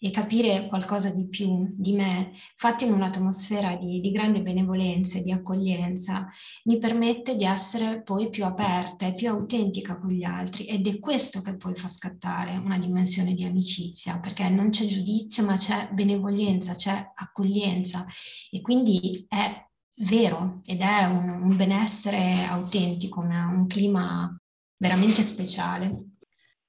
e 0.07 0.11
capire 0.13 0.69
qualcosa 0.69 1.11
di 1.11 1.27
più 1.27 1.75
di 1.77 1.93
me, 1.93 2.31
fatto 2.55 2.85
in 2.85 2.93
un'atmosfera 2.93 3.75
di, 3.75 3.99
di 3.99 4.13
grande 4.13 4.41
benevolenza 4.41 5.19
e 5.19 5.23
di 5.23 5.33
accoglienza, 5.33 6.29
mi 6.65 6.79
permette 6.79 7.35
di 7.35 7.45
essere 7.45 8.03
poi 8.03 8.31
più 8.31 8.45
aperta 8.45 9.07
e 9.07 9.15
più 9.15 9.29
autentica 9.29 9.99
con 9.99 10.11
gli 10.11 10.23
altri 10.23 10.67
ed 10.67 10.87
è 10.87 11.01
questo 11.01 11.43
che 11.43 11.57
poi 11.57 11.75
fa 11.75 11.89
scattare 11.89 12.57
una 12.57 12.79
dimensione 12.79 13.35
di 13.35 13.45
amicizia, 13.45 14.21
perché 14.21 14.49
non 14.49 14.71
c'è 14.71 14.87
giudizio 14.87 15.45
ma 15.45 15.57
c'è 15.57 15.89
benevolenza, 15.93 16.75
c'è 16.75 17.13
accoglienza 17.15 18.07
e 18.51 18.61
quindi 18.61 19.25
è 19.29 19.61
vero 20.03 20.61
ed 20.65 20.83
è 20.83 21.05
un, 21.07 21.29
un 21.29 21.57
benessere 21.57 22.45
autentico, 22.45 23.21
un, 23.21 23.33
un 23.33 23.67
clima 23.67 24.33
veramente 24.77 25.25
speciale. 25.25 26.16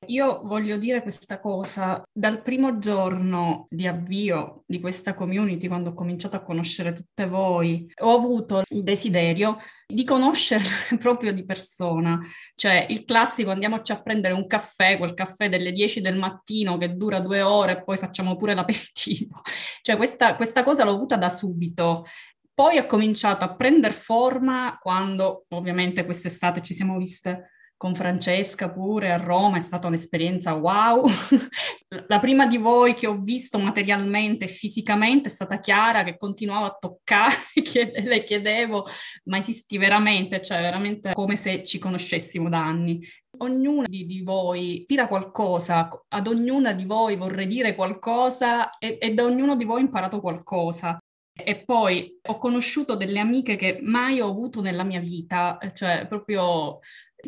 Io 0.05 0.41
voglio 0.43 0.77
dire 0.77 1.01
questa 1.01 1.39
cosa, 1.39 2.03
dal 2.13 2.43
primo 2.43 2.77
giorno 2.77 3.65
di 3.67 3.87
avvio 3.87 4.63
di 4.67 4.79
questa 4.79 5.15
community, 5.15 5.67
quando 5.67 5.89
ho 5.89 5.93
cominciato 5.93 6.35
a 6.35 6.43
conoscere 6.43 6.93
tutte 6.93 7.25
voi, 7.25 7.91
ho 8.01 8.13
avuto 8.15 8.61
il 8.69 8.83
desiderio 8.83 9.57
di 9.87 10.03
conoscerle 10.03 10.97
proprio 10.99 11.33
di 11.33 11.43
persona, 11.45 12.19
cioè 12.53 12.85
il 12.89 13.05
classico 13.05 13.49
andiamoci 13.49 13.91
a 13.91 14.01
prendere 14.01 14.35
un 14.35 14.45
caffè, 14.45 14.97
quel 14.99 15.15
caffè 15.15 15.49
delle 15.49 15.71
10 15.71 15.99
del 15.99 16.15
mattino 16.15 16.77
che 16.77 16.95
dura 16.95 17.19
due 17.19 17.41
ore 17.41 17.71
e 17.71 17.83
poi 17.83 17.97
facciamo 17.97 18.35
pure 18.35 18.53
l'aperitivo, 18.53 19.41
cioè 19.81 19.97
questa, 19.97 20.35
questa 20.35 20.63
cosa 20.63 20.83
l'ho 20.83 20.93
avuta 20.93 21.17
da 21.17 21.29
subito. 21.29 22.05
Poi 22.53 22.77
ha 22.77 22.85
cominciato 22.85 23.45
a 23.45 23.55
prendere 23.55 23.93
forma 23.93 24.77
quando 24.79 25.45
ovviamente 25.49 26.05
quest'estate 26.05 26.61
ci 26.61 26.73
siamo 26.73 26.97
viste 26.97 27.51
con 27.77 27.93
Francesca 27.93 28.71
pure 28.71 29.11
a 29.11 29.17
Roma, 29.17 29.57
è 29.57 29.59
stata 29.59 29.87
un'esperienza 29.87 30.53
wow. 30.53 31.05
La 32.07 32.19
prima 32.19 32.47
di 32.47 32.57
voi 32.57 32.95
che 32.95 33.05
ho 33.05 33.21
visto 33.21 33.59
materialmente 33.59 34.45
e 34.45 34.49
fisicamente 34.49 35.27
è 35.27 35.31
stata 35.31 35.59
Chiara 35.59 36.03
che 36.03 36.17
continuava 36.17 36.65
a 36.65 36.77
toccare, 36.77 37.35
chiede, 37.63 38.01
le 38.01 38.23
chiedevo, 38.23 38.87
ma 39.25 39.37
esisti 39.37 39.77
veramente? 39.77 40.41
Cioè 40.41 40.59
veramente 40.59 41.13
come 41.13 41.37
se 41.37 41.63
ci 41.63 41.77
conoscessimo 41.77 42.49
da 42.49 42.65
anni. 42.65 42.99
Ognuna 43.39 43.85
di, 43.87 44.07
di 44.07 44.23
voi 44.23 44.83
tira 44.87 45.07
qualcosa, 45.07 45.87
ad 46.07 46.27
ognuna 46.27 46.73
di 46.73 46.85
voi 46.85 47.15
vorrei 47.15 47.45
dire 47.45 47.75
qualcosa 47.75 48.75
e, 48.79 48.97
e 48.99 49.13
da 49.13 49.23
ognuno 49.23 49.55
di 49.55 49.63
voi 49.63 49.77
ho 49.77 49.85
imparato 49.85 50.19
qualcosa. 50.19 50.97
E 51.39 51.63
poi 51.63 52.19
ho 52.29 52.39
conosciuto 52.39 52.95
delle 52.95 53.19
amiche 53.19 53.55
che 53.57 53.77
mai 53.83 54.19
ho 54.19 54.27
avuto 54.27 54.59
nella 54.59 54.81
mia 54.81 54.99
vita, 54.99 55.59
cioè 55.71 56.07
proprio 56.07 56.79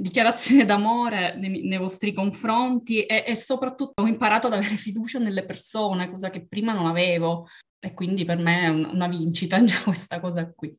dichiarazione 0.02 0.66
d'amore 0.66 1.36
nei, 1.36 1.64
nei 1.64 1.78
vostri 1.78 2.14
confronti 2.14 3.06
e, 3.06 3.24
e, 3.28 3.36
soprattutto 3.36 4.02
ho 4.02 4.08
imparato 4.08 4.47
ad 4.47 4.54
avere 4.54 4.76
fiducia 4.76 5.20
nelle 5.20 5.45
persone, 5.45 6.10
cosa 6.10 6.30
che 6.30 6.45
prima 6.45 6.74
non 6.74 6.86
avevo 6.86 7.47
e 7.80 7.93
quindi 7.93 8.26
per 8.26 8.38
me 8.38 8.62
è 8.62 8.68
un, 8.68 8.86
una 8.86 9.08
vincita 9.08 9.64
già 9.64 9.82
questa 9.84 10.20
cosa 10.20 10.52
qui. 10.54 10.76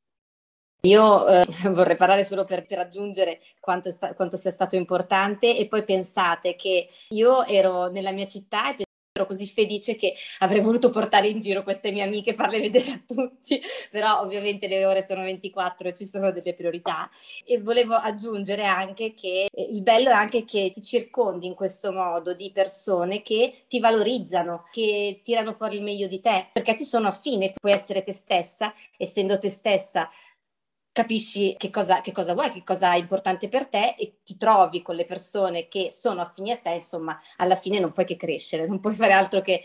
Io 0.82 1.26
eh, 1.28 1.44
vorrei 1.68 1.96
parlare 1.96 2.24
solo 2.24 2.44
per, 2.44 2.66
per 2.66 2.78
aggiungere 2.78 3.40
quanto, 3.60 3.90
sta, 3.90 4.14
quanto, 4.14 4.36
sia 4.38 4.50
stato 4.50 4.76
importante 4.76 5.56
e 5.56 5.68
poi 5.68 5.84
pensate 5.84 6.56
che 6.56 6.88
io 7.10 7.44
ero 7.44 7.90
nella 7.90 8.12
mia 8.12 8.26
città 8.26 8.74
e 8.74 8.84
ero 9.20 9.26
così 9.26 9.46
felice 9.46 9.96
che 9.96 10.14
avrei 10.38 10.60
voluto 10.60 10.90
portare 10.90 11.28
in 11.28 11.40
giro 11.40 11.62
queste 11.62 11.92
mie 11.92 12.02
amiche 12.02 12.30
e 12.30 12.34
farle 12.34 12.60
vedere 12.60 12.90
a 12.90 13.00
tutti, 13.06 13.60
però 13.90 14.20
ovviamente 14.20 14.66
le 14.66 14.84
ore 14.84 15.02
sono 15.02 15.22
24 15.22 15.88
e 15.88 15.94
ci 15.94 16.04
sono 16.04 16.32
delle 16.32 16.54
priorità. 16.54 17.08
E 17.44 17.60
volevo 17.60 17.94
aggiungere 17.94 18.64
anche 18.64 19.14
che 19.14 19.48
eh, 19.50 19.62
il 19.62 19.82
bello 19.82 20.10
è 20.10 20.14
anche 20.14 20.44
che 20.44 20.70
ti 20.72 20.82
circondi 20.82 21.46
in 21.46 21.54
questo 21.54 21.92
modo 21.92 22.34
di 22.34 22.50
persone 22.52 23.22
che 23.22 23.64
ti 23.68 23.78
valorizzano, 23.78 24.66
che 24.70 25.20
tirano 25.22 25.52
fuori 25.52 25.76
il 25.76 25.82
meglio 25.82 26.06
di 26.06 26.20
te, 26.20 26.48
perché 26.52 26.74
ti 26.74 26.84
sono 26.84 27.08
affine, 27.08 27.52
puoi 27.52 27.72
essere 27.72 28.02
te 28.02 28.12
stessa, 28.12 28.74
essendo 28.96 29.38
te 29.38 29.48
stessa 29.48 30.08
capisci 30.92 31.54
che 31.56 31.70
cosa, 31.70 32.00
che 32.00 32.12
cosa 32.12 32.34
vuoi, 32.34 32.50
che 32.50 32.64
cosa 32.64 32.94
è 32.94 32.98
importante 32.98 33.48
per 33.48 33.66
te 33.66 33.94
e 33.98 34.18
ti 34.24 34.36
trovi 34.36 34.82
con 34.82 34.96
le 34.96 35.04
persone 35.04 35.68
che 35.68 35.90
sono 35.92 36.20
affini 36.20 36.50
a 36.50 36.56
te, 36.56 36.70
insomma, 36.70 37.18
alla 37.36 37.56
fine 37.56 37.78
non 37.78 37.92
puoi 37.92 38.04
che 38.04 38.16
crescere, 38.16 38.66
non 38.66 38.80
puoi 38.80 38.94
fare 38.94 39.12
altro 39.12 39.40
che 39.40 39.62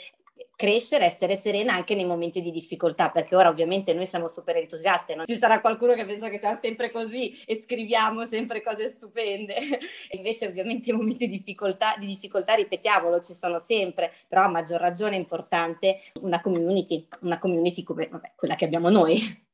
crescere, 0.56 1.06
essere 1.06 1.36
serena 1.36 1.74
anche 1.74 1.96
nei 1.96 2.06
momenti 2.06 2.42
di 2.42 2.52
difficoltà, 2.52 3.10
perché 3.10 3.36
ora 3.36 3.50
ovviamente 3.50 3.94
noi 3.94 4.06
siamo 4.06 4.28
super 4.28 4.56
entusiaste, 4.56 5.16
non 5.16 5.26
ci 5.26 5.36
sarà 5.36 5.60
qualcuno 5.60 5.94
che 5.94 6.06
pensa 6.06 6.30
che 6.30 6.38
siamo 6.38 6.56
sempre 6.56 6.92
così 6.92 7.38
e 7.46 7.60
scriviamo 7.62 8.24
sempre 8.24 8.62
cose 8.62 8.88
stupende, 8.88 9.56
invece 10.12 10.48
ovviamente 10.48 10.90
i 10.90 10.94
momenti 10.94 11.28
di 11.28 11.38
difficoltà, 11.38 11.96
di 11.98 12.06
difficoltà, 12.06 12.54
ripetiamolo, 12.54 13.20
ci 13.20 13.34
sono 13.34 13.60
sempre, 13.60 14.12
però 14.28 14.44
a 14.44 14.50
maggior 14.50 14.80
ragione 14.80 15.16
è 15.16 15.20
importante 15.20 16.00
una 16.22 16.42
community, 16.42 17.08
una 17.22 17.40
community 17.40 17.84
come 17.84 18.08
vabbè, 18.08 18.34
quella 18.36 18.56
che 18.56 18.66
abbiamo 18.66 18.90
noi. 18.90 19.45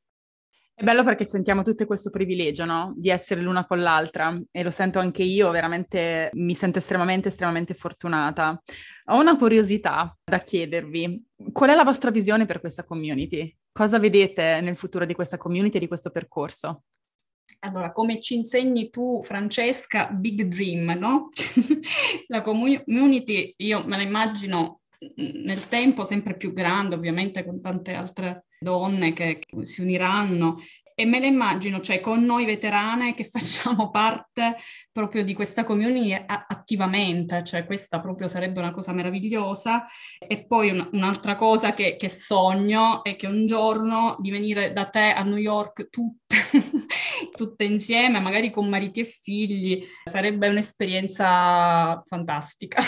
È 0.74 0.82
bello 0.84 1.04
perché 1.04 1.26
sentiamo 1.26 1.62
tutte 1.62 1.84
questo 1.84 2.08
privilegio, 2.08 2.64
no? 2.64 2.94
Di 2.96 3.10
essere 3.10 3.42
l'una 3.42 3.66
con 3.66 3.80
l'altra 3.80 4.40
e 4.50 4.62
lo 4.62 4.70
sento 4.70 4.98
anche 4.98 5.22
io, 5.22 5.50
veramente 5.50 6.30
mi 6.32 6.54
sento 6.54 6.78
estremamente, 6.78 7.28
estremamente 7.28 7.74
fortunata. 7.74 8.60
Ho 9.06 9.20
una 9.20 9.36
curiosità 9.36 10.16
da 10.24 10.38
chiedervi. 10.38 11.24
Qual 11.52 11.70
è 11.70 11.74
la 11.74 11.84
vostra 11.84 12.10
visione 12.10 12.46
per 12.46 12.60
questa 12.60 12.84
community? 12.84 13.54
Cosa 13.70 13.98
vedete 13.98 14.60
nel 14.62 14.76
futuro 14.76 15.04
di 15.04 15.14
questa 15.14 15.36
community 15.36 15.76
e 15.76 15.80
di 15.80 15.88
questo 15.88 16.10
percorso? 16.10 16.84
Allora, 17.60 17.92
come 17.92 18.20
ci 18.20 18.34
insegni 18.34 18.90
tu, 18.90 19.22
Francesca, 19.22 20.08
big 20.08 20.42
dream, 20.44 20.98
no? 20.98 21.28
la 22.28 22.40
community, 22.42 23.54
io 23.58 23.86
me 23.86 23.98
la 23.98 24.02
immagino 24.02 24.80
nel 25.16 25.68
tempo 25.68 26.04
sempre 26.04 26.36
più 26.36 26.52
grande, 26.52 26.94
ovviamente 26.94 27.44
con 27.44 27.60
tante 27.60 27.92
altre 27.92 28.46
donne 28.62 29.12
che, 29.12 29.40
si 29.62 29.80
uniranno 29.82 30.56
e 30.94 31.06
me 31.06 31.20
le 31.20 31.26
immagino, 31.26 31.80
cioè 31.80 32.00
con 32.00 32.22
noi 32.22 32.44
veterane 32.44 33.14
che 33.14 33.24
facciamo 33.28 33.90
parte 33.90 34.56
proprio 34.92 35.24
di 35.24 35.34
questa 35.34 35.64
community 35.64 36.14
attivamente, 36.26 37.42
cioè 37.44 37.64
questa 37.64 38.00
proprio 38.00 38.28
sarebbe 38.28 38.60
una 38.60 38.72
cosa 38.72 38.92
meravigliosa. 38.92 39.84
E 40.18 40.46
poi 40.46 40.70
un, 40.70 40.88
un'altra 40.92 41.34
cosa 41.36 41.74
che, 41.74 41.96
che, 41.96 42.08
sogno 42.08 43.02
è 43.02 43.16
che 43.16 43.26
un 43.26 43.46
giorno 43.46 44.16
di 44.20 44.30
venire 44.30 44.72
da 44.72 44.86
te 44.86 45.12
a 45.12 45.22
New 45.22 45.36
York 45.36 45.88
tutte, 45.88 46.36
tutte 47.36 47.64
insieme, 47.64 48.20
magari 48.20 48.50
con 48.50 48.68
mariti 48.68 49.00
e 49.00 49.04
figli, 49.04 49.84
sarebbe 50.04 50.48
un'esperienza 50.48 52.02
fantastica. 52.06 52.82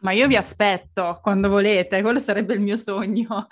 Ma 0.00 0.12
io 0.12 0.26
vi 0.26 0.36
aspetto 0.36 1.18
quando 1.22 1.48
volete, 1.48 2.02
quello 2.02 2.18
sarebbe 2.18 2.52
il 2.52 2.60
mio 2.60 2.76
sogno. 2.76 3.46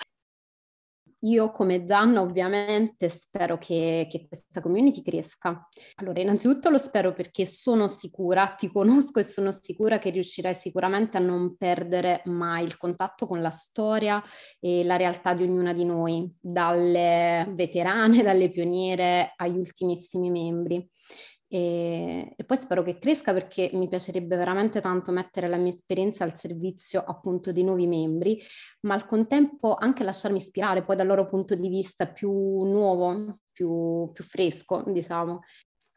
Io 1.23 1.51
come 1.51 1.85
Gianna 1.85 2.21
ovviamente 2.21 3.07
spero 3.07 3.57
che, 3.57 4.07
che, 4.09 4.27
questa 4.27 4.59
community 4.59 5.01
cresca. 5.01 5.67
Allora, 5.95 6.19
innanzitutto 6.19 6.69
lo 6.69 6.77
spero 6.77 7.13
perché 7.13 7.45
sono 7.45 7.87
sicura, 7.87 8.47
ti 8.57 8.69
conosco 8.69 9.19
e 9.19 9.23
sono 9.23 9.51
sicura 9.53 9.99
che 9.99 10.09
riuscirai 10.09 10.53
sicuramente 10.55 11.15
a 11.15 11.21
non 11.21 11.55
perdere 11.55 12.23
mai 12.25 12.65
il 12.65 12.75
contatto 12.75 13.25
con 13.25 13.41
la 13.41 13.51
storia 13.51 14.21
e 14.59 14.83
la 14.83 14.97
realtà 14.97 15.33
di 15.33 15.43
ognuna 15.43 15.71
di 15.71 15.85
noi, 15.85 16.29
dalle 16.41 17.47
veterane, 17.55 18.21
dalle 18.21 18.51
pioniere 18.51 19.31
agli 19.37 19.57
ultimissimi 19.57 20.29
membri. 20.29 20.85
E, 21.53 22.33
e, 22.35 22.43
poi 22.45 22.57
spero 22.57 22.81
che 22.81 22.97
cresca 22.97 23.31
perché 23.31 23.69
mi 23.73 23.87
piacerebbe 23.87 24.35
veramente 24.35 24.81
tanto 24.81 25.11
mettere 25.11 25.47
la 25.47 25.57
mia 25.57 25.71
esperienza 25.71 26.23
al 26.23 26.35
servizio 26.35 27.03
appunto 27.05 27.51
dei 27.51 27.63
nuovi 27.63 27.85
membri, 27.85 28.41
ma 28.87 28.95
al 28.95 29.05
contempo 29.05 29.75
anche 29.75 30.03
lasciarmi 30.03 30.39
ispirare 30.39 30.83
poi 30.83 30.95
dal 30.95 31.05
loro 31.05 31.27
punto 31.27 31.53
di 31.53 31.69
vista 31.69 32.07
più 32.07 32.31
nuovo, 32.31 33.37
più, 33.51 34.09
più 34.11 34.23
fresco, 34.23 34.81
diciamo. 34.87 35.41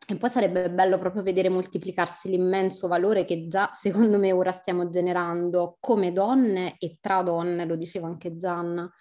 E 0.06 0.16
poi 0.18 0.28
sarebbe 0.28 0.70
bello 0.70 0.98
proprio 0.98 1.22
vedere 1.22 1.48
moltiplicarsi 1.48 2.28
l'immenso 2.28 2.86
valore 2.86 3.24
che 3.24 3.46
già 3.46 3.70
secondo 3.72 4.18
me 4.18 4.32
ora 4.32 4.52
stiamo 4.52 4.90
generando 4.90 5.78
come 5.80 6.12
donne 6.12 6.76
e 6.78 6.98
tra 7.00 7.22
donne, 7.22 7.64
lo 7.64 7.76
diceva 7.76 8.08
anche 8.08 8.36
Gianna 8.36 8.92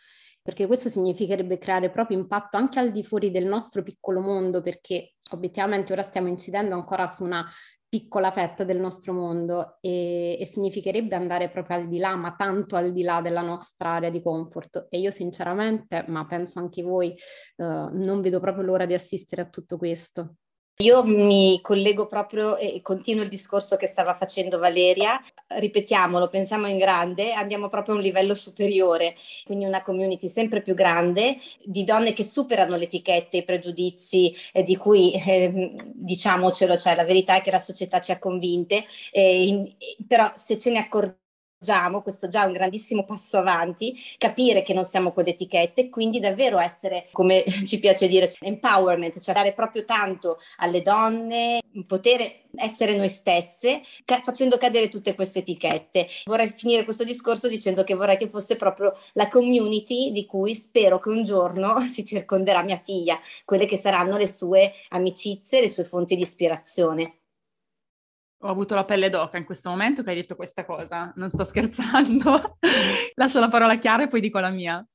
perché 0.46 0.68
questo 0.68 0.90
significherebbe 0.90 1.58
creare 1.58 1.90
proprio 1.90 2.20
impatto 2.20 2.56
anche 2.56 2.78
al 2.78 2.92
di 2.92 3.04
fuori 3.04 3.32
del 3.32 3.48
nostro 3.48 3.82
piccolo 3.82 4.22
mondo, 4.22 4.62
perché 4.62 5.15
obiettivamente 5.32 5.94
ora 5.94 6.02
stiamo 6.02 6.28
incidendo 6.28 6.76
ancora 6.76 7.08
su 7.08 7.24
una 7.24 7.46
piccola 7.88 8.30
fetta 8.30 8.66
del 8.66 8.80
nostro 8.80 9.14
mondo 9.14 9.78
e, 9.80 10.38
e, 10.40 10.46
significherebbe 10.46 11.16
andare 11.16 11.50
proprio 11.50 11.78
al 11.78 11.88
di 11.88 11.98
là, 11.98 12.16
ma 12.16 12.36
tanto 12.36 12.76
al 12.76 12.92
di 12.92 13.04
là 13.04 13.22
della 13.22 13.42
nostra 13.42 13.92
area 13.92 14.10
di 14.10 14.22
comfort. 14.22 14.88
E 14.90 15.00
io 15.00 15.12
sinceramente, 15.12 16.04
ma 16.10 16.26
penso 16.26 16.60
anche 16.60 16.82
voi, 16.82 17.12
eh, 17.12 17.18
non 17.56 18.20
vedo 18.22 18.40
proprio 18.42 18.66
l'ora 18.66 18.86
di 18.86 18.94
assistere 18.94 19.44
a 19.44 19.50
tutto 19.50 19.78
questo. 19.78 20.36
Io 20.80 21.06
mi 21.06 21.62
collego 21.62 22.06
proprio 22.06 22.58
e 22.58 22.82
continuo 22.82 23.24
il 23.24 23.30
discorso 23.30 23.78
che 23.78 23.88
stava 23.88 24.14
facendo 24.14 24.60
Valeria. 24.60 25.22
Ripetiamolo, 25.48 26.28
pensiamo 26.28 26.68
in 26.68 26.78
grande, 26.78 27.32
andiamo 27.32 27.70
proprio 27.70 27.94
a 27.94 27.98
un 27.98 28.04
livello 28.04 28.36
superiore, 28.36 29.16
quindi 29.46 29.64
una 29.64 29.82
community 29.82 30.28
sempre 30.28 30.62
più 30.62 30.74
grande 30.74 31.38
di 31.64 31.86
donne 31.86 32.12
che 32.12 32.26
superano 32.26 32.76
le 32.76 32.86
etichette, 32.86 33.38
i 33.38 33.46
pregiudizi 33.46 34.36
eh, 34.52 34.64
di 34.64 34.76
cui 34.76 35.14
eh, 35.14 35.76
diciamocelo, 35.94 36.78
cioè 36.78 36.94
la 36.96 37.06
verità 37.06 37.38
è 37.38 37.42
che 37.42 37.52
la 37.52 37.60
società 37.60 38.02
ci 38.02 38.12
ha 38.12 38.20
convinte, 38.20 38.84
eh, 39.12 39.48
in, 39.48 39.74
però 40.06 40.30
se 40.36 40.58
ce 40.58 40.72
ne 40.72 40.80
accorgiamo 40.80 41.24
questo 42.02 42.28
già 42.28 42.44
è 42.44 42.46
un 42.48 42.54
grandissimo 42.54 43.06
passo 43.06 43.38
avanti, 43.38 43.96
capire 44.18 44.62
che 44.62 44.74
non 44.74 44.84
siamo 44.84 45.12
quelle 45.12 45.32
etichette, 45.32 45.90
quindi 45.90 46.20
davvero 46.20 46.58
essere, 46.60 47.08
come 47.12 47.44
ci 47.66 47.80
piace 47.80 48.08
dire, 48.08 48.32
empowerment, 48.40 49.20
cioè 49.20 49.34
dare 49.34 49.54
proprio 49.54 49.86
tanto 49.86 50.40
alle 50.58 50.82
donne, 50.82 51.60
poter 51.88 52.44
essere 52.56 52.96
noi 52.96 53.10
stesse, 53.10 53.82
ca- 54.06 54.22
facendo 54.22 54.58
cadere 54.58 54.90
tutte 54.90 55.16
queste 55.16 55.40
etichette. 55.40 56.08
Vorrei 56.26 56.52
finire 56.56 56.84
questo 56.84 57.04
discorso 57.04 57.48
dicendo 57.48 57.84
che 57.84 57.96
vorrei 57.96 58.18
che 58.18 58.30
fosse 58.30 58.56
proprio 58.56 58.94
la 59.14 59.28
community 59.28 60.12
di 60.12 60.26
cui 60.26 60.56
spero 60.56 61.00
che 61.00 61.10
un 61.10 61.24
giorno 61.24 61.86
si 61.90 62.06
circonderà 62.06 62.64
mia 62.64 62.82
figlia, 62.84 63.20
quelle 63.44 63.66
che 63.66 63.78
saranno 63.78 64.18
le 64.18 64.28
sue 64.28 64.74
amicizie, 64.90 65.62
le 65.62 65.70
sue 65.70 65.84
fonti 65.84 66.16
di 66.16 66.22
ispirazione. 66.22 67.20
Ho 68.46 68.50
avuto 68.50 68.76
la 68.76 68.86
pelle 68.86 69.10
d'oca 69.10 69.38
in 69.38 69.44
questo 69.44 69.72
momento 69.72 70.04
che 70.04 70.12
hai 70.12 70.16
detto 70.18 70.36
questa 70.36 70.66
cosa, 70.66 71.12
non 71.16 71.30
sto 71.30 71.44
scherzando. 71.44 72.58
Lascio 73.16 73.40
la 73.40 73.50
parola 73.50 73.80
Chiara 73.80 74.04
e 74.04 74.08
poi 74.08 74.22
dico 74.22 74.40
la 74.40 74.52
mia. 74.52 74.86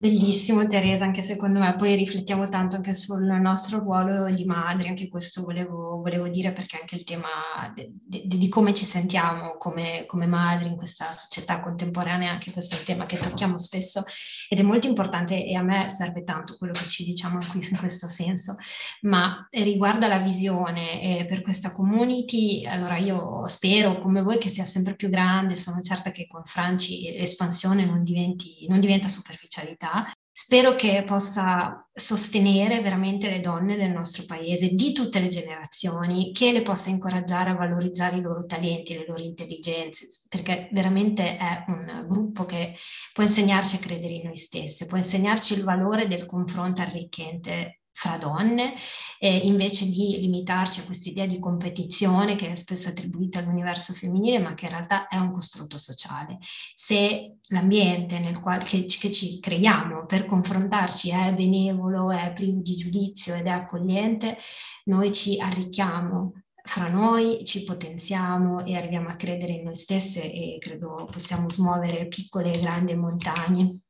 Bellissimo 0.00 0.64
Teresa, 0.68 1.04
anche 1.04 1.24
secondo 1.24 1.58
me, 1.58 1.74
poi 1.74 1.96
riflettiamo 1.96 2.48
tanto 2.48 2.76
anche 2.76 2.94
sul 2.94 3.24
nostro 3.24 3.80
ruolo 3.80 4.32
di 4.32 4.44
madri, 4.44 4.86
anche 4.86 5.08
questo 5.08 5.42
volevo, 5.42 6.00
volevo 6.00 6.28
dire 6.28 6.52
perché 6.52 6.78
anche 6.78 6.94
il 6.94 7.02
tema 7.02 7.28
de, 7.74 7.90
de, 7.92 8.22
di 8.28 8.48
come 8.48 8.72
ci 8.74 8.84
sentiamo 8.84 9.56
come, 9.56 10.04
come, 10.06 10.26
madri 10.26 10.68
in 10.68 10.76
questa 10.76 11.10
società 11.10 11.58
contemporanea, 11.58 12.30
anche 12.30 12.52
questo 12.52 12.76
è 12.76 12.78
un 12.78 12.84
tema 12.84 13.06
che 13.06 13.18
tocchiamo 13.18 13.58
spesso 13.58 14.04
ed 14.48 14.60
è 14.60 14.62
molto 14.62 14.86
importante 14.86 15.44
e 15.44 15.56
a 15.56 15.62
me 15.62 15.88
serve 15.88 16.22
tanto 16.22 16.56
quello 16.58 16.74
che 16.74 16.86
ci 16.86 17.02
diciamo 17.02 17.40
qui 17.50 17.66
in 17.68 17.76
questo 17.76 18.06
senso, 18.06 18.54
ma 19.00 19.48
riguarda 19.50 20.06
la 20.06 20.20
visione 20.20 21.18
eh, 21.18 21.24
per 21.24 21.40
questa 21.40 21.72
community, 21.72 22.64
allora 22.64 22.98
io 22.98 23.48
spero 23.48 23.98
come 23.98 24.22
voi 24.22 24.38
che 24.38 24.48
sia 24.48 24.64
sempre 24.64 24.94
più 24.94 25.08
grande, 25.08 25.56
sono 25.56 25.80
certa 25.80 26.12
che 26.12 26.28
con 26.28 26.44
Franci 26.44 27.10
l'espansione 27.18 27.84
non, 27.84 28.04
diventi, 28.04 28.64
non 28.68 28.78
diventa 28.78 29.08
superficialità 29.08 29.86
comunità. 29.88 30.12
Spero 30.30 30.76
che 30.76 31.02
possa 31.04 31.84
sostenere 31.92 32.80
veramente 32.80 33.28
le 33.28 33.40
donne 33.40 33.76
del 33.76 33.90
nostro 33.90 34.24
paese, 34.24 34.68
di 34.68 34.92
tutte 34.92 35.18
le 35.18 35.26
generazioni, 35.26 36.30
che 36.30 36.52
le 36.52 36.62
possa 36.62 36.90
incoraggiare 36.90 37.50
a 37.50 37.56
valorizzare 37.56 38.18
i 38.18 38.20
loro 38.20 38.44
talenti, 38.46 38.94
le 38.94 39.04
loro 39.08 39.20
intelligenze, 39.20 40.06
perché 40.28 40.68
veramente 40.70 41.36
è 41.36 41.64
un 41.66 42.04
gruppo 42.06 42.44
che 42.44 42.76
può 43.12 43.24
insegnarci 43.24 43.76
a 43.76 43.80
credere 43.80 44.12
in 44.12 44.26
noi 44.26 44.36
stesse, 44.36 44.86
può 44.86 44.96
insegnarci 44.96 45.54
il 45.54 45.64
valore 45.64 46.06
del 46.06 46.24
confronto 46.24 46.82
arricchente 46.82 47.77
fra 47.98 48.16
donne, 48.16 48.74
eh, 49.18 49.38
invece 49.38 49.86
di 49.86 50.18
limitarci 50.20 50.78
a 50.78 50.84
questa 50.84 51.08
idea 51.08 51.26
di 51.26 51.40
competizione 51.40 52.36
che 52.36 52.52
è 52.52 52.54
spesso 52.54 52.88
attribuita 52.88 53.40
all'universo 53.40 53.92
femminile, 53.92 54.38
ma 54.38 54.54
che 54.54 54.66
in 54.66 54.70
realtà 54.70 55.08
è 55.08 55.16
un 55.16 55.32
costrutto 55.32 55.78
sociale. 55.78 56.38
Se 56.74 57.38
l'ambiente 57.48 58.20
nel 58.20 58.38
quale 58.38 58.62
che, 58.62 58.84
che 58.84 59.10
ci 59.10 59.40
creiamo 59.40 60.06
per 60.06 60.26
confrontarci 60.26 61.10
è 61.10 61.34
benevolo, 61.34 62.12
è 62.12 62.32
privo 62.32 62.60
di 62.62 62.76
giudizio 62.76 63.34
ed 63.34 63.46
è 63.46 63.50
accogliente, 63.50 64.38
noi 64.84 65.10
ci 65.12 65.40
arricchiamo 65.40 66.34
fra 66.62 66.88
noi, 66.88 67.44
ci 67.44 67.64
potenziamo 67.64 68.64
e 68.64 68.76
arriviamo 68.76 69.08
a 69.08 69.16
credere 69.16 69.54
in 69.54 69.64
noi 69.64 69.74
stesse 69.74 70.22
e 70.22 70.58
credo 70.60 71.08
possiamo 71.10 71.50
smuovere 71.50 72.06
piccole 72.06 72.52
e 72.52 72.60
grandi 72.60 72.94
montagne. 72.94 73.80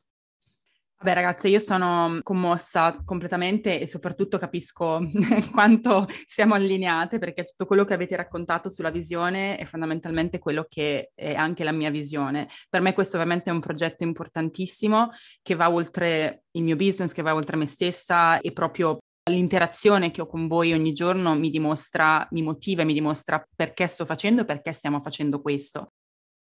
Vabbè 1.01 1.15
ragazze, 1.15 1.47
io 1.47 1.61
sono 1.61 2.19
commossa 2.25 3.01
completamente 3.05 3.79
e 3.79 3.87
soprattutto 3.87 4.37
capisco 4.37 5.01
quanto 5.53 6.09
siamo 6.27 6.55
allineate 6.55 7.19
perché 7.19 7.45
tutto 7.45 7.67
quello 7.67 7.85
che 7.85 7.95
avete 7.95 8.17
raccontato 8.17 8.69
sulla 8.69 8.91
visione 8.91 9.57
è 9.57 9.65
fondamentalmente 9.65 10.41
quello 10.41 10.67
che 10.69 11.13
è 11.15 11.35
anche 11.35 11.63
la 11.63 11.71
mia 11.71 11.91
visione. 11.91 12.49
Per 12.69 12.81
me 12.81 12.95
questo 12.95 13.17
ovviamente 13.17 13.49
è 13.49 13.53
un 13.53 13.61
progetto 13.61 14.03
importantissimo 14.03 15.11
che 15.41 15.55
va 15.55 15.71
oltre 15.71 16.43
il 16.57 16.65
mio 16.65 16.75
business, 16.75 17.13
che 17.13 17.23
va 17.23 17.33
oltre 17.33 17.57
me 17.57 17.67
stessa 17.67 18.41
e 18.41 18.51
proprio 18.51 18.99
l'interazione 19.31 20.11
che 20.11 20.23
ho 20.23 20.27
con 20.27 20.49
voi 20.49 20.73
ogni 20.73 20.95
giorno 20.95 21.37
mi 21.37 21.51
dimostra, 21.51 22.27
mi 22.33 22.43
motiva 22.43 22.83
e 22.83 22.85
mi 22.85 22.95
dimostra 22.95 23.47
perché 23.55 23.87
sto 23.87 24.05
facendo 24.05 24.43
e 24.43 24.45
perché 24.45 24.73
stiamo 24.73 24.99
facendo 24.99 25.41
questo. 25.41 25.93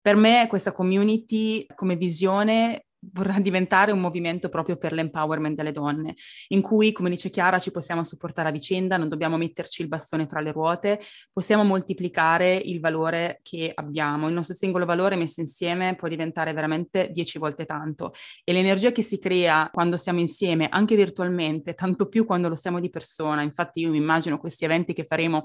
Per 0.00 0.16
me 0.16 0.46
questa 0.48 0.72
community 0.72 1.64
come 1.72 1.94
visione 1.94 2.86
vorrà 3.12 3.38
diventare 3.38 3.92
un 3.92 4.00
movimento 4.00 4.48
proprio 4.48 4.76
per 4.76 4.92
l'empowerment 4.92 5.56
delle 5.56 5.72
donne, 5.72 6.14
in 6.48 6.60
cui, 6.60 6.92
come 6.92 7.10
dice 7.10 7.30
Chiara, 7.30 7.58
ci 7.58 7.70
possiamo 7.70 8.04
supportare 8.04 8.48
a 8.48 8.52
vicenda, 8.52 8.96
non 8.96 9.08
dobbiamo 9.08 9.36
metterci 9.36 9.82
il 9.82 9.88
bastone 9.88 10.26
fra 10.26 10.40
le 10.40 10.52
ruote, 10.52 11.00
possiamo 11.32 11.64
moltiplicare 11.64 12.54
il 12.54 12.80
valore 12.80 13.40
che 13.42 13.72
abbiamo. 13.74 14.28
Il 14.28 14.34
nostro 14.34 14.54
singolo 14.54 14.84
valore 14.84 15.16
messo 15.16 15.40
insieme 15.40 15.94
può 15.94 16.08
diventare 16.08 16.52
veramente 16.52 17.08
dieci 17.10 17.38
volte 17.38 17.64
tanto 17.64 18.12
e 18.44 18.52
l'energia 18.52 18.92
che 18.92 19.02
si 19.02 19.18
crea 19.18 19.70
quando 19.72 19.96
siamo 19.96 20.20
insieme, 20.20 20.68
anche 20.68 20.96
virtualmente, 20.96 21.74
tanto 21.74 22.06
più 22.08 22.24
quando 22.24 22.48
lo 22.48 22.56
siamo 22.56 22.80
di 22.80 22.90
persona. 22.90 23.42
Infatti 23.42 23.80
io 23.80 23.90
mi 23.90 23.96
immagino 23.96 24.38
questi 24.38 24.64
eventi 24.64 24.92
che 24.92 25.04
faremo 25.04 25.44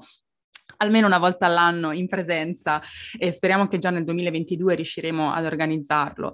almeno 0.77 1.07
una 1.07 1.19
volta 1.19 1.45
all'anno 1.45 1.91
in 1.91 2.07
presenza 2.07 2.81
e 3.17 3.31
speriamo 3.31 3.67
che 3.67 3.77
già 3.77 3.91
nel 3.91 4.03
2022 4.03 4.75
riusciremo 4.75 5.31
ad 5.31 5.45
organizzarlo. 5.45 6.33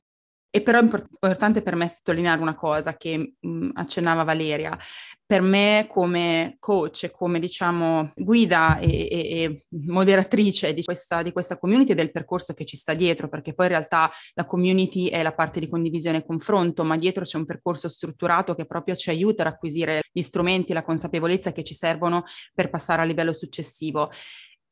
E 0.53 0.61
però 0.61 0.79
è 0.79 0.81
importante 0.81 1.61
per 1.61 1.75
me 1.75 1.87
sottolineare 1.87 2.41
una 2.41 2.55
cosa 2.55 2.97
che 2.97 3.35
mh, 3.39 3.49
mm, 3.49 3.69
accennava 3.75 4.25
Valeria. 4.25 4.77
Per 5.25 5.41
me 5.41 5.85
come 5.87 6.57
coach, 6.59 7.09
come 7.09 7.39
diciamo 7.39 8.11
guida 8.17 8.77
e, 8.79 9.07
e, 9.09 9.41
e 9.43 9.65
moderatrice 9.69 10.73
di 10.73 10.83
questa, 10.83 11.21
di 11.21 11.31
questa, 11.31 11.57
community 11.57 11.93
e 11.93 11.95
del 11.95 12.11
percorso 12.11 12.53
che 12.53 12.65
ci 12.65 12.75
sta 12.75 12.93
dietro, 12.93 13.29
perché 13.29 13.53
poi 13.53 13.67
in 13.67 13.71
realtà 13.71 14.11
la 14.33 14.43
community 14.43 15.07
è 15.07 15.23
la 15.23 15.33
parte 15.33 15.61
di 15.61 15.69
condivisione 15.69 16.17
e 16.17 16.25
confronto, 16.25 16.83
ma 16.83 16.97
dietro 16.97 17.23
c'è 17.23 17.37
un 17.37 17.45
percorso 17.45 17.87
strutturato 17.87 18.53
che 18.53 18.65
proprio 18.65 18.95
ci 18.95 19.09
aiuta 19.09 19.43
ad 19.43 19.53
acquisire 19.53 20.01
gli 20.11 20.21
strumenti, 20.21 20.73
la 20.73 20.83
consapevolezza 20.83 21.53
che 21.53 21.63
ci 21.63 21.73
servono 21.73 22.23
per 22.53 22.69
passare 22.69 23.03
al 23.03 23.07
livello 23.07 23.31
successivo 23.31 24.11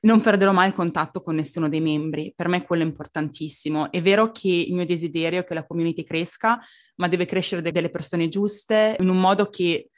non 0.02 0.22
perderò 0.22 0.52
mai 0.52 0.68
il 0.68 0.74
contatto 0.74 1.22
con 1.22 1.36
nessuno 1.36 1.68
dei 1.68 1.82
membri, 1.82 2.34
per 2.36 2.48
me 2.48 2.64
quello 2.64 2.84
è 2.84 2.86
importantissimo. 2.86 3.92
È 3.92 4.02
vero 4.02 4.32
che 4.32 4.50
il 4.50 4.74
mio 4.74 4.86
desiderio 4.86 5.42
è 5.42 5.44
che 5.44 5.54
la 5.54 5.66
community 5.66 6.04
cresca, 6.04 6.60
ma 6.96 7.08
deve 7.08 7.26
crescere 7.26 7.62
delle 7.62 7.90
persone 7.90 8.30
giuste 8.30 8.96
in 9.00 9.10
un 9.10 9.20
modo 9.20 9.50
che 9.50 9.90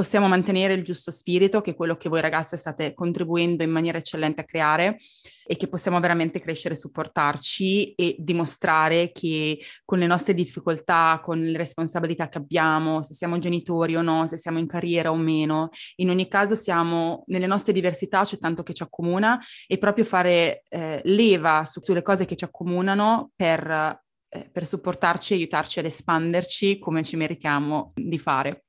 possiamo 0.00 0.28
mantenere 0.28 0.72
il 0.72 0.82
giusto 0.82 1.10
spirito, 1.10 1.60
che 1.60 1.72
è 1.72 1.76
quello 1.76 1.94
che 1.94 2.08
voi 2.08 2.22
ragazze 2.22 2.56
state 2.56 2.94
contribuendo 2.94 3.62
in 3.62 3.70
maniera 3.70 3.98
eccellente 3.98 4.40
a 4.40 4.44
creare 4.44 4.96
e 5.44 5.56
che 5.56 5.68
possiamo 5.68 6.00
veramente 6.00 6.40
crescere, 6.40 6.74
supportarci 6.74 7.92
e 7.92 8.16
dimostrare 8.18 9.12
che 9.12 9.58
con 9.84 9.98
le 9.98 10.06
nostre 10.06 10.32
difficoltà, 10.32 11.20
con 11.22 11.38
le 11.38 11.58
responsabilità 11.58 12.30
che 12.30 12.38
abbiamo, 12.38 13.02
se 13.02 13.12
siamo 13.12 13.38
genitori 13.38 13.94
o 13.94 14.00
no, 14.00 14.26
se 14.26 14.38
siamo 14.38 14.58
in 14.58 14.66
carriera 14.66 15.10
o 15.10 15.16
meno, 15.16 15.68
in 15.96 16.08
ogni 16.08 16.28
caso 16.28 16.54
siamo 16.54 17.24
nelle 17.26 17.46
nostre 17.46 17.74
diversità, 17.74 18.24
c'è 18.24 18.38
tanto 18.38 18.62
che 18.62 18.72
ci 18.72 18.82
accomuna 18.82 19.38
e 19.66 19.76
proprio 19.76 20.06
fare 20.06 20.64
eh, 20.70 21.02
leva 21.04 21.66
su, 21.66 21.80
sulle 21.82 22.00
cose 22.00 22.24
che 22.24 22.36
ci 22.36 22.44
accomunano 22.44 23.32
per, 23.36 24.00
eh, 24.30 24.48
per 24.50 24.66
supportarci 24.66 25.34
aiutarci 25.34 25.78
ad 25.78 25.84
espanderci 25.84 26.78
come 26.78 27.02
ci 27.02 27.16
meritiamo 27.16 27.92
di 27.94 28.18
fare. 28.18 28.64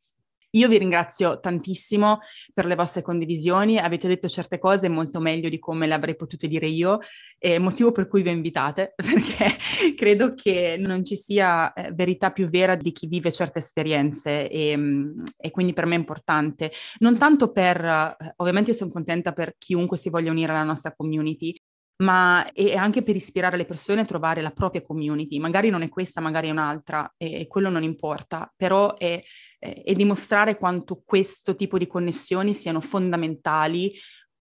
Io 0.51 0.67
vi 0.67 0.77
ringrazio 0.77 1.39
tantissimo 1.39 2.19
per 2.53 2.65
le 2.65 2.75
vostre 2.75 3.01
condivisioni, 3.01 3.77
avete 3.77 4.07
detto 4.07 4.27
certe 4.27 4.59
cose 4.59 4.89
molto 4.89 5.19
meglio 5.21 5.47
di 5.47 5.59
come 5.59 5.87
le 5.87 5.93
avrei 5.93 6.15
potute 6.15 6.47
dire 6.47 6.67
io, 6.67 6.99
eh, 7.39 7.57
motivo 7.57 7.91
per 7.91 8.07
cui 8.07 8.21
vi 8.21 8.31
invitate, 8.31 8.93
perché 8.97 9.95
credo 9.95 10.33
che 10.33 10.75
non 10.77 11.05
ci 11.05 11.15
sia 11.15 11.71
eh, 11.71 11.91
verità 11.93 12.31
più 12.31 12.49
vera 12.49 12.75
di 12.75 12.91
chi 12.91 13.07
vive 13.07 13.31
certe 13.31 13.59
esperienze 13.59 14.49
e, 14.49 14.75
mm, 14.75 15.23
e 15.37 15.51
quindi 15.51 15.71
per 15.73 15.85
me 15.85 15.95
è 15.95 15.99
importante. 15.99 16.71
Non 16.99 17.17
tanto 17.17 17.51
per, 17.51 17.83
eh, 17.83 18.33
ovviamente 18.37 18.73
sono 18.73 18.91
contenta 18.91 19.31
per 19.31 19.55
chiunque 19.57 19.97
si 19.97 20.09
voglia 20.09 20.31
unire 20.31 20.51
alla 20.51 20.63
nostra 20.63 20.93
community, 20.93 21.55
ma 22.01 22.51
è 22.51 22.75
anche 22.75 23.03
per 23.03 23.15
ispirare 23.15 23.57
le 23.57 23.65
persone 23.65 24.01
a 24.01 24.05
trovare 24.05 24.41
la 24.41 24.51
propria 24.51 24.81
community. 24.81 25.39
Magari 25.39 25.69
non 25.69 25.81
è 25.81 25.89
questa, 25.89 26.21
magari 26.21 26.47
è 26.47 26.51
un'altra, 26.51 27.13
e, 27.17 27.47
quello 27.47 27.69
non 27.69 27.83
importa, 27.83 28.51
però 28.55 28.95
è, 28.95 29.21
è 29.59 29.93
dimostrare 29.93 30.57
quanto 30.57 31.01
questo 31.05 31.55
tipo 31.55 31.77
di 31.77 31.87
connessioni 31.87 32.53
siano 32.53 32.81
fondamentali 32.81 33.93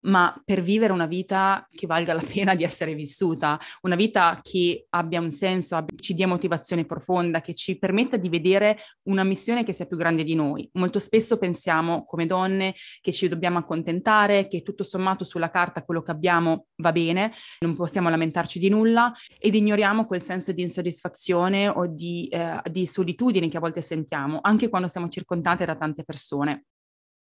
ma 0.03 0.35
per 0.45 0.63
vivere 0.63 0.93
una 0.93 1.07
vita 1.07 1.67
che 1.71 1.87
valga 1.87 2.13
la 2.13 2.23
pena 2.27 2.55
di 2.55 2.65
essere 2.65 2.95
vissuta, 2.95 3.59
una 3.83 3.97
vita 3.97 4.41
che 4.43 4.87
abbia 4.91 5.21
un 5.21 5.31
senso, 5.31 5.85
ci 6.01 6.15
dia 6.15 6.27
motivazione 6.27 6.85
profonda, 6.85 7.41
che 7.41 7.55
ci 7.55 7.79
permetta 7.79 8.17
di 8.17 8.29
vedere 8.29 8.79
una 9.05 9.25
missione 9.25 9.65
che 9.65 9.73
sia 9.73 9.87
più 9.87 9.97
grande 9.97 10.25
di 10.25 10.35
noi. 10.35 10.69
Molto 10.75 10.99
spesso 10.99 11.39
pensiamo 11.39 12.05
come 12.05 12.27
donne 12.27 12.75
che 13.01 13.13
ci 13.13 13.29
dobbiamo 13.29 13.59
accontentare, 13.59 14.49
che 14.49 14.63
tutto 14.63 14.85
sommato 14.85 15.25
sulla 15.25 15.51
carta 15.51 15.85
quello 15.85 16.03
che 16.03 16.11
abbiamo 16.11 16.67
va 16.77 16.93
bene, 16.93 17.33
non 17.61 17.75
possiamo 17.75 18.09
lamentarci 18.09 18.59
di 18.59 18.69
nulla 18.69 19.13
ed 19.39 19.55
ignoriamo 19.55 20.07
quel 20.07 20.23
senso 20.23 20.53
di 20.53 20.63
insoddisfazione 20.63 21.69
o 21.69 21.87
di, 21.87 22.29
eh, 22.29 22.61
di 22.71 22.87
solitudine 22.87 23.49
che 23.49 23.57
a 23.57 23.61
volte 23.61 23.83
sentiamo, 23.83 24.39
anche 24.43 24.69
quando 24.69 24.89
siamo 24.89 25.09
circondate 25.09 25.65
da 25.65 25.77
tante 25.77 26.05
persone. 26.05 26.65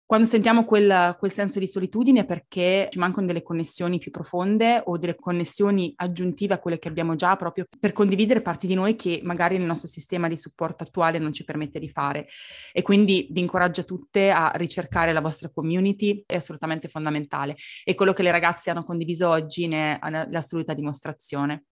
Quando 0.07 0.27
sentiamo 0.27 0.67
quel, 0.67 1.17
quel, 1.19 1.33
senso 1.33 1.59
di 1.59 1.67
solitudine 1.67 2.21
è 2.21 2.25
perché 2.27 2.89
ci 2.91 2.99
mancano 2.99 3.27
delle 3.27 3.43
connessioni 3.43 3.99
più 3.99 4.11
profonde 4.11 4.83
o 4.85 4.99
delle 4.99 5.15
connessioni 5.15 5.95
aggiuntive 5.97 6.53
a 6.53 6.59
quelle 6.59 6.79
che 6.79 6.89
abbiamo 6.89 7.15
già 7.15 7.35
proprio 7.37 7.65
per 7.81 7.93
condividere 7.93 8.43
parti 8.43 8.67
di 8.67 8.75
noi 8.75 8.97
che 8.97 9.21
magari 9.23 9.55
il 9.55 9.63
nostro 9.63 9.89
sistema 9.89 10.29
di 10.29 10.37
supporto 10.37 10.85
attuale 10.85 11.19
non 11.19 11.33
ci 11.33 11.43
permette 11.43 11.79
di 11.79 11.89
fare. 11.89 12.27
E 12.73 12.83
quindi 12.83 13.29
vi 13.31 13.41
incoraggio 13.41 13.85
tutte 13.85 14.31
a 14.31 14.53
ricercare 14.57 15.15
la 15.15 15.23
vostra 15.23 15.49
community, 15.49 16.23
è 16.27 16.37
assolutamente 16.37 16.89
fondamentale. 16.89 17.57
E 17.83 17.95
quello 17.95 18.13
che 18.13 18.23
le 18.23 18.31
ragazze 18.31 18.69
hanno 18.69 18.85
condiviso 18.85 19.31
oggi 19.31 19.67
ne 19.69 19.99
è 19.99 20.27
l'assoluta 20.29 20.75
dimostrazione. 20.75 21.65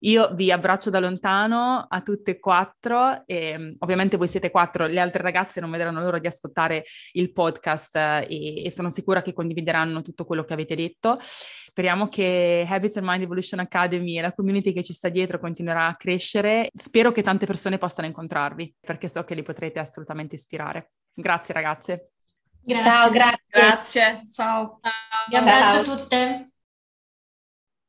Io 0.00 0.30
vi 0.34 0.50
abbraccio 0.50 0.90
da 0.90 1.00
lontano 1.00 1.86
a 1.88 2.00
tutte 2.00 2.32
e 2.32 2.38
quattro 2.38 3.22
e 3.26 3.58
mm, 3.58 3.72
ovviamente 3.78 4.16
voi 4.16 4.28
siete 4.28 4.50
quattro, 4.50 4.86
le 4.86 5.00
altre 5.00 5.22
ragazze 5.22 5.60
non 5.60 5.70
vedranno 5.70 6.00
l'ora 6.00 6.18
di 6.18 6.26
ascoltare 6.26 6.84
il 7.12 7.32
podcast 7.32 7.96
eh, 7.96 8.26
e, 8.28 8.64
e 8.64 8.70
sono 8.70 8.90
sicura 8.90 9.22
che 9.22 9.32
condivideranno 9.32 10.02
tutto 10.02 10.24
quello 10.24 10.44
che 10.44 10.52
avete 10.52 10.74
detto. 10.74 11.18
Speriamo 11.20 12.08
che 12.08 12.66
Habits 12.68 12.96
and 12.96 13.06
Mind 13.06 13.22
Evolution 13.22 13.60
Academy 13.60 14.18
e 14.18 14.22
la 14.22 14.32
community 14.32 14.72
che 14.72 14.82
ci 14.82 14.92
sta 14.92 15.08
dietro 15.08 15.38
continuerà 15.38 15.86
a 15.86 15.96
crescere. 15.96 16.68
Spero 16.74 17.12
che 17.12 17.22
tante 17.22 17.46
persone 17.46 17.78
possano 17.78 18.06
incontrarvi 18.06 18.74
perché 18.80 19.08
so 19.08 19.22
che 19.24 19.34
li 19.34 19.42
potrete 19.42 19.78
assolutamente 19.78 20.34
ispirare. 20.34 20.90
Grazie 21.12 21.54
ragazze. 21.54 22.10
Grazie. 22.62 22.90
Ciao, 22.90 23.10
grazie. 23.10 23.44
Grazie. 23.48 24.26
Ciao. 24.30 24.80
Vi 25.28 25.36
abbraccio 25.36 25.84
Ciao. 25.84 25.96
tutte. 25.96 26.49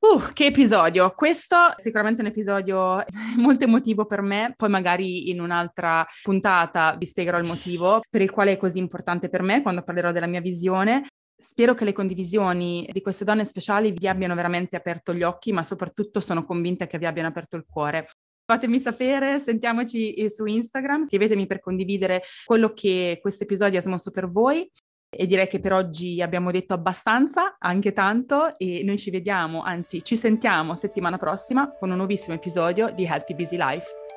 Uh, 0.02 0.20
che 0.34 0.48
episodio! 0.48 1.12
Questo 1.12 1.56
è 1.56 1.80
sicuramente 1.80 2.22
un 2.22 2.28
episodio 2.28 3.04
molto 3.38 3.66
emotivo 3.66 4.08
per 4.08 4.22
me, 4.24 4.52
poi 4.56 4.68
magari 4.68 5.30
in 5.30 5.40
un'altra 5.40 6.04
puntata 6.24 6.96
vi 6.98 7.06
spiegherò 7.06 7.38
il 7.38 7.46
motivo 7.46 8.02
per 8.10 8.24
il 8.24 8.32
quale 8.32 8.54
è 8.54 8.58
così 8.58 8.80
importante 8.80 9.30
per 9.30 9.44
me 9.44 9.62
quando 9.62 9.84
parlerò 9.84 10.12
della 10.12 10.26
mia 10.26 10.42
visione. 10.42 11.06
Spero 11.38 11.76
che 11.76 11.86
le 11.86 11.94
condivisioni 11.94 12.90
di 12.92 13.00
queste 13.00 13.24
donne 13.24 13.46
speciali 13.46 13.92
vi 13.92 14.08
abbiano 14.08 14.34
veramente 14.34 14.76
aperto 14.76 15.14
gli 15.14 15.22
occhi, 15.22 15.52
ma 15.52 15.62
soprattutto 15.62 16.20
sono 16.20 16.46
convinta 16.46 16.88
che 16.88 16.98
vi 16.98 17.06
abbiano 17.06 17.30
aperto 17.30 17.56
il 17.56 17.66
cuore. 17.70 18.08
Fatemi 18.44 18.80
sapere, 18.80 19.38
sentiamoci 19.38 20.28
su 20.32 20.46
Instagram, 20.46 21.06
scrivetemi 21.06 21.46
per 21.46 21.60
condividere 21.60 22.24
quello 22.44 22.74
che 22.74 23.20
questo 23.22 23.44
episodio 23.44 23.78
ha 23.78 23.84
smosso 23.84 24.10
per 24.10 24.32
voi 24.32 24.68
e 25.14 25.26
direi 25.26 25.48
che 25.48 25.60
per 25.60 25.74
oggi 25.74 26.22
abbiamo 26.22 26.52
detto 26.52 26.74
abbastanza, 26.74 27.58
anche 27.60 27.92
tanto, 27.92 28.58
e 28.58 28.82
noi 28.86 28.98
ci 28.98 29.12
vediamo, 29.12 29.62
anzi 29.62 30.02
ci 30.04 30.16
sentiamo 30.16 30.76
settimana 30.76 31.18
prossima 31.18 31.70
con 31.70 31.92
un 31.92 31.98
nuovissimo 31.98 32.34
episodio 32.34 32.90
di 32.92 33.04
Healthy 33.04 33.36
Busy 33.36 33.58
Life. 33.58 34.11